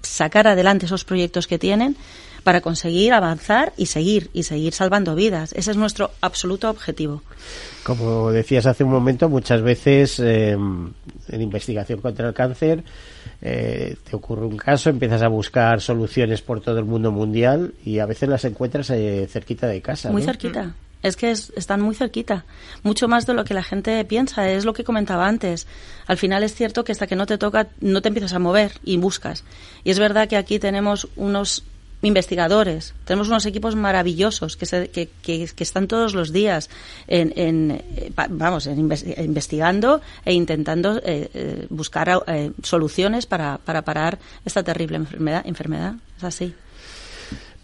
sacar 0.00 0.48
adelante 0.48 0.86
esos 0.86 1.04
proyectos 1.04 1.46
que 1.46 1.58
tienen 1.58 1.96
para 2.42 2.60
conseguir 2.60 3.12
avanzar 3.12 3.72
y 3.76 3.86
seguir 3.86 4.30
y 4.32 4.42
seguir 4.42 4.72
salvando 4.72 5.14
vidas. 5.14 5.52
Ese 5.52 5.70
es 5.70 5.76
nuestro 5.76 6.10
absoluto 6.20 6.68
objetivo. 6.70 7.22
Como 7.84 8.30
decías 8.30 8.66
hace 8.66 8.84
un 8.84 8.90
momento, 8.90 9.28
muchas 9.28 9.62
veces 9.62 10.18
eh, 10.20 10.52
en 10.52 11.40
investigación 11.40 12.00
contra 12.00 12.28
el 12.28 12.34
cáncer 12.34 12.84
eh, 13.40 13.96
te 14.08 14.14
ocurre 14.14 14.46
un 14.46 14.56
caso, 14.56 14.88
empiezas 14.88 15.22
a 15.22 15.28
buscar 15.28 15.80
soluciones 15.80 16.42
por 16.42 16.60
todo 16.60 16.78
el 16.78 16.84
mundo 16.84 17.10
mundial 17.10 17.74
y 17.84 17.98
a 17.98 18.06
veces 18.06 18.28
las 18.28 18.44
encuentras 18.44 18.90
eh, 18.90 19.26
cerquita 19.28 19.66
de 19.66 19.82
casa. 19.82 20.10
Muy 20.10 20.22
cerquita. 20.22 20.74
Es 21.02 21.16
que 21.16 21.32
están 21.32 21.80
muy 21.80 21.96
cerquita, 21.96 22.44
mucho 22.84 23.08
más 23.08 23.26
de 23.26 23.34
lo 23.34 23.44
que 23.44 23.54
la 23.54 23.64
gente 23.64 24.04
piensa. 24.04 24.48
Es 24.48 24.64
lo 24.64 24.72
que 24.72 24.84
comentaba 24.84 25.26
antes. 25.26 25.66
Al 26.06 26.16
final 26.16 26.44
es 26.44 26.54
cierto 26.54 26.84
que 26.84 26.92
hasta 26.92 27.08
que 27.08 27.16
no 27.16 27.26
te 27.26 27.38
toca, 27.38 27.66
no 27.80 28.00
te 28.02 28.08
empiezas 28.08 28.34
a 28.34 28.38
mover 28.38 28.74
y 28.84 28.98
buscas. 28.98 29.42
Y 29.82 29.90
es 29.90 29.98
verdad 29.98 30.28
que 30.28 30.36
aquí 30.36 30.60
tenemos 30.60 31.08
unos 31.16 31.64
investigadores. 32.02 32.94
Tenemos 33.04 33.28
unos 33.28 33.46
equipos 33.46 33.76
maravillosos 33.76 34.56
que, 34.56 34.66
se, 34.66 34.90
que, 34.90 35.08
que, 35.22 35.48
están 35.58 35.86
todos 35.86 36.14
los 36.14 36.32
días 36.32 36.68
en, 37.06 37.32
en 37.36 37.70
eh, 37.96 38.12
vamos, 38.30 38.66
en 38.66 38.78
investigando 38.78 40.00
e 40.24 40.34
intentando 40.34 40.98
eh, 40.98 41.30
eh, 41.32 41.66
buscar 41.70 42.22
soluciones 42.62 43.26
para, 43.26 43.58
para 43.58 43.82
parar 43.82 44.18
esta 44.44 44.62
terrible 44.62 44.96
enfermedad. 44.96 45.42
enfermedad. 45.46 45.94
Es 46.18 46.24
así. 46.24 46.54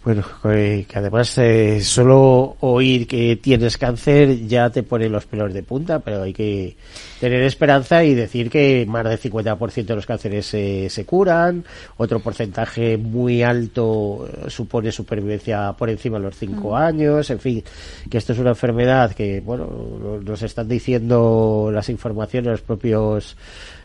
Bueno, 0.08 0.24
que 0.42 0.86
además 0.94 1.36
eh, 1.36 1.82
solo 1.82 2.56
oír 2.60 3.06
que 3.06 3.36
tienes 3.36 3.76
cáncer 3.76 4.46
ya 4.46 4.70
te 4.70 4.82
pone 4.82 5.06
los 5.06 5.26
pelos 5.26 5.52
de 5.52 5.62
punta, 5.62 5.98
pero 5.98 6.22
hay 6.22 6.32
que 6.32 6.78
tener 7.20 7.42
esperanza 7.42 8.02
y 8.02 8.14
decir 8.14 8.48
que 8.48 8.86
más 8.88 9.04
del 9.04 9.20
50% 9.20 9.84
de 9.84 9.94
los 9.94 10.06
cánceres 10.06 10.46
se 10.46 11.04
curan, 11.04 11.62
otro 11.98 12.20
porcentaje 12.20 12.96
muy 12.96 13.42
alto 13.42 14.26
eh, 14.26 14.48
supone 14.48 14.92
supervivencia 14.92 15.74
por 15.74 15.90
encima 15.90 16.16
de 16.16 16.24
los 16.24 16.36
5 16.38 16.70
mm. 16.70 16.74
años, 16.74 17.28
en 17.28 17.40
fin, 17.40 17.62
que 18.08 18.16
esto 18.16 18.32
es 18.32 18.38
una 18.38 18.50
enfermedad 18.52 19.12
que, 19.12 19.40
bueno, 19.40 20.20
nos 20.24 20.40
están 20.40 20.68
diciendo 20.68 21.68
las 21.70 21.90
informaciones 21.90 22.52
los 22.52 22.62
propios 22.62 23.36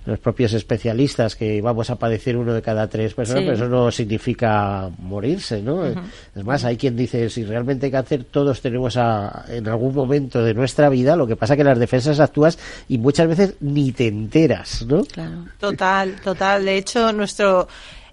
los 0.06 0.20
propios 0.20 0.54
especialistas 0.54 1.36
que 1.36 1.62
vamos 1.62 1.90
a 1.90 1.96
padecer 1.98 2.36
uno 2.36 2.54
de 2.54 2.62
cada 2.62 2.88
tres 2.88 3.14
personas, 3.14 3.44
pero 3.44 3.56
eso 3.56 3.70
no 3.70 3.92
significa 3.92 4.90
morirse, 5.00 5.62
¿no? 5.62 5.86
Es 5.86 6.44
más, 6.44 6.66
hay 6.66 6.78
quien 6.78 6.96
dice, 6.96 7.30
si 7.30 7.46
realmente 7.46 7.86
hay 7.86 7.92
cáncer, 7.92 8.26
todos 8.26 8.62
tenemos 8.62 8.98
a, 8.98 9.46
en 9.48 9.68
algún 9.68 9.96
momento 9.96 10.44
de 10.44 10.54
nuestra 10.54 10.90
vida, 10.90 11.16
lo 11.16 11.26
que 11.26 11.36
pasa 11.36 11.56
que 11.56 11.64
las 11.64 11.80
defensas 11.80 12.20
actúas 12.20 12.60
y 12.90 12.98
muchas 12.98 13.28
veces 13.28 13.56
ni 13.62 13.92
te 13.92 14.08
enteras, 14.08 14.86
¿no? 14.86 15.04
Claro. 15.06 15.46
Total, 15.60 16.20
total. 16.22 16.66
De 16.66 16.78
hecho, 16.78 17.12
nuestro... 17.14 17.68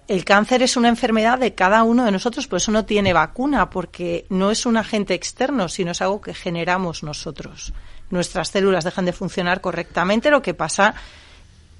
El 0.07 0.25
cáncer 0.25 0.61
es 0.61 0.75
una 0.75 0.89
enfermedad 0.89 1.39
de 1.39 1.53
cada 1.53 1.83
uno 1.83 2.03
de 2.03 2.11
nosotros, 2.11 2.45
por 2.45 2.57
eso 2.57 2.71
no 2.71 2.83
tiene 2.83 3.13
vacuna, 3.13 3.69
porque 3.69 4.25
no 4.29 4.51
es 4.51 4.65
un 4.65 4.75
agente 4.75 5.13
externo, 5.13 5.69
sino 5.69 5.91
es 5.91 6.01
algo 6.01 6.19
que 6.19 6.33
generamos 6.33 7.01
nosotros. 7.01 7.71
Nuestras 8.09 8.49
células 8.49 8.83
dejan 8.83 9.05
de 9.05 9.13
funcionar 9.13 9.61
correctamente, 9.61 10.29
lo 10.29 10.41
que 10.41 10.53
pasa 10.53 10.95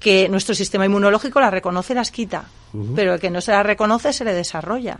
que 0.02 0.28
nuestro 0.28 0.54
sistema 0.54 0.86
inmunológico 0.86 1.40
las 1.40 1.52
reconoce 1.52 1.92
y 1.92 1.96
las 1.96 2.10
quita, 2.10 2.44
pero 2.94 3.14
el 3.14 3.20
que 3.20 3.30
no 3.30 3.40
se 3.40 3.52
las 3.52 3.64
reconoce 3.64 4.12
se 4.12 4.24
le 4.24 4.34
desarrolla. 4.34 4.98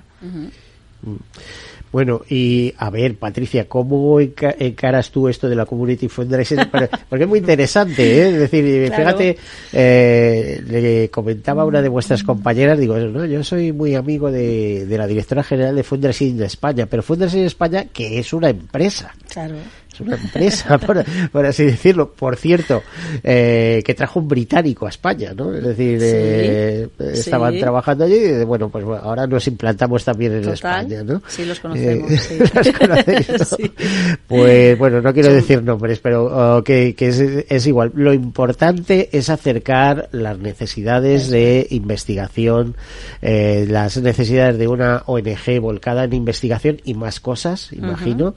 Bueno, 1.90 2.22
y 2.26 2.72
a 2.78 2.88
ver, 2.88 3.16
Patricia, 3.16 3.68
¿cómo 3.68 4.18
encaras 4.18 5.11
tú 5.11 5.28
esto 5.28 5.46
de 5.46 5.55
la 5.55 5.66
Community 5.66 6.09
Fundraising? 6.09 6.70
Porque 7.09 7.24
es 7.24 7.28
muy 7.28 7.40
interesante, 7.40 8.03
¿eh? 8.03 8.28
Es 8.30 8.38
decir, 8.38 8.90
fíjate, 8.90 9.36
eh, 9.74 10.62
le 10.66 11.11
comentaba 11.11 11.62
a 11.62 11.66
una 11.66 11.82
de 11.82 11.90
vuestras 11.90 12.22
compañeras, 12.22 12.78
digo, 12.78 12.96
no, 12.96 13.26
yo 13.26 13.44
soy 13.44 13.72
muy 13.72 13.94
amigo 13.94 14.30
de, 14.30 14.86
de 14.86 14.98
la 14.98 15.07
directora 15.07 15.42
general 15.42 15.76
de 15.76 15.82
Fundraising 15.82 16.38
de 16.38 16.46
España, 16.46 16.86
pero 16.86 17.03
Fundraising 17.03 17.44
España, 17.44 17.84
que 17.92 18.18
es 18.18 18.32
una 18.32 18.48
empresa. 18.48 19.14
Claro 19.28 19.57
una 20.03 20.16
empresa, 20.16 20.78
por, 21.32 21.46
así 21.46 21.64
decirlo. 21.64 22.12
Por 22.12 22.36
cierto, 22.36 22.82
eh, 23.22 23.82
que 23.84 23.94
trajo 23.94 24.20
un 24.20 24.28
británico 24.28 24.86
a 24.86 24.88
España, 24.88 25.32
¿no? 25.34 25.55
Es 25.55 25.64
decir, 25.64 25.98
eh, 26.03 26.88
estaban 26.98 27.59
trabajando 27.59 28.05
allí 28.05 28.16
y 28.16 28.44
bueno, 28.44 28.68
pues 28.68 28.84
ahora 28.84 29.26
nos 29.26 29.46
implantamos 29.46 30.05
también 30.05 30.32
en 30.34 30.48
España, 30.48 31.03
¿no? 31.03 31.22
Sí, 31.26 31.44
los 31.44 31.61
conocemos. 31.61 32.11
Eh, 32.62 33.70
pues 34.26 34.78
bueno, 34.78 35.00
no 35.00 35.12
quiero 35.12 35.32
decir 35.32 35.62
nombres, 35.62 35.98
pero 36.00 36.57
oh, 36.57 36.62
que, 36.62 36.94
que 36.94 37.09
es, 37.48 37.66
igual. 37.66 37.92
Lo 37.94 38.12
importante 38.12 39.09
es 39.12 39.30
acercar 39.30 40.09
las 40.12 40.38
necesidades 40.38 41.30
de 41.30 41.66
investigación, 41.70 42.76
las 43.20 43.96
necesidades 43.98 44.59
de 44.59 44.68
una 44.68 45.03
ONG 45.07 45.61
volcada 45.61 46.05
en 46.05 46.12
investigación 46.12 46.80
y 46.84 46.94
más 46.94 47.20
cosas, 47.20 47.72
imagino, 47.72 48.34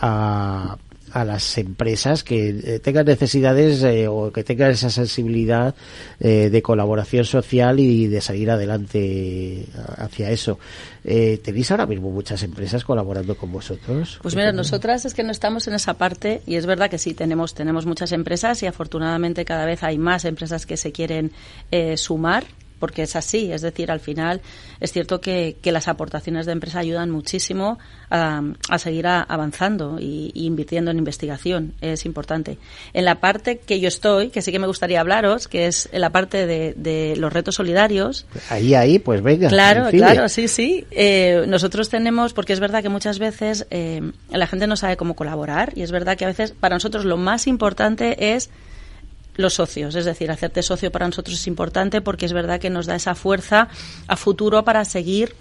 a 0.00 0.37
a, 0.38 1.24
las 1.24 1.56
empresas 1.58 2.22
que 2.22 2.50
eh, 2.50 2.78
tengan 2.80 3.06
necesidades 3.06 3.82
eh, 3.82 4.06
o 4.08 4.30
que 4.30 4.44
tengan 4.44 4.70
esa 4.70 4.90
sensibilidad 4.90 5.74
eh, 6.20 6.50
de 6.50 6.62
colaboración 6.62 7.24
social 7.24 7.80
y 7.80 8.06
de 8.06 8.20
salir 8.20 8.50
adelante 8.50 9.64
hacia 9.96 10.30
eso. 10.30 10.58
¿Tenéis 11.02 11.70
ahora 11.70 11.86
mismo 11.86 12.10
muchas 12.10 12.42
empresas 12.42 12.84
colaborando 12.84 13.34
con 13.36 13.50
vosotros? 13.50 14.18
Pues 14.20 14.36
mira, 14.36 14.52
nosotras 14.52 15.06
es 15.06 15.14
que 15.14 15.22
no 15.22 15.32
estamos 15.32 15.66
en 15.66 15.74
esa 15.74 15.94
parte 15.94 16.42
y 16.46 16.56
es 16.56 16.66
verdad 16.66 16.90
que 16.90 16.98
sí, 16.98 17.14
tenemos, 17.14 17.54
tenemos 17.54 17.86
muchas 17.86 18.12
empresas 18.12 18.62
y 18.62 18.66
afortunadamente 18.66 19.46
cada 19.46 19.64
vez 19.64 19.82
hay 19.82 19.96
más 19.96 20.26
empresas 20.26 20.66
que 20.66 20.76
se 20.76 20.92
quieren 20.92 21.32
sumar 21.96 22.44
porque 22.78 23.02
es 23.02 23.16
así. 23.16 23.52
Es 23.52 23.62
decir, 23.62 23.90
al 23.90 24.00
final 24.00 24.40
es 24.80 24.92
cierto 24.92 25.20
que, 25.20 25.56
que 25.60 25.72
las 25.72 25.88
aportaciones 25.88 26.46
de 26.46 26.52
empresa 26.52 26.80
ayudan 26.80 27.10
muchísimo 27.10 27.78
a, 28.10 28.42
a 28.68 28.78
seguir 28.78 29.06
avanzando 29.06 29.98
y, 30.00 30.32
invirtiendo 30.34 30.90
en 30.90 30.98
investigación. 30.98 31.74
Es 31.80 32.06
importante. 32.06 32.58
En 32.92 33.04
la 33.04 33.16
parte 33.16 33.58
que 33.58 33.80
yo 33.80 33.88
estoy, 33.88 34.28
que 34.28 34.42
sí 34.42 34.52
que 34.52 34.58
me 34.58 34.66
gustaría 34.66 35.00
hablaros, 35.00 35.48
que 35.48 35.66
es 35.66 35.88
en 35.92 36.00
la 36.00 36.10
parte 36.10 36.46
de, 36.46 36.74
de 36.76 37.14
los 37.16 37.32
retos 37.32 37.56
solidarios. 37.56 38.26
Ahí, 38.48 38.74
ahí, 38.74 38.98
pues 38.98 39.22
venga. 39.22 39.48
Claro, 39.48 39.90
claro, 39.90 40.28
sí, 40.28 40.48
sí. 40.48 40.86
Eh, 40.90 41.44
nosotros 41.46 41.88
tenemos, 41.88 42.32
porque 42.32 42.52
es 42.52 42.60
verdad 42.60 42.82
que 42.82 42.88
muchas 42.88 43.18
veces 43.18 43.66
eh, 43.70 44.12
la 44.30 44.46
gente 44.46 44.66
no 44.66 44.76
sabe 44.76 44.96
cómo 44.96 45.14
colaborar 45.14 45.72
y 45.76 45.82
es 45.82 45.90
verdad 45.90 46.16
que 46.16 46.24
a 46.24 46.28
veces 46.28 46.52
para 46.52 46.76
nosotros 46.76 47.04
lo 47.04 47.16
más 47.16 47.46
importante 47.46 48.34
es 48.34 48.50
los 49.38 49.54
socios. 49.54 49.94
Es 49.94 50.04
decir, 50.04 50.30
hacerte 50.30 50.62
socio 50.62 50.92
para 50.92 51.06
nosotros 51.06 51.36
es 51.36 51.46
importante 51.46 52.02
porque 52.02 52.26
es 52.26 52.32
verdad 52.34 52.60
que 52.60 52.68
nos 52.68 52.86
da 52.86 52.96
esa 52.96 53.14
fuerza 53.14 53.68
a 54.06 54.16
futuro 54.16 54.64
para 54.64 54.84
seguir 54.84 55.34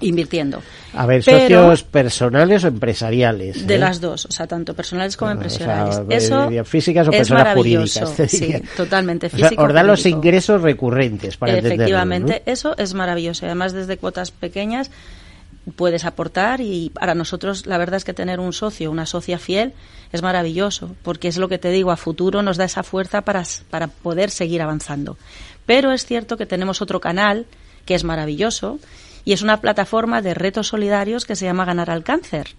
invirtiendo. 0.00 0.62
A 0.92 1.06
ver, 1.06 1.22
socios 1.22 1.82
personales 1.82 2.64
o 2.64 2.68
empresariales. 2.68 3.66
De 3.66 3.74
¿eh? 3.74 3.78
las 3.78 4.00
dos, 4.00 4.26
o 4.26 4.30
sea, 4.30 4.46
tanto 4.46 4.74
personales 4.74 5.16
como 5.16 5.32
empresariales. 5.32 6.00
Eso 6.08 6.48
físicas 6.64 7.08
o 7.08 7.10
personas 7.10 7.54
jurídicas. 7.54 8.14
Sí, 8.28 8.54
totalmente. 8.76 9.28
Físico, 9.28 9.62
os 9.62 9.72
dan 9.72 9.86
los 9.86 10.06
ingresos 10.06 10.62
recurrentes 10.62 11.36
para 11.36 11.58
Efectivamente, 11.58 12.42
eso 12.46 12.76
es 12.78 12.94
maravilloso. 12.94 13.46
Además, 13.46 13.72
desde 13.72 13.96
cuotas 13.96 14.30
pequeñas 14.30 14.90
puedes 15.76 16.04
aportar 16.04 16.60
y 16.60 16.90
para 16.90 17.14
nosotros 17.14 17.66
la 17.66 17.78
verdad 17.78 17.96
es 17.96 18.04
que 18.04 18.14
tener 18.14 18.40
un 18.40 18.52
socio, 18.52 18.90
una 18.90 19.06
socia 19.06 19.38
fiel 19.38 19.72
es 20.12 20.22
maravilloso, 20.22 20.94
porque 21.02 21.28
es 21.28 21.38
lo 21.38 21.48
que 21.48 21.58
te 21.58 21.70
digo, 21.70 21.90
a 21.90 21.96
futuro 21.96 22.42
nos 22.42 22.56
da 22.56 22.64
esa 22.64 22.82
fuerza 22.82 23.22
para, 23.22 23.44
para 23.70 23.88
poder 23.88 24.30
seguir 24.30 24.62
avanzando. 24.62 25.16
Pero 25.66 25.92
es 25.92 26.06
cierto 26.06 26.36
que 26.36 26.46
tenemos 26.46 26.82
otro 26.82 27.00
canal 27.00 27.46
que 27.86 27.94
es 27.94 28.04
maravilloso 28.04 28.78
y 29.24 29.32
es 29.32 29.42
una 29.42 29.60
plataforma 29.60 30.22
de 30.22 30.34
retos 30.34 30.68
solidarios 30.68 31.24
que 31.24 31.36
se 31.36 31.46
llama 31.46 31.64
Ganar 31.64 31.90
al 31.90 32.04
Cáncer. 32.04 32.54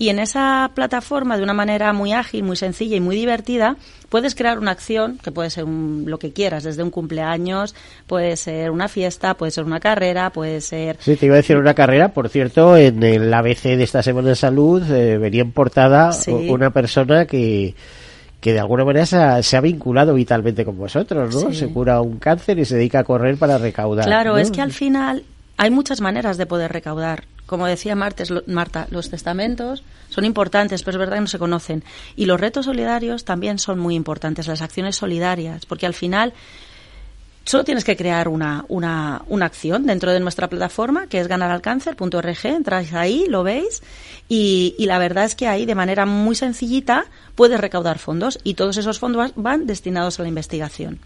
Y 0.00 0.08
en 0.08 0.18
esa 0.18 0.70
plataforma, 0.74 1.36
de 1.36 1.42
una 1.42 1.52
manera 1.52 1.92
muy 1.92 2.14
ágil, 2.14 2.42
muy 2.42 2.56
sencilla 2.56 2.96
y 2.96 3.00
muy 3.00 3.16
divertida, 3.16 3.76
puedes 4.08 4.34
crear 4.34 4.58
una 4.58 4.70
acción 4.70 5.18
que 5.22 5.30
puede 5.30 5.50
ser 5.50 5.66
lo 5.68 6.18
que 6.18 6.32
quieras, 6.32 6.64
desde 6.64 6.82
un 6.82 6.88
cumpleaños, 6.88 7.74
puede 8.06 8.38
ser 8.38 8.70
una 8.70 8.88
fiesta, 8.88 9.34
puede 9.34 9.52
ser 9.52 9.64
una 9.64 9.78
carrera, 9.78 10.30
puede 10.30 10.62
ser. 10.62 10.96
Sí, 11.00 11.16
te 11.16 11.26
iba 11.26 11.34
a 11.34 11.36
decir 11.36 11.58
una 11.58 11.74
carrera. 11.74 12.14
Por 12.14 12.30
cierto, 12.30 12.78
en 12.78 13.02
el 13.02 13.34
ABC 13.34 13.76
de 13.76 13.82
esta 13.82 14.02
Semana 14.02 14.30
de 14.30 14.36
Salud 14.36 14.90
eh, 14.90 15.18
venía 15.18 15.42
en 15.42 15.52
portada 15.52 16.12
una 16.48 16.70
persona 16.70 17.26
que 17.26 17.74
que 18.40 18.54
de 18.54 18.58
alguna 18.58 18.86
manera 18.86 19.42
se 19.42 19.56
ha, 19.58 19.60
vinculado 19.60 20.14
vitalmente 20.14 20.64
con 20.64 20.78
vosotros, 20.78 21.34
¿no? 21.34 21.52
Se 21.52 21.68
cura 21.68 22.00
un 22.00 22.16
cáncer 22.16 22.58
y 22.58 22.64
se 22.64 22.76
dedica 22.76 23.00
a 23.00 23.04
correr 23.04 23.36
para 23.36 23.58
recaudar. 23.58 24.06
Claro, 24.06 24.38
es 24.38 24.50
que 24.50 24.62
al 24.62 24.72
final 24.72 25.24
hay 25.58 25.70
muchas 25.70 26.00
maneras 26.00 26.38
de 26.38 26.46
poder 26.46 26.72
recaudar 26.72 27.24
como 27.50 27.66
decía 27.66 27.96
Martes, 27.96 28.32
Marta, 28.46 28.86
los 28.90 29.10
testamentos 29.10 29.82
son 30.08 30.24
importantes, 30.24 30.84
pero 30.84 30.96
es 30.96 30.98
verdad 31.00 31.16
que 31.16 31.22
no 31.22 31.26
se 31.26 31.40
conocen. 31.40 31.82
Y 32.14 32.26
los 32.26 32.40
retos 32.40 32.66
solidarios 32.66 33.24
también 33.24 33.58
son 33.58 33.80
muy 33.80 33.96
importantes, 33.96 34.46
las 34.46 34.62
acciones 34.62 34.94
solidarias, 34.94 35.66
porque 35.66 35.84
al 35.84 35.92
final 35.92 36.32
solo 37.44 37.64
tienes 37.64 37.82
que 37.82 37.96
crear 37.96 38.28
una, 38.28 38.64
una, 38.68 39.22
una 39.26 39.46
acción 39.46 39.84
dentro 39.84 40.12
de 40.12 40.20
nuestra 40.20 40.48
plataforma, 40.48 41.08
que 41.08 41.18
es 41.18 41.26
ganaralcáncer.org, 41.26 42.38
entráis 42.44 42.92
ahí, 42.92 43.26
lo 43.28 43.42
veis, 43.42 43.82
y, 44.28 44.76
y, 44.78 44.86
la 44.86 45.00
verdad 45.00 45.24
es 45.24 45.34
que 45.34 45.48
ahí, 45.48 45.66
de 45.66 45.74
manera 45.74 46.06
muy 46.06 46.36
sencillita, 46.36 47.06
puedes 47.34 47.60
recaudar 47.60 47.98
fondos 47.98 48.38
y 48.44 48.54
todos 48.54 48.76
esos 48.76 49.00
fondos 49.00 49.32
van 49.34 49.66
destinados 49.66 50.20
a 50.20 50.22
la 50.22 50.28
investigación. 50.28 51.00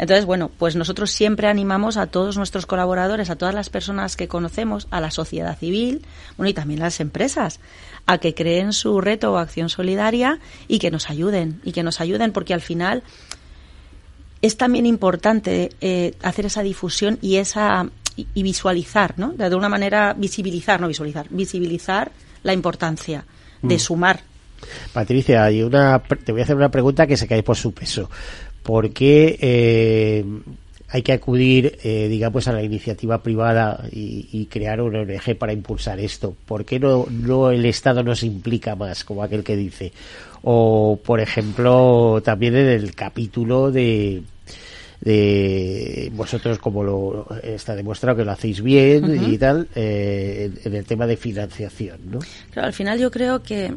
Entonces, 0.00 0.24
bueno, 0.24 0.50
pues 0.56 0.76
nosotros 0.76 1.10
siempre 1.10 1.46
animamos 1.46 1.98
a 1.98 2.06
todos 2.06 2.38
nuestros 2.38 2.64
colaboradores, 2.64 3.28
a 3.28 3.36
todas 3.36 3.54
las 3.54 3.68
personas 3.68 4.16
que 4.16 4.28
conocemos, 4.28 4.88
a 4.90 4.98
la 4.98 5.10
sociedad 5.10 5.58
civil, 5.58 6.06
bueno, 6.38 6.48
y 6.48 6.54
también 6.54 6.80
a 6.80 6.84
las 6.84 7.00
empresas, 7.00 7.60
a 8.06 8.16
que 8.16 8.34
creen 8.34 8.72
su 8.72 9.02
reto 9.02 9.34
o 9.34 9.36
acción 9.36 9.68
solidaria 9.68 10.38
y 10.68 10.78
que 10.78 10.90
nos 10.90 11.10
ayuden, 11.10 11.60
y 11.64 11.72
que 11.72 11.82
nos 11.82 12.00
ayuden 12.00 12.32
porque 12.32 12.54
al 12.54 12.62
final 12.62 13.02
es 14.40 14.56
también 14.56 14.86
importante 14.86 15.72
eh, 15.82 16.14
hacer 16.22 16.46
esa 16.46 16.62
difusión 16.62 17.18
y 17.20 17.36
esa 17.36 17.86
y, 18.16 18.42
visualizar, 18.42 19.18
¿no? 19.18 19.32
De 19.32 19.44
alguna 19.44 19.68
manera 19.68 20.14
visibilizar, 20.14 20.80
no 20.80 20.88
visualizar, 20.88 21.26
visibilizar 21.28 22.10
la 22.42 22.54
importancia 22.54 23.26
de 23.60 23.76
mm. 23.76 23.78
sumar. 23.78 24.20
Patricia, 24.94 25.44
hay 25.44 25.62
una, 25.62 25.98
te 26.24 26.32
voy 26.32 26.40
a 26.40 26.44
hacer 26.44 26.56
una 26.56 26.70
pregunta 26.70 27.06
que 27.06 27.16
se 27.16 27.26
cae 27.26 27.42
por 27.42 27.56
su 27.56 27.72
peso. 27.72 28.10
¿Por 28.62 28.92
qué 28.92 29.38
eh, 29.40 30.24
hay 30.88 31.02
que 31.02 31.12
acudir, 31.12 31.78
eh, 31.82 32.08
digamos, 32.08 32.48
a 32.48 32.52
la 32.52 32.62
iniciativa 32.62 33.22
privada 33.22 33.84
y, 33.90 34.46
crear 34.50 34.80
una 34.80 35.00
ONG 35.00 35.36
para 35.38 35.52
impulsar 35.52 36.00
esto? 36.00 36.34
¿Por 36.46 36.64
qué 36.64 36.78
no, 36.80 37.06
no 37.10 37.50
el 37.50 37.64
Estado 37.64 38.02
nos 38.02 38.22
implica 38.22 38.74
más, 38.74 39.04
como 39.04 39.22
aquel 39.22 39.44
que 39.44 39.56
dice? 39.56 39.92
O, 40.42 40.98
por 41.04 41.20
ejemplo, 41.20 42.20
también 42.24 42.56
en 42.56 42.68
el 42.68 42.94
capítulo 42.94 43.70
de 43.70 44.22
de 45.00 46.10
vosotros 46.12 46.58
como 46.58 46.84
lo 46.84 47.26
está 47.42 47.74
demostrado 47.74 48.18
que 48.18 48.24
lo 48.24 48.32
hacéis 48.32 48.62
bien 48.62 49.32
y 49.32 49.38
tal 49.38 49.66
eh, 49.74 50.52
en, 50.62 50.74
el 50.74 50.84
tema 50.84 51.06
de 51.06 51.16
financiación 51.16 51.98
¿no? 52.04 52.18
Claro, 52.50 52.66
al 52.66 52.74
final 52.74 52.98
yo 52.98 53.10
creo 53.10 53.42
que 53.42 53.74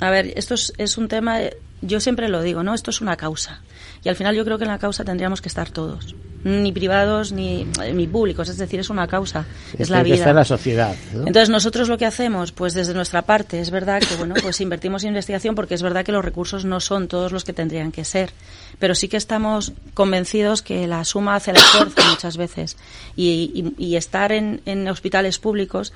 a 0.00 0.10
ver 0.10 0.32
esto 0.34 0.54
es, 0.54 0.72
es 0.78 0.96
un 0.96 1.08
tema 1.08 1.40
yo 1.82 2.00
siempre 2.00 2.30
lo 2.30 2.40
digo 2.40 2.62
no 2.62 2.72
esto 2.72 2.90
es 2.90 3.02
una 3.02 3.18
causa 3.18 3.60
y 4.06 4.08
al 4.08 4.14
final 4.14 4.36
yo 4.36 4.44
creo 4.44 4.56
que 4.56 4.62
en 4.62 4.70
la 4.70 4.78
causa 4.78 5.02
tendríamos 5.02 5.42
que 5.42 5.48
estar 5.48 5.68
todos. 5.68 6.14
Ni 6.44 6.70
privados 6.70 7.32
ni, 7.32 7.66
ni 7.92 8.06
públicos, 8.06 8.48
es 8.48 8.56
decir, 8.56 8.78
es 8.78 8.88
una 8.88 9.08
causa, 9.08 9.46
es, 9.76 9.90
la 9.90 10.04
vida. 10.04 10.14
está 10.14 10.32
la 10.32 10.44
sociedad. 10.44 10.94
Entonces 11.12 11.48
nosotros 11.48 11.88
lo 11.88 11.98
que 11.98 12.06
hacemos, 12.06 12.52
pues 12.52 12.72
desde 12.72 12.94
nuestra 12.94 13.22
parte, 13.22 13.58
es 13.58 13.70
verdad 13.70 14.00
que 14.00 14.14
bueno, 14.14 14.36
pues 14.40 14.60
invertimos 14.60 15.02
en 15.02 15.08
investigación 15.08 15.56
porque 15.56 15.74
es 15.74 15.82
verdad 15.82 16.04
que 16.04 16.12
los 16.12 16.24
recursos 16.24 16.64
no 16.64 16.78
son 16.78 17.08
todos 17.08 17.32
los 17.32 17.42
que 17.42 17.52
tendrían 17.52 17.90
que 17.90 18.04
ser, 18.04 18.30
pero 18.78 18.94
sí 18.94 19.08
que 19.08 19.16
estamos 19.16 19.72
convencidos 19.92 20.62
que 20.62 20.86
la 20.86 21.02
suma 21.02 21.34
hace 21.34 21.52
la 21.52 21.58
fuerza 21.58 22.08
muchas 22.08 22.36
veces. 22.36 22.76
Y, 23.16 23.74
y, 23.76 23.96
estar 23.96 24.30
en, 24.30 24.60
en 24.66 24.86
hospitales 24.86 25.40
públicos 25.40 25.92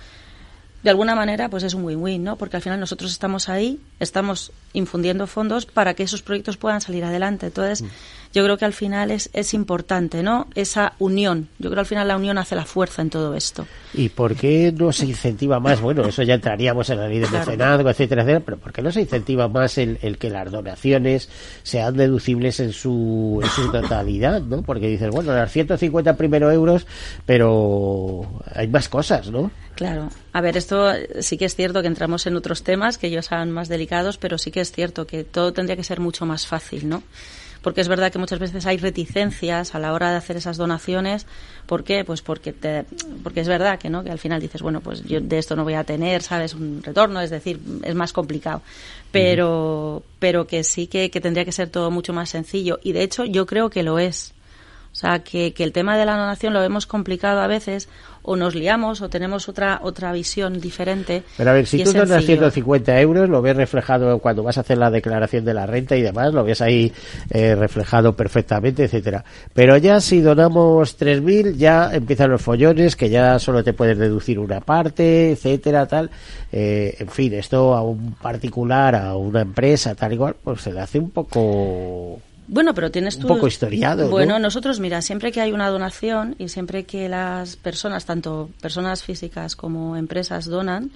de 0.83 0.91
alguna 0.91 1.15
manera 1.15 1.49
pues 1.49 1.63
es 1.63 1.75
un 1.75 1.85
win-win, 1.85 2.25
¿no? 2.25 2.37
Porque 2.37 2.57
al 2.57 2.63
final 2.63 2.81
nosotros 2.81 3.11
estamos 3.13 3.49
ahí, 3.49 3.81
estamos 3.99 4.53
infundiendo 4.73 5.27
fondos 5.27 5.67
para 5.67 5.95
que 5.95 6.03
esos 6.03 6.23
proyectos 6.23 6.57
puedan 6.57 6.81
salir 6.81 7.05
adelante. 7.05 7.47
Entonces, 7.47 7.83
mm 7.83 7.89
yo 8.33 8.45
creo 8.45 8.57
que 8.57 8.65
al 8.65 8.73
final 8.73 9.11
es, 9.11 9.29
es 9.33 9.55
importante, 9.55 10.23
¿no? 10.23 10.47
Esa 10.55 10.93
unión. 11.01 11.49
Yo 11.59 11.69
creo 11.69 11.75
que 11.75 11.81
al 11.81 11.87
final 11.87 12.07
la 12.07 12.17
unión 12.17 12.39
hace 12.39 12.55
la 12.55 12.65
fuerza 12.65 13.03
en 13.03 13.11
todo 13.11 13.35
esto. 13.35 13.67
¿Y 13.93 14.09
por 14.09 14.37
qué 14.37 14.73
no 14.77 14.93
se 14.93 15.07
incentiva 15.07 15.59
más? 15.59 15.81
Bueno, 15.81 16.05
eso 16.05 16.23
ya 16.23 16.35
entraríamos 16.35 16.89
en 16.91 16.99
la 16.99 17.09
ley 17.09 17.19
de 17.19 17.29
mecenazgo, 17.29 17.91
etcétera, 17.91 18.23
etcétera, 18.23 18.45
pero 18.45 18.59
¿por 18.59 18.73
qué 18.73 18.83
no 18.83 18.93
se 18.93 19.01
incentiva 19.01 19.49
más 19.49 19.79
el, 19.79 19.99
el 20.03 20.17
que 20.17 20.31
las 20.31 20.51
donaciones 20.51 21.29
sean 21.65 21.97
deducibles 21.97 22.61
en 22.61 22.73
su, 22.73 23.41
en 23.43 23.51
su 23.51 23.73
totalidad, 23.73 24.43
¿no? 24.43 24.63
Porque 24.63 24.89
dices, 24.89 25.11
bueno, 25.11 25.33
las 25.33 25.51
150 25.51 26.17
primeros 26.17 26.53
euros, 26.55 26.87
pero 27.27 28.43
hay 28.55 28.69
más 28.69 28.89
cosas, 28.89 29.29
¿no? 29.31 29.51
Claro. 29.81 30.11
A 30.35 30.43
ver, 30.43 30.59
esto 30.59 30.93
sí 31.21 31.39
que 31.39 31.47
es 31.47 31.57
cierto 31.57 31.81
que 31.81 31.89
entramos 31.89 32.27
en 32.27 32.37
otros 32.37 32.63
temas 32.63 32.99
que 32.99 33.07
ellos 33.07 33.25
sean 33.25 33.51
más 33.51 33.71
delicados, 33.71 34.19
pero 34.19 34.37
sí 34.37 34.51
que 34.51 34.61
es 34.61 34.73
cierto 34.73 35.07
que 35.07 35.25
todo 35.25 35.55
tendría 35.55 35.75
que 35.75 35.85
ser 35.85 36.01
mucho 36.01 36.27
más 36.27 36.47
fácil, 36.47 36.87
¿no? 36.87 37.03
porque 37.63 37.81
es 37.81 37.89
verdad 37.89 38.13
que 38.13 38.19
muchas 38.19 38.39
veces 38.39 38.67
hay 38.67 38.77
reticencias 38.77 39.75
a 39.75 39.79
la 39.79 39.95
hora 39.95 40.11
de 40.11 40.19
hacer 40.19 40.37
esas 40.37 40.59
donaciones. 40.59 41.27
¿Por 41.65 41.83
qué? 41.83 42.05
Pues 42.05 42.21
porque, 42.21 42.53
te, 42.53 42.85
porque 43.23 43.41
es 43.41 43.49
verdad 43.49 43.79
que, 43.79 43.89
¿no? 43.89 44.05
que 44.05 44.11
al 44.11 44.19
final 44.19 44.39
dices, 44.39 44.61
bueno, 44.61 44.83
pues 44.83 45.03
yo 45.05 45.23
de 45.23 45.39
esto 45.39 45.57
no 45.57 45.65
voy 45.65 45.75
a 45.75 45.85
tener, 45.85 46.23
¿sabes? 46.23 46.53
Un 46.53 46.83
retorno, 46.83 47.23
es 47.23 47.31
decir, 47.31 47.59
es 47.83 47.95
más 47.95 48.13
complicado. 48.13 48.61
Pero, 49.13 50.03
pero 50.19 50.47
que 50.47 50.63
sí 50.63 50.89
que, 50.89 51.11
que 51.11 51.23
tendría 51.23 51.47
que 51.47 51.53
ser 51.53 51.71
todo 51.71 51.91
mucho 51.91 52.13
más 52.13 52.29
sencillo. 52.29 52.81
Y 52.83 52.93
de 52.93 53.03
hecho, 53.03 53.25
yo 53.25 53.47
creo 53.47 53.71
que 53.71 53.83
lo 53.83 53.99
es. 53.99 54.35
O 55.01 55.07
sea, 55.09 55.21
que, 55.21 55.55
que 55.55 55.65
el 55.65 55.73
tema 55.73 55.97
de 55.97 56.05
la 56.05 56.15
donación 56.15 56.53
lo 56.53 56.61
vemos 56.61 56.85
complicado 56.85 57.41
a 57.41 57.47
veces 57.47 57.89
o 58.21 58.37
nos 58.37 58.55
liamos 58.55 59.01
o 59.01 59.09
tenemos 59.09 59.49
otra 59.49 59.81
otra 59.83 60.13
visión 60.13 60.61
diferente. 60.61 61.23
Pero 61.39 61.49
a 61.49 61.55
ver, 61.55 61.67
si 61.67 61.83
tú 61.83 61.95
donas 61.95 62.23
150 62.23 63.01
euros, 63.01 63.27
lo 63.31 63.41
ves 63.41 63.57
reflejado 63.57 64.19
cuando 64.19 64.43
vas 64.43 64.59
a 64.59 64.61
hacer 64.61 64.77
la 64.77 64.91
declaración 64.91 65.47
de 65.47 65.55
la 65.55 65.65
renta 65.65 65.97
y 65.97 66.03
demás, 66.03 66.35
lo 66.35 66.45
ves 66.45 66.61
ahí 66.61 66.93
eh, 67.31 67.55
reflejado 67.55 68.15
perfectamente, 68.15 68.85
etcétera. 68.85 69.25
Pero 69.55 69.79
ya 69.79 70.01
si 70.01 70.21
donamos 70.21 70.99
3.000, 71.01 71.57
ya 71.57 71.95
empiezan 71.95 72.31
los 72.31 72.43
follones, 72.43 72.95
que 72.95 73.09
ya 73.09 73.39
solo 73.39 73.65
te 73.65 73.73
puedes 73.73 73.97
deducir 73.97 74.39
una 74.39 74.61
parte, 74.61 75.33
etcétera, 75.33 75.87
tal. 75.87 76.11
Eh, 76.53 76.95
en 76.99 77.09
fin, 77.09 77.33
esto 77.33 77.75
a 77.75 77.81
un 77.81 78.17
particular, 78.17 78.97
a 78.97 79.17
una 79.17 79.41
empresa, 79.41 79.95
tal 79.95 80.13
igual, 80.13 80.37
pues 80.45 80.61
se 80.61 80.75
le 80.75 80.81
hace 80.81 80.99
un 80.99 81.09
poco 81.09 82.21
bueno, 82.51 82.75
pero 82.75 82.91
tienes 82.91 83.17
tú. 83.17 83.29
Un 83.29 83.35
poco 83.35 83.47
historiado. 83.47 84.11
Bueno, 84.11 84.41
nosotros, 84.41 84.81
mira, 84.81 85.03
siempre 85.03 85.31
que 85.31 85.41
hay 85.41 85.53
una 85.53 85.69
donación 85.69 86.35
y 86.37 86.49
siempre 86.49 86.83
que 86.83 87.09
las 87.09 87.55
personas, 87.55 88.07
tanto 88.07 88.51
personas 88.61 89.05
físicas 89.05 89.55
como 89.55 89.97
empresas, 89.97 90.47
donan, 90.47 90.91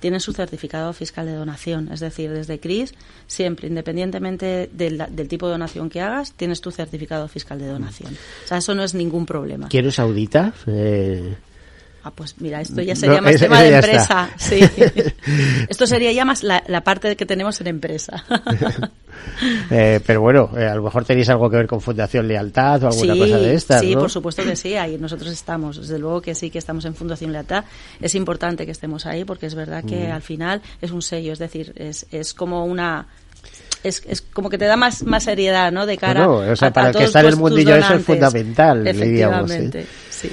tienen 0.00 0.20
su 0.20 0.34
certificado 0.34 0.92
fiscal 0.92 1.24
de 1.24 1.32
donación. 1.32 1.90
Es 1.90 2.00
decir, 2.00 2.30
desde 2.30 2.60
CRIS, 2.60 2.92
siempre, 3.26 3.68
independientemente 3.68 4.68
del, 4.70 4.98
tipo 5.28 5.46
de 5.46 5.52
donación 5.52 5.88
que 5.88 6.02
hagas, 6.02 6.32
tienes 6.32 6.60
tu 6.60 6.70
certificado 6.70 7.26
fiscal 7.26 7.58
de 7.58 7.68
donación. 7.68 8.12
O 8.44 8.48
sea, 8.48 8.58
eso 8.58 8.74
no 8.74 8.84
es 8.84 8.92
ningún 8.92 9.24
problema. 9.24 9.68
¿Quién 9.68 9.86
os 9.86 9.98
audita? 9.98 10.52
Eh, 10.66 11.36
Ah, 12.04 12.12
pues 12.12 12.40
mira, 12.40 12.60
esto 12.60 12.80
ya 12.80 12.94
sería 12.94 13.20
más 13.20 13.36
tema 13.36 13.62
de 13.62 13.74
empresa. 13.74 14.30
Sí. 14.36 14.60
esto 15.68 15.86
sería 15.86 16.12
ya 16.12 16.24
más 16.24 16.42
la, 16.42 16.80
parte 16.82 17.16
que 17.16 17.26
tenemos 17.26 17.60
en 17.60 17.68
empresa. 17.68 18.24
Eh, 19.70 20.00
pero 20.06 20.20
bueno, 20.20 20.50
eh, 20.56 20.64
a 20.64 20.74
lo 20.76 20.82
mejor 20.82 21.04
tenéis 21.04 21.28
algo 21.28 21.50
que 21.50 21.56
ver 21.56 21.66
con 21.66 21.80
Fundación 21.80 22.28
Lealtad 22.28 22.84
o 22.84 22.88
alguna 22.88 23.16
cosa 23.16 23.38
de 23.38 23.54
estas. 23.54 23.80
Sí, 23.80 23.94
por 23.94 24.10
supuesto 24.10 24.44
que 24.44 24.54
sí, 24.54 24.74
ahí 24.74 24.96
nosotros 24.96 25.32
estamos. 25.32 25.76
Desde 25.76 25.98
luego 25.98 26.22
que 26.22 26.34
sí 26.34 26.50
que 26.50 26.58
estamos 26.58 26.84
en 26.84 26.94
Fundación 26.94 27.32
Lealtad. 27.32 27.64
Es 28.00 28.14
importante 28.14 28.64
que 28.64 28.72
estemos 28.72 29.06
ahí 29.06 29.24
porque 29.24 29.46
es 29.46 29.54
verdad 29.54 29.84
que 29.84 30.08
mm. 30.08 30.12
al 30.12 30.22
final 30.22 30.62
es 30.80 30.92
un 30.92 31.02
sello, 31.02 31.32
es 31.32 31.38
decir, 31.40 31.72
es, 31.76 32.06
es 32.10 32.32
como 32.32 32.64
una 32.64 33.08
es, 33.82 34.02
es, 34.06 34.22
como 34.22 34.50
que 34.50 34.58
te 34.58 34.64
da 34.64 34.76
más, 34.76 35.02
más 35.04 35.24
seriedad, 35.24 35.72
¿no? 35.72 35.86
De 35.86 35.96
cara 35.96 36.28
o 36.28 36.56
sea, 36.56 36.72
para 36.72 36.92
que 36.92 37.04
estar 37.04 37.24
en 37.24 37.32
el 37.32 37.36
mundillo 37.36 37.76
eso 37.76 37.94
es 37.94 38.04
fundamental, 38.04 38.86
Efectivamente, 38.86 39.86
sí. 40.10 40.30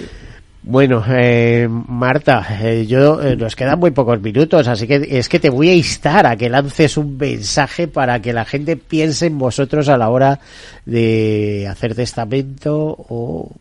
Bueno, 0.67 1.03
eh, 1.07 1.67
Marta, 1.69 2.43
eh, 2.59 2.87
yo 2.87 3.21
eh, 3.21 3.35
nos 3.35 3.55
quedan 3.55 3.77
muy 3.77 3.91
pocos 3.91 4.19
minutos, 4.19 4.67
así 4.67 4.87
que 4.87 5.07
es 5.11 5.29
que 5.29 5.39
te 5.39 5.51
voy 5.51 5.69
a 5.69 5.75
instar 5.75 6.25
a 6.25 6.35
que 6.35 6.49
lances 6.49 6.97
un 6.97 7.17
mensaje 7.17 7.87
para 7.87 8.19
que 8.19 8.33
la 8.33 8.45
gente 8.45 8.75
piense 8.75 9.27
en 9.27 9.37
vosotros 9.37 9.89
a 9.89 9.97
la 9.97 10.09
hora 10.09 10.39
de 10.83 11.67
hacer 11.69 11.93
testamento 11.93 12.95
o 12.97 13.51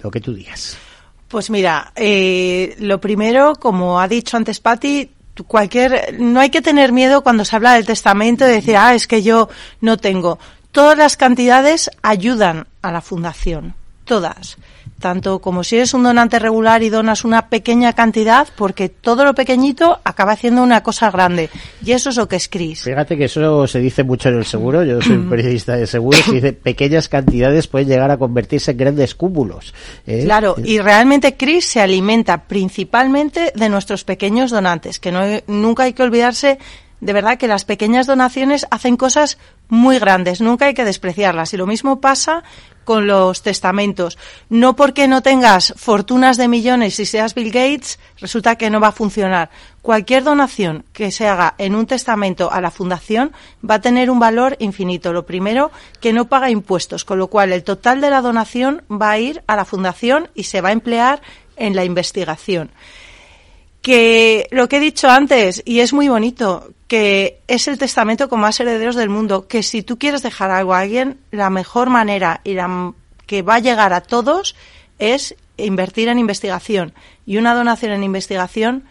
lo 0.00 0.10
que 0.12 0.20
tú 0.20 0.32
digas. 0.32 0.78
Pues 1.26 1.50
mira, 1.50 1.92
lo 2.78 3.00
primero, 3.00 3.54
como 3.56 3.98
ha 3.98 4.06
dicho 4.06 4.36
antes 4.36 4.60
Patti, 4.60 5.10
cualquier, 5.48 6.14
no 6.20 6.38
hay 6.38 6.50
que 6.50 6.62
tener 6.62 6.92
miedo 6.92 7.24
cuando 7.24 7.44
se 7.44 7.56
habla 7.56 7.74
del 7.74 7.84
testamento 7.84 8.44
de 8.44 8.52
decir, 8.52 8.76
ah, 8.76 8.94
es 8.94 9.08
que 9.08 9.24
yo 9.24 9.48
no 9.80 9.96
tengo. 9.96 10.38
Todas 10.70 10.96
las 10.96 11.16
cantidades 11.16 11.90
ayudan 12.02 12.68
a 12.80 12.92
la 12.92 13.00
fundación, 13.00 13.74
todas 14.04 14.56
tanto 15.04 15.38
como 15.38 15.62
si 15.64 15.76
eres 15.76 15.92
un 15.92 16.02
donante 16.02 16.38
regular 16.38 16.82
y 16.82 16.88
donas 16.88 17.26
una 17.26 17.50
pequeña 17.50 17.92
cantidad, 17.92 18.48
porque 18.56 18.88
todo 18.88 19.22
lo 19.26 19.34
pequeñito 19.34 20.00
acaba 20.02 20.32
haciendo 20.32 20.62
una 20.62 20.82
cosa 20.82 21.10
grande. 21.10 21.50
Y 21.84 21.92
eso 21.92 22.08
es 22.08 22.16
lo 22.16 22.26
que 22.26 22.36
es 22.36 22.48
CRIS. 22.48 22.84
Fíjate 22.84 23.18
que 23.18 23.24
eso 23.24 23.66
se 23.66 23.80
dice 23.80 24.02
mucho 24.02 24.30
en 24.30 24.38
el 24.38 24.46
seguro, 24.46 24.82
yo 24.82 25.02
soy 25.02 25.16
un 25.16 25.28
periodista 25.28 25.76
de 25.76 25.86
seguros, 25.86 26.26
y 26.28 26.36
dice 26.36 26.54
pequeñas 26.54 27.10
cantidades 27.10 27.66
pueden 27.66 27.88
llegar 27.88 28.10
a 28.10 28.16
convertirse 28.16 28.70
en 28.70 28.78
grandes 28.78 29.14
cúmulos. 29.14 29.74
¿eh? 30.06 30.22
Claro, 30.24 30.56
y 30.64 30.78
realmente 30.78 31.36
CRIS 31.36 31.66
se 31.66 31.80
alimenta 31.82 32.44
principalmente 32.44 33.52
de 33.54 33.68
nuestros 33.68 34.04
pequeños 34.04 34.52
donantes, 34.52 34.98
que 35.00 35.12
no, 35.12 35.20
nunca 35.48 35.82
hay 35.82 35.92
que 35.92 36.02
olvidarse 36.02 36.58
de 37.04 37.12
verdad 37.12 37.36
que 37.36 37.48
las 37.48 37.66
pequeñas 37.66 38.06
donaciones 38.06 38.66
hacen 38.70 38.96
cosas 38.96 39.36
muy 39.68 39.98
grandes, 39.98 40.40
nunca 40.40 40.64
hay 40.64 40.74
que 40.74 40.86
despreciarlas. 40.86 41.52
Y 41.52 41.58
lo 41.58 41.66
mismo 41.66 42.00
pasa 42.00 42.42
con 42.84 43.06
los 43.06 43.42
testamentos. 43.42 44.16
No 44.48 44.74
porque 44.74 45.06
no 45.06 45.22
tengas 45.22 45.74
fortunas 45.76 46.38
de 46.38 46.48
millones 46.48 46.98
y 46.98 47.04
seas 47.04 47.34
Bill 47.34 47.50
Gates, 47.50 47.98
resulta 48.18 48.56
que 48.56 48.70
no 48.70 48.80
va 48.80 48.88
a 48.88 48.92
funcionar. 48.92 49.50
Cualquier 49.82 50.24
donación 50.24 50.86
que 50.94 51.10
se 51.10 51.28
haga 51.28 51.54
en 51.58 51.74
un 51.74 51.84
testamento 51.84 52.50
a 52.50 52.62
la 52.62 52.70
fundación 52.70 53.32
va 53.68 53.74
a 53.74 53.80
tener 53.82 54.10
un 54.10 54.18
valor 54.18 54.56
infinito. 54.58 55.12
Lo 55.12 55.26
primero, 55.26 55.70
que 56.00 56.14
no 56.14 56.28
paga 56.28 56.48
impuestos, 56.48 57.04
con 57.04 57.18
lo 57.18 57.26
cual 57.26 57.52
el 57.52 57.64
total 57.64 58.00
de 58.00 58.08
la 58.08 58.22
donación 58.22 58.82
va 58.90 59.10
a 59.10 59.18
ir 59.18 59.42
a 59.46 59.56
la 59.56 59.66
fundación 59.66 60.30
y 60.34 60.44
se 60.44 60.62
va 60.62 60.70
a 60.70 60.72
emplear 60.72 61.20
en 61.56 61.76
la 61.76 61.84
investigación 61.84 62.70
que 63.84 64.48
lo 64.50 64.66
que 64.66 64.78
he 64.78 64.80
dicho 64.80 65.10
antes, 65.10 65.62
y 65.66 65.80
es 65.80 65.92
muy 65.92 66.08
bonito, 66.08 66.72
que 66.94 67.40
es 67.48 67.66
el 67.66 67.76
testamento 67.76 68.28
con 68.28 68.38
más 68.38 68.60
herederos 68.60 68.94
del 68.94 69.08
mundo, 69.08 69.48
que 69.48 69.64
si 69.64 69.82
tú 69.82 69.98
quieres 69.98 70.22
dejar 70.22 70.52
algo 70.52 70.74
a 70.74 70.78
alguien, 70.78 71.18
la 71.32 71.50
mejor 71.50 71.90
manera 71.90 72.40
y 72.44 72.54
la 72.54 72.92
que 73.26 73.42
va 73.42 73.56
a 73.56 73.58
llegar 73.58 73.92
a 73.92 74.00
todos 74.00 74.54
es 75.00 75.34
invertir 75.56 76.06
en 76.06 76.20
investigación. 76.20 76.94
Y 77.26 77.36
una 77.36 77.56
donación 77.56 77.90
en 77.90 78.04
investigación 78.04 78.84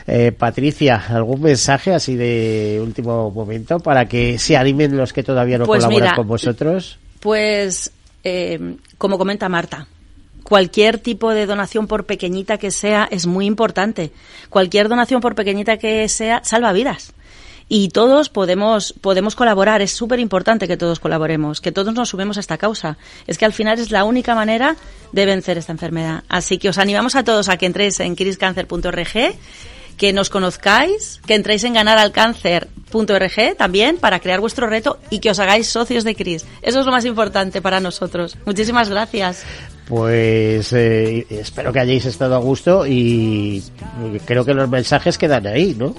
Eh, 0.06 0.30
Patricia, 0.30 1.02
¿algún 1.08 1.42
mensaje 1.42 1.92
así 1.92 2.14
de 2.14 2.80
último 2.80 3.30
momento 3.30 3.80
para 3.80 4.06
que 4.06 4.38
se 4.38 4.56
animen 4.56 4.96
los 4.96 5.12
que 5.12 5.24
todavía 5.24 5.58
no 5.58 5.66
pues 5.66 5.84
colaboran 5.84 6.14
con 6.14 6.28
vosotros? 6.28 6.98
Pues, 7.22 7.92
eh, 8.24 8.76
como 8.98 9.16
comenta 9.16 9.48
Marta, 9.48 9.86
cualquier 10.42 10.98
tipo 10.98 11.30
de 11.30 11.46
donación, 11.46 11.86
por 11.86 12.04
pequeñita 12.04 12.58
que 12.58 12.72
sea, 12.72 13.06
es 13.12 13.28
muy 13.28 13.46
importante. 13.46 14.10
Cualquier 14.50 14.88
donación, 14.88 15.20
por 15.20 15.36
pequeñita 15.36 15.76
que 15.76 16.08
sea, 16.08 16.42
salva 16.42 16.72
vidas. 16.72 17.12
Y 17.68 17.90
todos 17.90 18.28
podemos, 18.28 18.92
podemos 19.00 19.36
colaborar. 19.36 19.82
Es 19.82 19.92
súper 19.92 20.18
importante 20.18 20.66
que 20.66 20.76
todos 20.76 20.98
colaboremos, 20.98 21.60
que 21.60 21.70
todos 21.70 21.94
nos 21.94 22.08
subimos 22.08 22.38
a 22.38 22.40
esta 22.40 22.58
causa. 22.58 22.98
Es 23.28 23.38
que 23.38 23.44
al 23.44 23.52
final 23.52 23.78
es 23.78 23.92
la 23.92 24.02
única 24.02 24.34
manera 24.34 24.74
de 25.12 25.24
vencer 25.24 25.58
esta 25.58 25.70
enfermedad. 25.70 26.24
Así 26.28 26.58
que 26.58 26.70
os 26.70 26.78
animamos 26.78 27.14
a 27.14 27.22
todos 27.22 27.48
a 27.48 27.56
que 27.56 27.66
entréis 27.66 28.00
en 28.00 28.16
criscancer.org 28.16 29.36
que 30.02 30.12
nos 30.12 30.30
conozcáis, 30.30 31.20
que 31.28 31.36
entréis 31.36 31.62
en 31.62 31.74
ganaralcáncer.org 31.74 33.56
también 33.56 33.98
para 33.98 34.18
crear 34.18 34.40
vuestro 34.40 34.66
reto 34.66 34.98
y 35.10 35.20
que 35.20 35.30
os 35.30 35.38
hagáis 35.38 35.68
socios 35.68 36.02
de 36.02 36.16
CRIS. 36.16 36.44
Eso 36.60 36.80
es 36.80 36.86
lo 36.86 36.90
más 36.90 37.04
importante 37.04 37.62
para 37.62 37.78
nosotros. 37.78 38.36
Muchísimas 38.44 38.88
gracias. 38.88 39.44
Pues 39.86 40.72
eh, 40.72 41.24
espero 41.30 41.72
que 41.72 41.78
hayáis 41.78 42.04
estado 42.04 42.34
a 42.34 42.38
gusto 42.38 42.84
y 42.84 43.62
creo 44.26 44.44
que 44.44 44.54
los 44.54 44.68
mensajes 44.68 45.16
quedan 45.16 45.46
ahí, 45.46 45.76
¿no? 45.78 45.94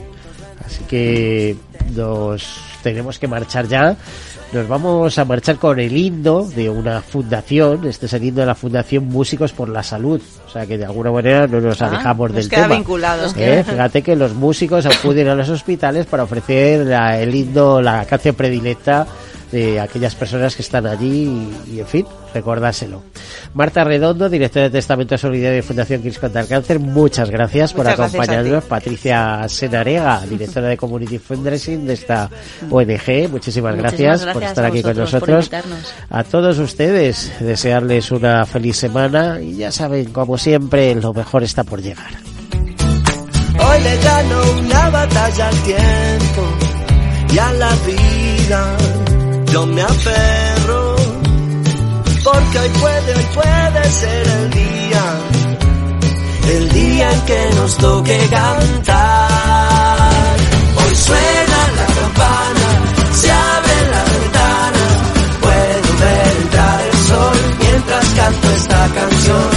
Así 0.65 0.83
que 0.83 1.55
nos 1.95 2.57
tenemos 2.83 3.17
que 3.17 3.29
marchar 3.29 3.69
ya 3.69 3.95
nos 4.53 4.67
vamos 4.67 5.17
a 5.17 5.25
marchar 5.25 5.57
con 5.57 5.79
el 5.79 5.97
himno 5.97 6.43
de 6.43 6.69
una 6.69 7.01
fundación, 7.01 7.87
este 7.87 8.05
es 8.05 8.13
el 8.13 8.23
himno 8.23 8.41
de 8.41 8.45
la 8.45 8.55
Fundación 8.55 9.07
Músicos 9.07 9.51
por 9.51 9.67
la 9.67 9.81
Salud, 9.81 10.21
o 10.45 10.49
sea 10.49 10.67
que 10.67 10.77
de 10.77 10.85
alguna 10.85 11.11
manera 11.11 11.47
no 11.47 11.59
nos 11.59 11.81
ah, 11.81 11.87
alejamos 11.87 12.33
del 12.33 12.49
tema. 12.49 12.67
Vinculados, 12.67 13.33
¿Eh? 13.35 13.63
Fíjate 13.67 14.03
que 14.03 14.15
los 14.15 14.33
músicos 14.33 14.85
acuden 14.85 15.27
a 15.27 15.35
los 15.35 15.49
hospitales 15.49 16.05
para 16.05 16.23
ofrecer 16.23 16.87
el 16.91 17.33
himno, 17.33 17.81
la 17.81 18.05
canción 18.05 18.35
predilecta 18.35 19.07
de 19.53 19.79
aquellas 19.79 20.15
personas 20.15 20.55
que 20.55 20.63
están 20.63 20.87
allí 20.87 21.47
y, 21.71 21.79
en 21.79 21.85
fin, 21.85 22.07
recordárselo. 22.33 23.03
Marta 23.53 23.83
Redondo, 23.83 24.27
directora 24.27 24.65
de 24.65 24.71
Testamento 24.71 25.15
Solidario 25.15 25.57
de 25.57 25.61
Fundación 25.61 26.01
Kids 26.01 26.17
contra 26.17 26.41
el 26.41 26.47
Cáncer, 26.47 26.79
muchas 26.79 27.29
gracias 27.29 27.71
por 27.71 27.87
acompañarnos. 27.87 28.63
Patricia 28.63 29.47
Senarega, 29.47 30.21
directora 30.29 30.69
de 30.69 30.77
Community 30.77 31.19
Fundraising 31.19 31.85
de 31.85 31.93
esta 31.93 32.31
ONG, 32.71 33.29
muchísimas 33.29 33.75
gracias, 33.75 34.25
por 34.25 34.41
estar 34.41 34.65
aquí 34.65 34.81
con 34.81 34.97
nosotros. 34.97 35.51
A 36.09 36.23
todos 36.23 36.57
ustedes, 36.57 37.31
desearles 37.39 38.09
una 38.09 38.47
feliz 38.47 38.75
semana 38.77 39.39
y 39.39 39.57
ya 39.57 39.71
saben, 39.71 40.05
como 40.05 40.35
siempre, 40.35 40.95
lo 40.95 41.13
mejor 41.13 41.43
está 41.43 41.63
por 41.63 41.79
llegar. 41.79 42.09
Hoy 43.59 43.83
le 43.83 43.97
gano 43.97 44.41
una 44.61 44.89
batalla 44.89 45.47
al 45.47 45.63
tiempo 45.63 46.43
y 47.31 47.37
a 47.37 47.53
la 47.53 47.69
vida 47.85 48.77
yo 49.53 49.65
me 49.67 49.83
aferro, 49.83 50.95
porque 52.23 52.59
hoy 52.59 52.69
puede, 52.69 53.15
hoy 53.17 53.27
puede 53.35 53.91
ser 53.91 54.27
el 54.27 54.49
día, 54.49 55.03
el 56.55 56.69
día 56.69 57.13
en 57.13 57.21
que 57.21 57.49
nos 57.57 57.77
toque 57.77 58.17
cantar. 58.31 60.37
Hoy 60.79 60.95
suena 60.95 61.59
la 61.77 61.85
campana, 61.99 62.67
se 63.11 63.31
abre 63.31 63.77
la 63.93 64.03
ventana, 64.13 64.85
puedo 65.43 65.89
ver 65.99 66.27
entrar 66.41 66.81
el 66.87 66.97
sol 67.09 67.37
mientras 67.59 68.09
canto 68.09 68.47
esta 68.55 68.87
canción. 68.95 69.52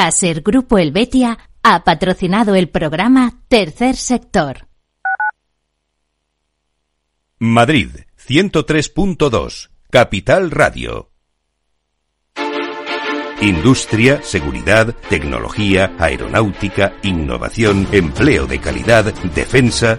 Caser 0.00 0.40
Grupo 0.40 0.78
Helvetia 0.78 1.36
ha 1.62 1.84
patrocinado 1.84 2.54
el 2.54 2.70
programa 2.70 3.42
Tercer 3.48 3.96
Sector. 3.96 4.66
Madrid, 7.38 7.90
103.2, 8.16 9.68
Capital 9.90 10.50
Radio. 10.52 11.10
Industria, 13.42 14.22
seguridad, 14.22 14.96
tecnología, 15.10 15.94
aeronáutica, 15.98 16.94
innovación, 17.02 17.86
empleo 17.92 18.46
de 18.46 18.58
calidad, 18.58 19.12
defensa. 19.34 19.98